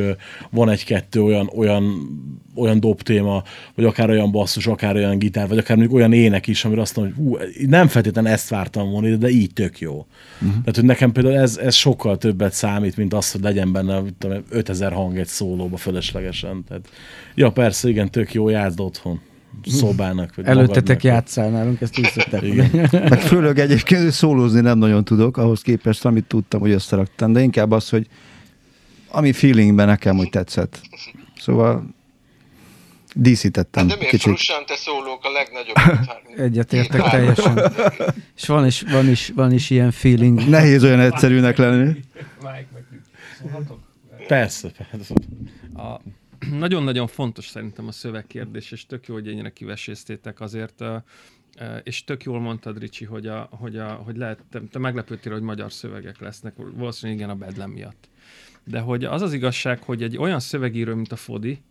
van 0.49 0.69
egy-kettő 0.69 1.23
olyan, 1.23 1.49
olyan, 1.55 2.09
olyan 2.55 2.79
dob 2.79 3.01
téma, 3.01 3.43
vagy 3.75 3.85
akár 3.85 4.09
olyan 4.09 4.31
basszus, 4.31 4.67
akár 4.67 4.95
olyan 4.95 5.17
gitár, 5.17 5.47
vagy 5.47 5.57
akár 5.57 5.77
mondjuk 5.77 5.97
olyan 5.97 6.13
ének 6.13 6.47
is, 6.47 6.65
amire 6.65 6.81
azt 6.81 6.95
mondom, 6.95 7.15
hogy 7.15 7.25
hú, 7.25 7.37
nem 7.67 7.87
feltétlenül 7.87 8.31
ezt 8.31 8.49
vártam 8.49 8.89
volna, 8.89 9.15
de 9.15 9.29
így 9.29 9.53
tök 9.53 9.79
jó. 9.79 9.93
Uh-huh. 9.93 10.49
Tehát, 10.51 10.75
hogy 10.75 10.85
nekem 10.85 11.11
például 11.11 11.35
ez, 11.35 11.57
ez 11.57 11.75
sokkal 11.75 12.17
többet 12.17 12.53
számít, 12.53 12.97
mint 12.97 13.13
az, 13.13 13.31
hogy 13.31 13.41
legyen 13.41 13.71
benne 13.71 14.01
tudom, 14.17 14.43
5000 14.49 14.91
hang 14.91 15.17
egy 15.17 15.27
szólóba 15.27 15.77
fölöslegesen. 15.77 16.63
Tehát, 16.67 16.89
ja, 17.35 17.51
persze, 17.51 17.89
igen, 17.89 18.11
tök 18.11 18.33
jó, 18.33 18.49
játszd 18.49 18.79
otthon 18.79 19.21
szobának. 19.65 20.35
Vagy 20.35 20.45
Előttetek 20.45 21.03
játszál 21.03 21.49
nálunk, 21.49 21.81
ezt 21.81 21.99
úgy 21.99 22.09
szokták. 22.11 22.41
Meg 23.09 23.21
főleg 23.21 23.59
egyébként 23.59 24.01
hogy 24.01 24.11
szólózni 24.11 24.61
nem 24.61 24.77
nagyon 24.77 25.03
tudok, 25.03 25.37
ahhoz 25.37 25.61
képest, 25.61 26.05
amit 26.05 26.25
tudtam, 26.25 26.59
hogy 26.59 26.71
összeraktam, 26.71 27.31
de 27.33 27.41
inkább 27.41 27.71
az, 27.71 27.89
hogy 27.89 28.07
ami 29.11 29.31
feelingben 29.31 29.87
nekem 29.87 30.17
úgy 30.17 30.29
tetszett. 30.29 30.81
Szóval 31.37 31.95
díszítettem 33.15 33.83
Hát 33.83 33.91
de 33.91 33.95
miért 33.95 34.11
kicsit. 34.11 34.27
Frusciante 34.27 34.75
szólók 34.75 35.19
a 35.23 35.29
legnagyobb? 35.31 36.07
Egyetértek 36.47 37.09
teljesen. 37.09 37.71
És 38.35 38.47
van 38.47 38.65
is, 38.65 38.81
van 38.81 39.09
is, 39.09 39.31
van 39.35 39.51
is 39.51 39.69
ilyen 39.69 39.91
feeling. 39.91 40.49
Nehéz 40.49 40.83
olyan 40.83 40.99
egyszerűnek 40.99 41.57
lenni. 41.57 41.99
Persze, 44.27 44.71
persze. 44.91 45.13
A, 45.73 45.99
nagyon-nagyon 46.59 47.07
fontos 47.07 47.45
szerintem 47.47 47.87
a 47.87 47.91
szövegkérdés, 47.91 48.71
és 48.71 48.85
tök 48.85 49.07
jó, 49.07 49.13
hogy 49.13 49.27
ennyire 49.27 49.49
kiveséztétek 49.49 50.39
azért, 50.39 50.83
és 51.83 52.03
tök 52.03 52.23
jól 52.23 52.39
mondtad, 52.39 52.77
Ricsi, 52.77 53.05
hogy, 53.05 53.27
a, 53.27 53.49
hogy, 53.51 53.77
a, 53.77 53.93
hogy 53.93 54.17
lehet, 54.17 54.39
te, 54.49 54.61
te 54.71 54.79
meglepődtél, 54.79 55.31
hogy 55.31 55.41
magyar 55.41 55.71
szövegek 55.71 56.19
lesznek, 56.19 56.53
valószínűleg 56.55 57.19
igen 57.19 57.31
a 57.31 57.35
bedlem 57.35 57.69
miatt. 57.69 58.09
De 58.63 58.79
hogy 58.79 59.03
az 59.03 59.21
az 59.21 59.33
igazság, 59.33 59.83
hogy 59.83 60.03
egy 60.03 60.17
olyan 60.17 60.39
szövegíró, 60.39 60.95
mint 60.95 61.11
a 61.11 61.15
Fodi, 61.15 61.61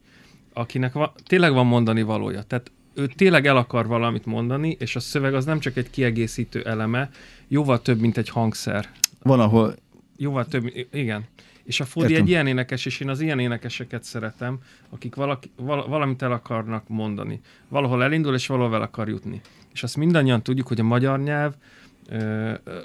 akinek 0.52 0.92
va, 0.92 1.14
tényleg 1.24 1.52
van 1.52 1.66
mondani 1.66 2.02
valója, 2.02 2.42
tehát 2.42 2.72
ő 2.94 3.06
tényleg 3.06 3.46
el 3.46 3.56
akar 3.56 3.86
valamit 3.86 4.26
mondani, 4.26 4.76
és 4.78 4.96
a 4.96 5.00
szöveg 5.00 5.34
az 5.34 5.44
nem 5.44 5.60
csak 5.60 5.76
egy 5.76 5.90
kiegészítő 5.90 6.62
eleme, 6.62 7.10
jóval 7.48 7.82
több, 7.82 8.00
mint 8.00 8.16
egy 8.16 8.28
hangszer. 8.28 8.90
Van, 9.22 9.40
ahol 9.40 9.74
Jóval 10.22 10.46
több, 10.46 10.72
igen. 10.92 11.24
És 11.70 11.80
a 11.80 11.84
Fodi 11.84 12.08
Értem. 12.08 12.22
egy 12.22 12.28
ilyen 12.28 12.46
énekes, 12.46 12.86
és 12.86 13.00
én 13.00 13.08
az 13.08 13.20
ilyen 13.20 13.38
énekeseket 13.38 14.04
szeretem, 14.04 14.58
akik 14.88 15.14
valaki, 15.14 15.50
val, 15.56 15.88
valamit 15.88 16.22
el 16.22 16.32
akarnak 16.32 16.88
mondani. 16.88 17.40
Valahol 17.68 18.02
elindul, 18.02 18.34
és 18.34 18.46
valahol 18.46 18.74
el 18.74 18.82
akar 18.82 19.08
jutni. 19.08 19.40
És 19.72 19.82
azt 19.82 19.96
mindannyian 19.96 20.42
tudjuk, 20.42 20.66
hogy 20.66 20.80
a 20.80 20.82
magyar 20.82 21.20
nyelv 21.20 21.52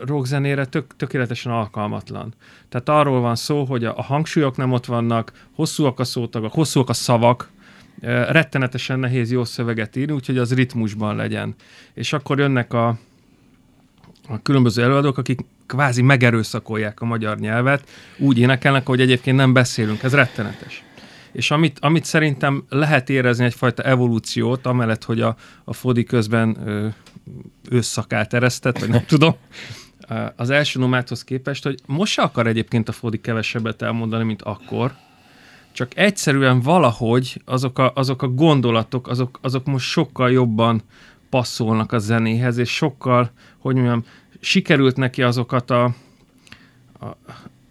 rockzenére 0.01 0.65
tök, 0.65 0.95
tökéletesen 0.95 1.51
alkalmatlan. 1.51 2.33
Tehát 2.69 2.89
arról 2.89 3.21
van 3.21 3.36
szó, 3.36 3.63
hogy 3.63 3.86
a, 3.86 3.97
a 3.97 4.01
hangsúlyok 4.01 4.57
nem 4.57 4.71
ott 4.71 4.86
vannak, 4.86 5.47
hosszúak 5.55 5.99
a 5.99 6.03
szótagok, 6.03 6.53
hosszúak 6.53 6.89
a 6.89 6.93
szavak, 6.93 7.51
rettenetesen 8.01 8.99
nehéz 8.99 9.31
jó 9.31 9.43
szöveget 9.43 9.95
írni, 9.95 10.13
úgyhogy 10.13 10.38
az 10.38 10.53
ritmusban 10.53 11.15
legyen. 11.15 11.55
És 11.93 12.13
akkor 12.13 12.39
jönnek 12.39 12.73
a, 12.73 12.88
a 14.27 14.41
különböző 14.41 14.83
előadók, 14.83 15.17
akik 15.17 15.39
kvázi 15.68 16.01
megerőszakolják 16.01 17.01
a 17.01 17.05
magyar 17.05 17.38
nyelvet, 17.38 17.89
úgy 18.18 18.39
énekelnek, 18.39 18.86
hogy 18.86 19.01
egyébként 19.01 19.38
nem 19.38 19.53
beszélünk, 19.53 20.03
ez 20.03 20.13
rettenetes. 20.13 20.84
És 21.32 21.51
amit, 21.51 21.80
amit 21.80 22.05
szerintem 22.05 22.63
lehet 22.70 23.09
érezni 23.09 23.45
egyfajta 23.45 23.84
evolúciót, 23.84 24.66
amellett, 24.66 25.03
hogy 25.03 25.22
a, 25.22 25.36
a 25.63 25.74
Fodi 25.74 26.03
közben 26.03 26.57
ö, 26.66 26.88
ősszakát 27.70 28.34
eresztett, 28.34 28.80
vagy 28.80 28.89
nem 28.89 29.05
tudom, 29.16 29.36
az 30.36 30.49
első 30.49 30.80
nomádhoz 30.80 31.24
képest, 31.24 31.63
hogy 31.63 31.80
most 31.86 32.13
se 32.13 32.22
akar 32.22 32.47
egyébként 32.47 32.89
a 32.89 32.91
Fodi 32.91 33.22
kevesebbet 33.22 33.82
elmondani, 33.82 34.24
mint 34.24 34.41
akkor, 34.41 34.95
csak 35.72 35.97
egyszerűen 35.97 36.61
valahogy 36.61 37.41
azok 37.45 37.80
a, 37.80 37.91
azok 37.95 38.22
a 38.22 38.28
gondolatok, 38.28 39.07
azok, 39.07 39.39
azok 39.41 39.66
most 39.66 39.88
sokkal 39.88 40.32
jobban 40.32 40.82
passzolnak 41.30 41.91
a 41.91 41.97
zenéhez, 41.97 42.57
és 42.57 42.70
sokkal, 42.76 43.32
hogy 43.57 43.76
mondjam, 43.76 44.05
sikerült 44.45 44.97
neki 44.97 45.23
azokat 45.23 45.69
a, 45.69 45.83
a 46.99 47.15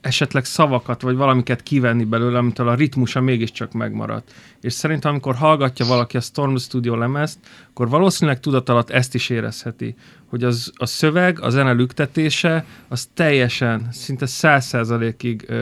esetleg 0.05 0.45
szavakat, 0.45 1.03
vagy 1.03 1.17
valamiket 1.17 1.63
kivenni 1.63 2.05
belőle, 2.05 2.39
amitől 2.39 2.69
a 2.69 2.75
ritmusa 2.75 3.21
mégiscsak 3.21 3.73
megmaradt. 3.73 4.35
És 4.61 4.73
szerintem, 4.73 5.11
amikor 5.11 5.35
hallgatja 5.35 5.87
valaki 5.87 6.17
a 6.17 6.21
Storm 6.21 6.57
Studio 6.57 6.97
lemezt, 6.97 7.39
akkor 7.71 7.89
valószínűleg 7.89 8.41
tudat 8.41 8.69
alatt 8.69 8.91
ezt 8.91 9.15
is 9.15 9.29
érezheti, 9.29 9.95
hogy 10.27 10.45
az, 10.45 10.73
a 10.75 10.87
szöveg, 10.87 11.41
a 11.41 11.51
zene 11.51 11.73
lüktetése, 11.73 12.65
az 12.89 13.09
teljesen, 13.15 13.89
szinte 13.93 14.27
száz 14.27 14.67
százalékig 14.67 15.53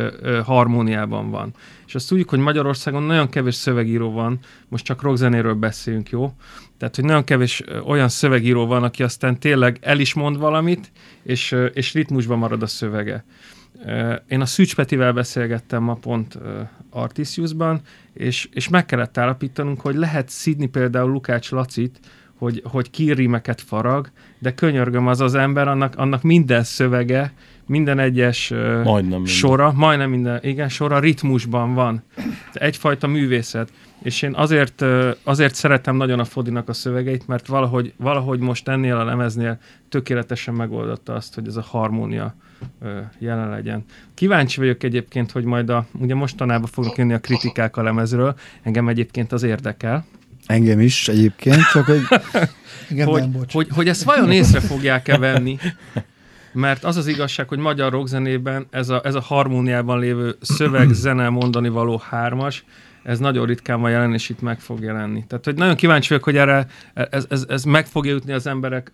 harmóniában 0.44 1.30
van. 1.30 1.54
És 1.86 1.94
azt 1.94 2.08
tudjuk, 2.08 2.28
hogy 2.28 2.38
Magyarországon 2.38 3.02
nagyon 3.02 3.28
kevés 3.28 3.54
szövegíró 3.54 4.12
van, 4.12 4.38
most 4.68 4.84
csak 4.84 5.02
rockzenéről 5.02 5.54
beszélünk, 5.54 6.10
jó? 6.10 6.32
Tehát, 6.78 6.96
hogy 6.96 7.04
nagyon 7.04 7.24
kevés 7.24 7.62
olyan 7.86 8.08
szövegíró 8.08 8.66
van, 8.66 8.82
aki 8.82 9.02
aztán 9.02 9.38
tényleg 9.38 9.78
el 9.80 9.98
is 9.98 10.14
mond 10.14 10.38
valamit, 10.38 10.90
és, 11.22 11.56
és 11.72 11.92
ritmusban 11.92 12.38
marad 12.38 12.62
a 12.62 12.66
szövege. 12.66 13.24
Én 14.28 14.40
a 14.40 14.46
Szűcs 14.46 14.74
Petivel 14.74 15.12
beszélgettem 15.12 15.82
ma 15.82 15.94
pont 15.94 16.38
Artisiusban, 16.90 17.80
és, 18.12 18.48
és 18.52 18.68
meg 18.68 18.86
kellett 18.86 19.18
állapítanunk, 19.18 19.80
hogy 19.80 19.94
lehet 19.94 20.28
szidni 20.28 20.66
például 20.66 21.10
Lukács 21.10 21.50
Lacit, 21.50 22.00
hogy, 22.42 22.62
hogy 22.64 22.90
kírrimeket 22.90 23.60
farag, 23.60 24.10
de 24.38 24.54
könyörgöm 24.54 25.06
az 25.06 25.20
az 25.20 25.34
ember, 25.34 25.68
annak, 25.68 25.96
annak 25.96 26.22
minden 26.22 26.62
szövege, 26.62 27.32
minden 27.66 27.98
egyes 27.98 28.48
Majdnem 28.84 29.02
minden. 29.02 29.24
sora, 29.24 29.72
majdnem 29.72 30.10
minden, 30.10 30.38
igen, 30.42 30.68
sora 30.68 30.98
ritmusban 30.98 31.74
van. 31.74 32.02
Egyfajta 32.52 33.06
művészet. 33.06 33.72
És 34.02 34.22
én 34.22 34.34
azért, 34.34 34.84
azért 35.22 35.54
szeretem 35.54 35.96
nagyon 35.96 36.18
a 36.18 36.24
Fodinak 36.24 36.68
a 36.68 36.72
szövegeit, 36.72 37.26
mert 37.26 37.46
valahogy, 37.46 37.92
valahogy 37.96 38.38
most 38.38 38.68
ennél 38.68 38.96
a 38.96 39.04
lemeznél 39.04 39.58
tökéletesen 39.88 40.54
megoldotta 40.54 41.14
azt, 41.14 41.34
hogy 41.34 41.46
ez 41.46 41.56
a 41.56 41.62
harmónia 41.62 42.34
jelen 43.18 43.48
legyen. 43.48 43.84
Kíváncsi 44.14 44.60
vagyok 44.60 44.82
egyébként, 44.82 45.30
hogy 45.30 45.44
majd 45.44 45.70
a, 45.70 45.86
ugye 46.00 46.14
mostanában 46.14 46.68
fognak 46.72 46.96
jönni 46.96 47.12
a 47.12 47.20
kritikák 47.20 47.76
a 47.76 47.82
lemezről, 47.82 48.34
engem 48.62 48.88
egyébként 48.88 49.32
az 49.32 49.42
érdekel, 49.42 50.04
Engem 50.46 50.80
is 50.80 51.08
egyébként, 51.08 51.62
csak 51.72 51.84
hogy 51.86 52.00
Igen, 52.90 53.06
hogy, 53.06 53.20
nem, 53.20 53.32
bocs. 53.32 53.52
hogy, 53.52 53.68
hogy 53.70 53.88
ezt 53.88 54.02
vajon 54.02 54.30
észre 54.30 54.60
fogják-e 54.60 55.18
venni, 55.18 55.58
mert 56.52 56.84
az 56.84 56.96
az 56.96 57.06
igazság, 57.06 57.48
hogy 57.48 57.58
magyar 57.58 57.92
rockzenében 57.92 58.66
ez 58.70 58.88
a, 58.88 59.00
ez 59.04 59.14
a 59.14 59.20
harmóniában 59.20 59.98
lévő 59.98 60.36
szöveg, 60.40 60.92
zene, 61.04 61.28
mondani 61.28 61.68
való 61.68 62.02
hármas, 62.08 62.64
ez 63.02 63.18
nagyon 63.18 63.46
ritkán 63.46 63.80
van 63.80 63.90
jelen, 63.90 64.12
és 64.12 64.28
itt 64.28 64.40
meg 64.40 64.60
fog 64.60 64.82
jelenni. 64.82 65.24
Tehát, 65.26 65.44
hogy 65.44 65.54
nagyon 65.54 65.74
kíváncsi 65.76 66.08
vagyok, 66.08 66.24
hogy 66.24 66.36
erre 66.36 66.66
ez, 66.94 67.26
ez, 67.28 67.44
ez 67.48 67.64
meg 67.64 67.86
fogja 67.86 68.12
jutni 68.12 68.32
az 68.32 68.46
emberek, 68.46 68.90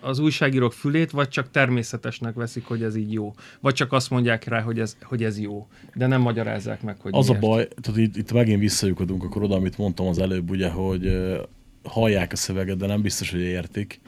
az 0.00 0.18
újságírók 0.18 0.72
fülét, 0.72 1.10
vagy 1.10 1.28
csak 1.28 1.50
természetesnek 1.50 2.34
veszik, 2.34 2.64
hogy 2.64 2.82
ez 2.82 2.96
így 2.96 3.12
jó. 3.12 3.34
Vagy 3.60 3.74
csak 3.74 3.92
azt 3.92 4.10
mondják 4.10 4.44
rá, 4.44 4.60
hogy 4.60 4.80
ez, 4.80 4.96
hogy 5.02 5.24
ez 5.24 5.40
jó. 5.40 5.66
De 5.94 6.06
nem 6.06 6.20
magyarázzák 6.20 6.82
meg, 6.82 6.96
hogy 7.00 7.12
Az 7.14 7.28
miért. 7.28 7.42
a 7.42 7.46
baj, 7.46 7.68
tehát 7.80 8.00
itt, 8.00 8.16
itt 8.16 8.32
megint 8.32 8.60
visszajukadunk 8.60 9.24
akkor 9.24 9.42
oda, 9.42 9.54
amit 9.54 9.78
mondtam 9.78 10.06
az 10.06 10.18
előbb, 10.18 10.50
ugye, 10.50 10.70
hogy 10.70 11.18
hallják 11.82 12.32
a 12.32 12.36
szöveget, 12.36 12.76
de 12.76 12.86
nem 12.86 13.02
biztos, 13.02 13.30
hogy 13.30 13.40
értik, 13.40 14.00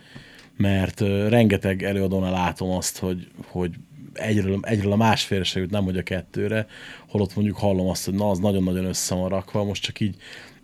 mert 0.56 1.00
rengeteg 1.28 1.82
előadónál 1.82 2.32
látom 2.32 2.70
azt, 2.70 2.98
hogy, 2.98 3.28
hogy 3.46 3.74
egyről, 4.12 4.58
egyről 4.62 4.92
a 4.92 4.96
másfélre 4.96 5.44
se 5.44 5.60
jut, 5.60 5.70
nem 5.70 5.84
hogy 5.84 5.96
a 5.96 6.02
kettőre, 6.02 6.66
holott 7.08 7.34
mondjuk 7.34 7.56
hallom 7.56 7.88
azt, 7.88 8.04
hogy 8.04 8.14
na, 8.14 8.30
az 8.30 8.38
nagyon-nagyon 8.38 8.84
össze 8.84 9.14
van 9.14 9.28
rakva, 9.28 9.64
most 9.64 9.82
csak 9.82 10.00
így 10.00 10.16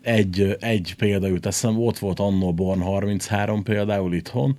egy, 0.02 0.56
egy 0.60 0.94
példa 0.98 1.26
jut 1.26 1.46
eszembe, 1.46 1.80
ott 1.80 1.98
volt 1.98 2.20
annó 2.20 2.54
Born 2.54 2.80
33 2.80 3.62
például 3.62 4.14
itthon, 4.14 4.56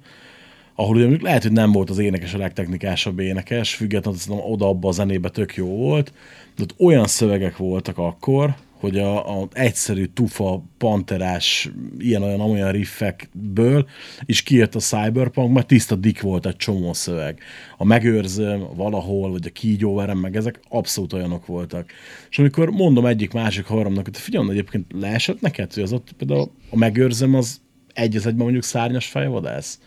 ahol 0.75 0.95
ugye 0.95 1.01
mondjuk 1.03 1.23
lehet, 1.23 1.43
hogy 1.43 1.51
nem 1.51 1.71
volt 1.71 1.89
az 1.89 1.97
énekes 1.97 2.33
a 2.33 2.37
legtechnikásabb 2.37 3.19
énekes, 3.19 3.75
függetlenül 3.75 4.19
oda 4.29 4.67
abba 4.67 4.87
a 4.87 4.91
zenébe 4.91 5.29
tök 5.29 5.55
jó 5.55 5.67
volt, 5.67 6.13
de 6.55 6.63
ott 6.63 6.75
olyan 6.77 7.07
szövegek 7.07 7.57
voltak 7.57 7.97
akkor, 7.97 8.55
hogy 8.79 8.97
a, 8.97 9.39
a 9.41 9.47
egyszerű 9.51 10.05
tufa, 10.05 10.63
panterás, 10.77 11.69
ilyen-olyan 11.97 12.39
olyan 12.39 12.71
riffekből 12.71 13.87
is 14.25 14.43
kijött 14.43 14.75
a 14.75 14.79
cyberpunk, 14.79 15.53
mert 15.53 15.67
tiszta 15.67 15.95
dik 15.95 16.21
volt 16.21 16.45
egy 16.45 16.55
csomó 16.55 16.93
szöveg. 16.93 17.39
A 17.77 17.85
megőrzöm, 17.85 18.67
valahol, 18.75 19.31
vagy 19.31 19.45
a 19.47 19.49
kígyóverem, 19.49 20.17
meg 20.17 20.35
ezek 20.35 20.59
abszolút 20.69 21.13
olyanok 21.13 21.45
voltak. 21.45 21.91
És 22.29 22.39
amikor 22.39 22.69
mondom 22.69 23.05
egyik 23.05 23.33
másik 23.33 23.65
haromnak, 23.65 24.05
hogy 24.05 24.17
figyelj, 24.17 24.49
egyébként 24.49 24.85
leesett 24.93 25.41
neked, 25.41 25.73
hogy 25.73 25.83
az 25.83 25.93
ott 25.93 26.11
például 26.17 26.51
a 26.69 26.77
megőrzöm 26.77 27.35
az 27.35 27.61
egy 27.93 28.15
az 28.15 28.25
egyben 28.25 28.43
mondjuk 28.43 28.63
szárnyas 28.63 29.05
fejvadász? 29.05 29.79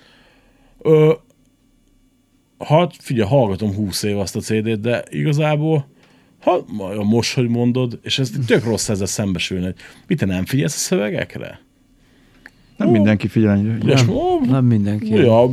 Ö, 0.78 1.12
hát 2.58 2.96
figyelj, 2.98 3.28
hallgatom 3.28 3.74
20 3.74 4.02
év 4.02 4.18
azt 4.18 4.36
a 4.36 4.40
CD-t, 4.40 4.80
de 4.80 5.04
igazából 5.10 5.86
ha 6.40 6.64
most, 7.02 7.34
hogy 7.34 7.48
mondod, 7.48 7.98
és 8.02 8.18
ez 8.18 8.30
tök 8.46 8.64
rossz 8.64 8.88
ezzel 8.88 9.06
szembesülni, 9.06 9.64
hogy 9.64 9.74
mit 10.06 10.18
te 10.18 10.26
nem 10.26 10.44
figyelsz 10.44 10.74
a 10.74 10.78
szövegekre? 10.78 11.60
nem 12.80 12.90
mindenki 12.90 13.28
figyel. 13.28 13.78
És, 13.86 14.08
ó, 14.08 14.40
Nem 14.44 14.64
mindenki. 14.64 15.14
Ja, 15.14 15.50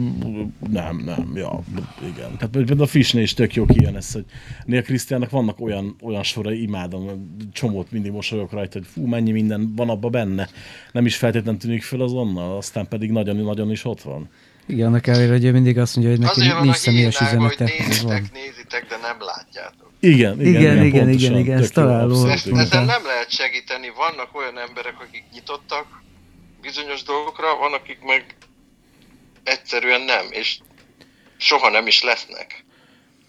nem, 0.70 1.02
nem, 1.06 1.32
ja, 1.36 1.60
igen. 2.02 2.38
Tehát 2.38 2.50
például 2.52 2.82
a 2.82 2.86
Fishnél 2.86 3.24
is 3.24 3.34
tök 3.34 3.54
jó 3.54 3.66
kijön 3.66 3.96
ez, 3.96 4.12
hogy 4.12 4.26
Nél 4.66 4.82
Krisztiánnak 4.82 5.30
vannak 5.30 5.62
olyan, 5.62 5.96
olyan 6.02 6.24
sorai, 6.24 6.62
imádom, 6.62 7.34
csomót 7.54 7.92
mindig 7.92 8.12
mosolyog 8.12 8.52
rajta, 8.52 8.78
hogy 8.78 8.88
fú, 8.88 9.06
mennyi 9.06 9.32
minden 9.32 9.74
van 9.76 9.90
abba 9.90 10.10
benne. 10.10 10.50
Nem 10.92 11.06
is 11.06 11.16
feltétlenül 11.16 11.60
tűnik 11.60 11.84
föl 11.84 12.02
azonnal, 12.02 12.58
aztán 12.58 12.88
pedig 12.88 13.12
nagyon-nagyon 13.12 13.72
is 13.72 13.86
ott 13.86 14.02
van. 14.02 14.30
Igen, 14.66 14.88
annak 14.88 15.08
ellenére, 15.08 15.32
hogy 15.32 15.46
ő 15.46 15.52
mindig 15.52 15.78
azt 15.78 15.96
mondja, 15.96 16.14
hogy 16.14 16.24
neki 16.24 16.40
Azért 16.40 16.54
van 16.54 16.62
a 16.62 16.64
nincs 16.64 16.76
személyes 16.76 17.18
hogy 17.18 17.28
üzenete. 17.28 17.64
Ez 17.64 17.72
van. 17.72 17.86
nézitek, 17.88 18.32
nézitek, 18.34 18.86
de 18.90 18.96
nem 19.02 19.18
látjátok. 19.20 19.87
Igen, 20.00 20.40
igen, 20.42 20.62
Igen, 20.62 20.86
igen, 20.86 21.04
pontosan, 21.06 21.38
igen, 21.38 21.58
igen, 21.58 21.70
találó. 21.74 22.26
Ezt, 22.28 22.46
igen. 22.48 22.60
ezzel 22.60 22.86
nem 22.86 23.06
lehet 23.06 23.30
segíteni. 23.32 23.92
Vannak 23.96 24.36
olyan 24.36 24.58
emberek, 24.60 25.00
akik 25.02 25.24
nyitottak 25.34 25.86
bizonyos 26.62 27.04
dolgokra, 27.04 27.56
van, 27.56 27.74
akik 27.74 28.00
meg 28.02 28.36
egyszerűen 29.44 30.02
nem, 30.02 30.26
és 30.30 30.58
soha 31.38 31.70
nem 31.70 31.88
is 31.88 32.04
lesznek. 32.04 32.66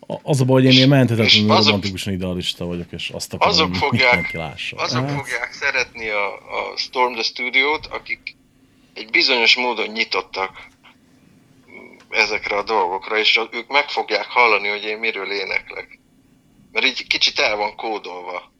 A- 0.07 0.19
Az 0.23 0.41
a 0.41 0.45
baj, 0.45 0.63
hogy 0.63 0.71
én 0.71 0.77
ilyen 0.77 0.89
menthetetlenül 0.89 1.57
romantikusan 1.57 2.13
idealista 2.13 2.65
vagyok, 2.65 2.93
és 2.93 3.09
azt 3.11 3.35
akarom, 3.35 3.53
azok 3.55 3.75
fogják- 3.75 4.33
lássa. 4.33 4.77
Azok 4.77 5.09
Hát. 5.09 5.17
fogják 5.19 5.53
szeretni 5.53 6.09
a, 6.09 6.27
a 6.35 6.77
Storm 6.77 7.13
the 7.13 7.23
Studio-t, 7.23 7.87
akik 7.87 8.37
egy 8.95 9.11
bizonyos 9.11 9.57
módon 9.57 9.87
nyitottak 9.89 10.67
ezekre 12.11 12.57
a 12.57 12.63
dolgokra, 12.63 13.19
és 13.19 13.41
ők 13.53 13.69
meg 13.69 13.89
fogják 13.89 14.27
hallani, 14.27 14.69
hogy 14.69 14.83
én 14.85 14.99
miről 14.99 15.31
éneklek. 15.31 15.99
Mert 16.73 16.87
így 16.87 17.07
kicsit 17.07 17.39
el 17.39 17.57
van 17.57 17.77
kódolva. 17.77 18.53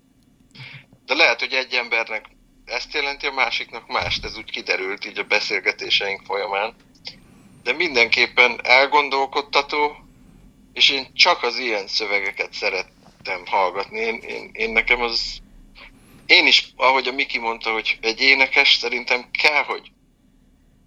De 1.07 1.15
lehet, 1.15 1.41
hogy 1.41 1.53
egy 1.53 1.75
embernek 1.75 2.27
ezt 2.69 2.95
jelenti, 2.95 3.27
a 3.27 3.33
másiknak 3.33 3.87
mást. 3.87 4.25
Ez 4.25 4.37
úgy 4.37 4.51
kiderült 4.51 5.07
így 5.07 5.19
a 5.19 5.23
beszélgetéseink 5.23 6.25
folyamán. 6.25 6.75
De 7.63 7.73
mindenképpen 7.73 8.61
elgondolkodtató, 8.63 9.97
és 10.73 10.91
én 10.91 11.15
csak 11.15 11.43
az 11.43 11.59
ilyen 11.59 11.87
szövegeket 11.87 12.53
szerettem 12.53 13.47
hallgatni. 13.47 13.99
Én, 13.99 14.15
én, 14.15 14.51
én 14.53 14.71
nekem 14.71 15.01
az... 15.01 15.39
Én 16.27 16.47
is, 16.47 16.73
ahogy 16.77 17.09
a 17.09 17.13
Miki 17.13 17.39
mondta, 17.39 17.73
hogy 17.73 17.99
egy 18.01 18.21
énekes 18.21 18.75
szerintem 18.75 19.31
kell, 19.31 19.63
hogy 19.63 19.91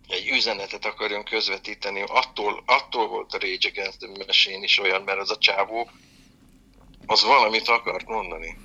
egy 0.07 0.30
üzenetet 0.30 0.85
akarjon 0.85 1.23
közvetíteni. 1.23 2.03
Attól, 2.07 2.64
attól 2.65 3.07
volt 3.07 3.34
a 3.34 3.39
Rage 3.39 3.69
Against 3.69 3.99
the 3.99 4.07
Machine 4.26 4.64
is 4.64 4.80
olyan, 4.80 5.02
mert 5.02 5.19
az 5.19 5.31
a 5.31 5.38
csávó 5.38 5.89
az 7.12 7.24
valamit 7.24 7.68
akart 7.68 8.08
mondani. 8.08 8.58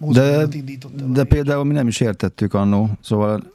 A 0.00 0.12
De 1.12 1.24
például 1.24 1.64
mi 1.64 1.72
nem 1.72 1.88
is 1.88 2.00
értettük 2.00 2.54
annó, 2.54 2.90
szóval 3.02 3.52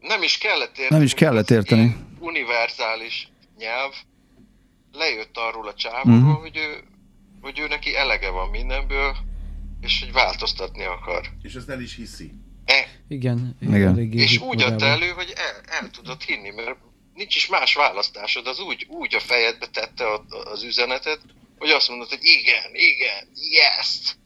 Nem 0.00 0.22
is 0.22 0.38
kellett 0.38 0.68
érteni. 0.68 0.88
Nem 0.88 1.02
is 1.02 1.14
kellett 1.14 1.50
érteni. 1.50 1.96
Univerzális 2.18 3.28
nyelv 3.58 3.92
lejött 4.92 5.36
arról 5.36 5.68
a 5.68 5.74
csávóról, 5.74 6.18
uh-huh. 6.18 6.40
hogy, 6.40 6.56
ő, 6.56 6.84
hogy 7.40 7.58
ő 7.58 7.66
neki 7.66 7.96
elege 7.96 8.30
van 8.30 8.48
mindenből, 8.48 9.16
és 9.80 10.00
hogy 10.00 10.12
változtatni 10.12 10.84
akar. 10.84 11.28
És 11.42 11.54
ezt 11.54 11.68
el 11.68 11.80
is 11.80 11.94
hiszi. 11.94 12.32
E, 12.64 12.86
Igen, 13.08 13.56
Igen. 13.60 13.98
és 14.12 14.38
úgy 14.38 14.62
adta 14.62 14.86
elő, 14.86 15.08
hogy 15.08 15.32
el, 15.36 15.80
el 15.80 15.90
tudod 15.90 16.22
hinni, 16.22 16.50
mert 16.50 16.76
nincs 17.14 17.34
is 17.34 17.48
más 17.48 17.74
választásod, 17.74 18.46
az 18.46 18.60
úgy, 18.60 18.86
úgy 18.88 19.14
a 19.14 19.20
fejedbe 19.20 19.66
tette 19.66 20.04
az 20.52 20.62
üzenetet, 20.62 21.20
hogy 21.62 21.70
azt 21.70 21.88
mondod, 21.88 22.08
hogy 22.08 22.18
igen, 22.22 22.70
igen, 22.72 23.28
yes! 23.34 24.16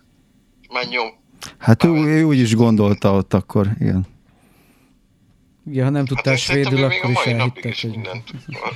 Már 0.68 0.88
nyom. 0.88 1.08
hát 1.58 1.84
ő, 1.84 1.88
ő 1.88 2.22
úgy 2.22 2.38
is 2.38 2.54
gondolta 2.54 3.12
ott 3.12 3.34
akkor, 3.34 3.70
igen. 3.80 4.06
Igen, 5.70 5.84
ha 5.84 5.90
nem 5.90 6.06
Hát 6.06 6.14
tudtál 6.14 6.36
szerintem 6.36 6.72
svédül, 6.72 6.90
akkor 6.90 7.10
is 7.10 7.32
elhittek, 7.32 7.64
is 7.64 7.82
hogy... 7.82 7.90
mindent 7.90 8.30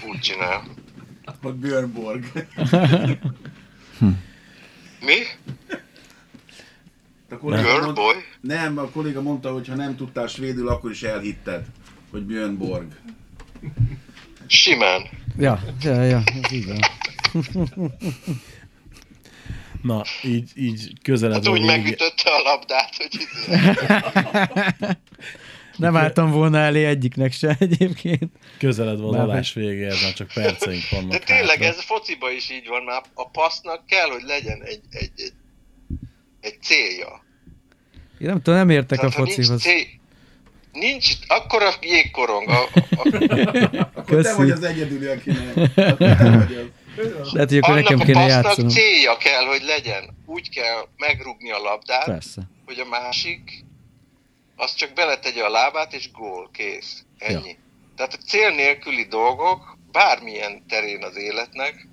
úgy 0.09 0.20
csinál. 0.20 0.65
Vagy 1.43 1.55
Björn 1.55 1.93
Borg. 1.93 2.32
Mi? 5.09 5.16
A 7.31 7.37
kolléga 7.39 7.81
mond-? 7.81 7.97
Nem, 8.41 8.78
a 8.78 8.89
kolléga 8.89 9.23
mondta, 9.23 9.53
hogy 9.53 9.69
ha 9.69 9.74
nem 9.74 9.97
tudtál 9.97 10.27
svédül, 10.27 10.69
akkor 10.69 10.91
is 10.91 11.03
elhitted, 11.03 11.65
hogy 12.11 12.23
Björn 12.23 12.57
Borg. 12.57 13.01
Simán. 14.47 15.03
Ja, 15.39 15.61
ja, 15.82 16.03
ja, 16.03 16.23
ez 16.43 16.53
így 16.53 16.66
van. 16.66 16.78
Na, 19.82 20.02
így, 20.23 20.51
így 20.55 20.93
közeledve 21.02 21.51
Hát 21.51 21.59
úgy 21.59 21.62
a 21.62 21.66
megütötte 21.66 22.31
a 22.31 22.43
labdát, 22.43 22.94
hogy. 22.97 23.19
Nem 25.77 25.97
álltam 25.97 26.31
volna 26.31 26.59
elé 26.59 26.85
egyiknek 26.85 27.32
se 27.32 27.57
egyébként. 27.59 28.32
közeledve 28.59 29.07
az 29.07 29.15
Bár- 29.15 29.23
adás 29.28 29.52
végéhez, 29.52 30.02
már 30.02 30.12
csak 30.12 30.28
perceink 30.35 30.82
vannak 30.90 31.11
De 31.11 31.19
tényleg 31.19 31.48
hátra. 31.62 31.66
ez 31.66 31.81
fociba 31.85 32.31
is 32.31 32.51
így 32.51 32.66
van, 32.69 32.82
már 32.82 33.02
a 33.15 33.28
passznak 33.28 33.86
kell, 33.86 34.09
hogy 34.09 34.23
legyen 34.27 34.62
egy, 34.62 34.81
egy, 34.90 35.11
egy, 35.16 35.32
egy 36.40 36.62
célja. 36.62 37.24
Én 38.19 38.27
nem 38.28 38.36
tudom, 38.43 38.59
nem 38.59 38.70
értek 38.70 39.02
a 39.02 39.09
Tehát, 39.09 39.16
nincs 39.27 39.35
focihoz. 39.36 39.62
cél, 39.62 39.85
nincs, 40.73 41.12
akkor 41.27 41.62
a 41.62 41.73
jégkorong. 41.81 42.48
A, 42.48 42.62
a, 42.62 42.86
Akkor 42.90 43.11
te 43.93 44.02
Köszi. 44.05 44.36
vagy 44.36 44.51
az 44.51 44.62
egyedüli, 44.62 45.07
aki 45.07 45.31
nem. 45.31 45.52
Lehet, 47.32 47.48
hogy 47.48 47.59
akkor 47.59 47.74
nekem 47.74 47.94
annak 47.94 48.01
a 48.01 48.05
kéne 48.05 48.27
játszanom. 48.27 48.70
célja 48.70 49.16
kell, 49.16 49.44
hogy 49.44 49.62
legyen. 49.62 50.16
Úgy 50.27 50.51
kell 50.51 50.89
megrugni 50.97 51.51
a 51.51 51.59
labdát, 51.59 52.05
Persze. 52.05 52.43
hogy 52.66 52.78
a 52.78 52.89
másik 52.89 53.64
az 54.56 54.74
csak 54.74 54.93
beletegye 54.93 55.44
a 55.44 55.51
lábát, 55.51 55.93
és 55.93 56.10
gól, 56.12 56.51
kész. 56.52 57.05
Ennyi. 57.18 57.56
Tehát 57.97 58.14
a 58.14 58.27
cél 58.27 58.51
nélküli 58.51 59.05
dolgok, 59.05 59.78
bármilyen 59.93 60.66
terén 60.68 61.05
az 61.05 61.16
életnek, 61.16 61.86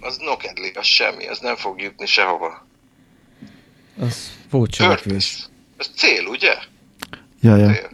az 0.00 0.16
nokedli, 0.16 0.70
az 0.74 0.86
semmi, 0.86 1.26
az 1.26 1.38
nem 1.38 1.56
fog 1.56 1.80
jutni 1.80 2.06
sehova. 2.06 2.66
Az. 4.00 4.32
Purpose. 4.50 5.44
Ez 5.76 5.90
cél, 5.96 6.26
ugye? 6.26 6.54
Ja, 7.40 7.56
ja. 7.56 7.72
Cél. 7.72 7.90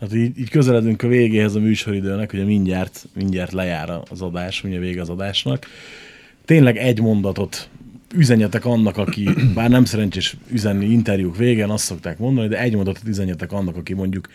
Hát 0.00 0.14
így, 0.14 0.38
így 0.38 0.50
közeledünk 0.50 1.02
a 1.02 1.08
végéhez 1.08 1.54
a 1.54 1.60
műsoridőnek, 1.60 2.32
ugye 2.32 2.44
mindjárt, 2.44 3.08
mindjárt 3.14 3.52
lejár 3.52 4.00
az 4.10 4.22
adás, 4.22 4.62
mindjárt 4.62 4.86
vége 4.86 5.00
az 5.00 5.08
adásnak. 5.08 5.66
Tényleg 6.44 6.76
egy 6.76 7.00
mondatot 7.00 7.68
üzenjetek 8.14 8.64
annak, 8.64 8.96
aki, 8.96 9.28
bár 9.54 9.70
nem 9.70 9.84
szerencsés 9.84 10.36
üzenni 10.50 10.86
interjúk 10.86 11.36
végén, 11.36 11.70
azt 11.70 11.84
szokták 11.84 12.18
mondani, 12.18 12.48
de 12.48 12.60
egy 12.60 12.74
mondatot 12.74 13.08
üzenjetek 13.08 13.52
annak, 13.52 13.76
aki 13.76 13.94
mondjuk 13.94 14.28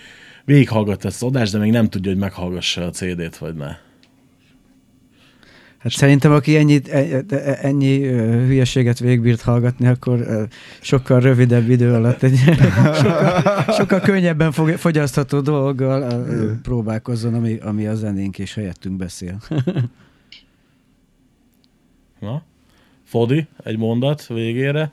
végighallgatta 0.46 1.08
ezt 1.08 1.24
az 1.24 1.30
adást, 1.30 1.52
de 1.52 1.58
még 1.58 1.72
nem 1.72 1.90
tudja, 1.90 2.12
hogy 2.12 2.20
meghallgassa 2.20 2.86
a 2.86 2.90
CD-t, 2.90 3.38
vagy 3.38 3.56
ne. 3.56 3.76
Hát 5.84 5.92
szerintem, 5.92 6.32
aki 6.32 6.56
ennyi, 6.58 6.80
e- 6.90 7.24
e- 7.30 7.58
ennyi 7.62 8.04
ö, 8.04 8.46
hülyeséget 8.46 9.00
végbírt 9.00 9.42
hallgatni, 9.42 9.88
akkor 9.88 10.48
sokkal 10.82 11.20
rövidebb 11.20 11.70
idő 11.70 11.94
alatt 11.94 12.24
egy 12.24 12.38
sokkal, 13.02 13.74
sokkal 13.74 14.00
könnyebben 14.00 14.52
fog, 14.52 14.70
fogyasztható 14.70 15.40
dolggal 15.42 16.26
próbálkozzon, 16.62 17.34
ami, 17.34 17.58
ami 17.58 17.88
a 17.88 17.96
zenénk 17.96 18.40
és 18.40 18.54
helyettünk 18.54 18.96
beszél. 18.98 19.38
Na? 22.20 22.44
Fodi, 23.04 23.48
egy 23.64 23.78
mondat 23.78 24.28
végére. 24.28 24.92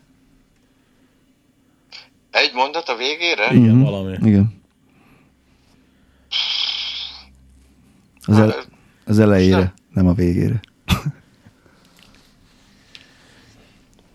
Egy 2.30 2.50
mondat 2.54 2.88
a 2.88 2.96
végére? 2.96 3.54
Igen, 3.54 3.74
Mhm. 3.74 3.82
valami. 3.84 4.16
Igen. 4.22 4.52
Az, 8.26 8.38
el, 8.38 8.54
az 9.04 9.18
elejére, 9.18 9.74
nem 9.92 10.06
a 10.06 10.12
végére. 10.12 10.60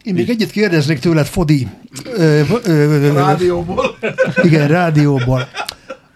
Én 0.03 0.13
még 0.13 0.29
egyet 0.29 0.51
kérdeznék 0.51 0.99
tőled, 0.99 1.25
Fodi. 1.25 1.67
Ö, 2.05 2.41
v- 2.47 2.67
ö, 2.67 3.13
Rádióból. 3.13 3.97
Igen, 4.43 4.67
rádióból. 4.67 5.47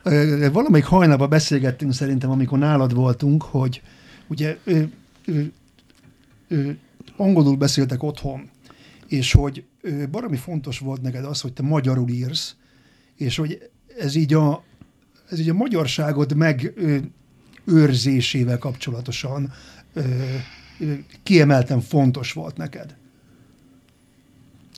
Ö, 0.04 0.48
Valamelyik 0.52 0.86
hajnalban 0.86 1.30
beszélgettünk 1.30 1.94
szerintem, 1.94 2.30
amikor 2.30 2.58
nálad 2.60 2.94
voltunk, 2.94 3.44
hogy 3.44 3.82
ugye 4.28 4.58
ö, 4.64 4.82
ö, 5.26 5.42
ö, 6.48 6.70
angolul 7.18 7.56
beszéltek 7.56 8.04
otthon, 8.04 8.50
és 9.08 9.32
hogy 9.32 9.64
ö, 9.82 10.08
baromi 10.12 10.38
fontos 10.38 10.80
volt 10.80 11.02
neked 11.02 11.26
az, 11.26 11.42
hogy 11.42 11.54
te 11.54 11.62
magyarul 11.64 12.10
írsz, 12.10 12.56
és 13.16 13.38
hogy 13.38 13.70
ez 14.00 14.16
így 14.16 14.34
a, 14.34 14.64
ez 15.30 15.40
így 15.40 15.50
a 15.50 15.54
magyarságod 15.54 16.34
kapcsolatosan 16.36 16.74
ö, 16.82 16.98
ö, 19.46 19.79
kiemelten 21.24 21.82
fontos 21.82 22.34
volt 22.34 22.58
neked. 22.58 22.98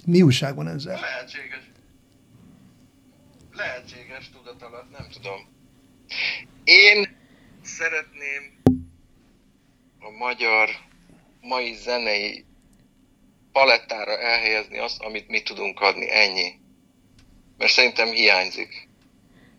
Mi 0.06 0.22
újság 0.22 0.56
van 0.56 0.68
ezzel? 0.68 1.00
Lehetséges. 1.00 1.60
Lehetséges 3.52 4.30
tudat 4.30 4.62
alatt, 4.62 4.92
nem 4.92 5.08
tudom. 5.10 5.48
Én 6.64 7.18
szeretném 7.62 8.62
a 10.00 10.10
magyar 10.10 10.70
mai 11.42 11.74
zenei 11.74 12.46
palettára 13.52 14.20
elhelyezni 14.20 14.78
azt, 14.78 15.02
amit 15.02 15.28
mi 15.28 15.42
tudunk 15.42 15.80
adni, 15.80 16.12
ennyi. 16.12 16.60
Mert 17.58 17.72
szerintem 17.72 18.08
hiányzik. 18.08 18.88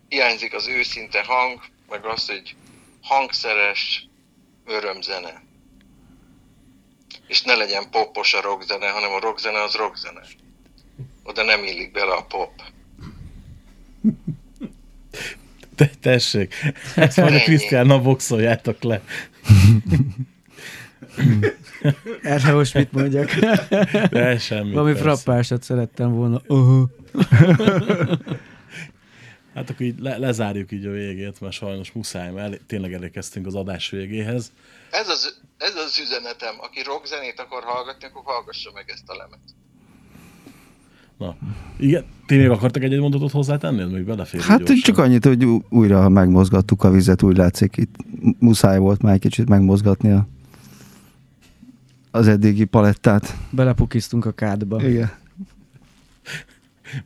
Hiányzik 0.07 0.53
az 0.53 0.67
őszinte 0.67 1.23
hang, 1.23 1.61
meg 1.89 2.05
az, 2.05 2.27
hogy 2.27 2.55
hangszeres 3.01 4.07
örömzene. 4.65 5.43
És 7.27 7.41
ne 7.41 7.55
legyen 7.55 7.89
popos 7.91 8.33
a 8.33 8.41
rockzene, 8.41 8.89
hanem 8.89 9.11
a 9.11 9.19
rockzene 9.19 9.61
az 9.63 9.73
rockzene. 9.73 10.21
Oda 11.23 11.43
nem 11.43 11.63
illik 11.63 11.91
bele 11.91 12.13
a 12.13 12.23
pop. 12.23 12.51
Te, 15.75 15.91
tessék, 16.01 16.55
ezt 16.95 17.17
majd 17.17 17.35
a. 17.35 17.39
Krisztiánnal 17.39 17.99
boxoljátok 17.99 18.83
le. 18.83 19.01
Erre 22.21 22.51
most 22.53 22.73
mit 22.73 22.91
mondjak? 22.91 23.33
De 24.09 24.37
semmi. 24.37 24.71
Valami 24.71 24.91
persze. 24.93 25.03
frappásat 25.03 25.63
szerettem 25.63 26.11
volna. 26.13 26.41
Uh-huh. 26.47 26.89
Hát 29.53 29.69
akkor 29.69 29.85
így 29.85 29.99
le, 29.99 30.17
lezárjuk 30.17 30.71
így 30.71 30.85
a 30.85 30.91
végét, 30.91 31.41
mert 31.41 31.53
sajnos 31.53 31.91
muszáj, 31.91 32.31
mert 32.31 32.61
tényleg 32.61 32.93
elérkeztünk 32.93 33.45
az 33.45 33.55
adás 33.55 33.89
végéhez. 33.89 34.51
Ez 35.01 35.07
az, 35.09 35.41
ez 35.57 35.75
az 35.85 35.99
üzenetem. 35.99 36.55
Aki 36.59 36.81
rockzenét 36.83 37.39
akar 37.39 37.63
hallgatni, 37.63 38.05
akkor 38.07 38.21
hallgassa 38.25 38.71
meg 38.73 38.85
ezt 38.87 39.09
a 39.09 39.15
lemet. 39.15 39.39
Na, 41.17 41.35
igen, 41.79 42.05
ti 42.25 42.35
még 42.37 42.49
akartak 42.49 42.83
egy-egy 42.83 42.99
mondatot 42.99 43.31
hozzátenni? 43.31 43.81
Ez 43.81 43.89
még 43.89 44.03
belefér 44.03 44.41
Hát 44.41 44.57
gyorsan. 44.57 44.77
csak 44.77 44.97
annyit, 44.97 45.25
hogy 45.25 45.45
újra 45.69 46.09
megmozgattuk 46.09 46.83
a 46.83 46.89
vizet, 46.89 47.23
úgy 47.23 47.37
látszik 47.37 47.77
itt 47.77 47.95
muszáj 48.39 48.77
volt 48.77 49.01
már 49.01 49.13
egy 49.13 49.19
kicsit 49.19 49.49
megmozgatni 49.49 50.11
a, 50.11 50.27
az 52.11 52.27
eddigi 52.27 52.65
palettát. 52.65 53.35
Belepukiztunk 53.49 54.25
a 54.25 54.31
kádba. 54.31 54.87
Igen. 54.87 55.11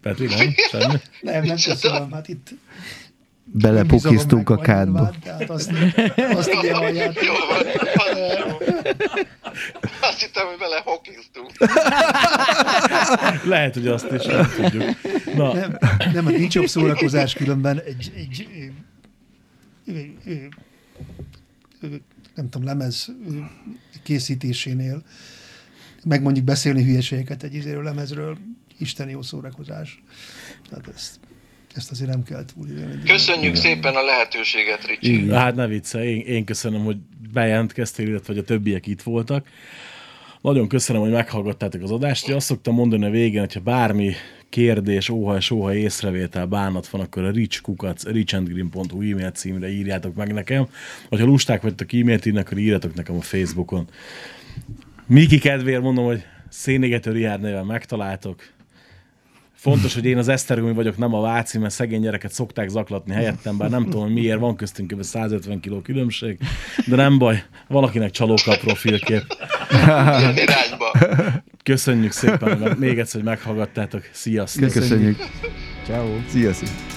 Petri, 0.02 0.26
nem? 0.26 0.54
Semmi? 0.70 1.00
Nem, 1.22 1.44
nem 1.44 1.56
köszönöm, 1.56 2.12
hát 2.12 2.28
itt 2.28 2.50
Belepukiztunk 3.52 4.50
a 4.50 4.58
kádba. 4.58 5.14
Tehát 5.24 5.50
azt, 5.50 5.72
azt 6.34 6.54
ugye 6.54 6.74
halljátok. 6.74 7.24
Jó 7.24 7.34
van, 7.50 7.66
az 7.94 8.18
jó. 8.40 8.58
Azt 10.02 10.20
hittem, 10.22 10.48
hogy 10.48 10.58
bele 10.58 10.82
hokiztunk. 10.84 11.52
Lehet, 13.46 13.74
hogy 13.74 13.88
azt 13.88 14.12
is 14.12 14.26
nem 14.26 14.50
tudjuk. 14.56 14.84
Na, 15.36 15.54
Nem, 15.54 15.78
nem, 16.14 16.26
nincs 16.26 16.56
jobb 16.56 16.68
szórakozás 16.68 17.34
különben 17.34 17.82
egy, 17.82 18.12
egy 18.16 18.48
nem 22.36 22.50
tudom, 22.50 22.68
lemez 22.68 23.12
készítésénél, 24.04 25.04
meg 26.04 26.22
mondjuk 26.22 26.46
beszélni 26.46 26.84
hülyeségeket 26.84 27.44
egy 27.44 27.54
izéről 27.54 27.84
lemezről, 27.84 28.38
isteni 28.78 29.12
jó 29.12 29.22
szórakozás. 29.22 30.04
Tehát 30.70 30.88
ezt, 30.96 31.20
ezt 31.78 31.92
azért 31.92 32.10
nem 32.10 32.24
kell 32.24 32.46
túl 32.46 32.68
Köszönjük 33.06 33.56
szépen 33.56 33.96
a 33.96 34.04
lehetőséget, 34.04 34.88
Ricsi. 34.88 35.30
Hát 35.30 35.56
ne 35.56 35.68
vicce, 35.68 36.04
én, 36.04 36.20
én 36.20 36.46
köszönöm, 36.46 36.84
hogy 36.84 36.98
bejelentkeztél, 37.34 38.08
illetve 38.08 38.34
hogy 38.34 38.42
a 38.42 38.46
többiek 38.46 38.88
itt 38.88 39.02
voltak. 39.02 39.48
Nagyon 40.42 40.68
köszönöm, 40.68 41.02
hogy 41.02 41.12
meghallgattátok 41.12 41.82
az 41.82 41.92
adást. 41.92 42.28
Én 42.28 42.36
azt 42.36 42.46
szoktam 42.46 42.74
mondani 42.74 43.06
a 43.06 43.10
végén, 43.10 43.40
hogyha 43.40 43.60
bármi 43.60 44.14
kérdés, 44.50 45.10
óha 45.10 45.36
és 45.36 45.52
óha 45.52 45.76
észrevétel, 45.76 46.46
bánat 46.46 46.88
van, 46.88 47.02
akkor 47.02 47.24
a 47.24 47.32
richkukac, 47.32 48.04
richandgreen.hu 48.04 49.12
e-mail 49.12 49.32
címre 49.32 49.70
írjátok 49.70 50.16
meg 50.16 50.34
nekem. 50.34 50.68
Hogyha 51.10 51.26
lusták 51.26 51.62
vagytok 51.62 51.94
e-mailt 51.94 52.26
írni, 52.26 52.40
akkor 52.40 52.58
írjatok 52.58 52.94
nekem 52.94 53.16
a 53.16 53.22
Facebookon. 53.22 53.90
Miki 55.06 55.40
kedvéért 55.40 55.82
mondom, 55.82 56.06
hogy 56.06 56.24
Szénégető 56.50 57.12
Riárd 57.12 57.42
néven 57.42 57.66
megtaláltok. 57.66 58.44
Fontos, 59.60 59.94
hogy 59.94 60.06
én 60.06 60.18
az 60.18 60.28
Esztergomi 60.28 60.74
vagyok, 60.74 60.98
nem 60.98 61.14
a 61.14 61.22
Váci, 61.22 61.58
mert 61.58 61.74
szegény 61.74 62.02
gyereket 62.02 62.32
szokták 62.32 62.70
zaklatni 62.70 63.14
helyettem, 63.14 63.58
bár 63.58 63.70
nem 63.70 63.84
tudom, 63.84 64.02
hogy 64.02 64.14
miért 64.14 64.40
van 64.40 64.56
köztünk 64.56 64.92
kb. 64.92 65.04
150 65.04 65.60
kg 65.60 65.82
különbség, 65.82 66.38
de 66.86 66.96
nem 66.96 67.18
baj, 67.18 67.44
valakinek 67.68 68.12
csalóka 68.12 68.52
a 68.52 68.58
profilkép. 68.58 69.24
Köszönjük 71.64 72.12
szépen, 72.12 72.76
még 72.80 73.00
egyszer, 73.00 73.22
hogy 73.22 73.30
meghallgattátok. 73.30 74.10
Sziasztok! 74.12 74.72
Köszönjük. 74.72 75.18
Ciao. 75.86 76.08
Sziasztok. 76.30 76.97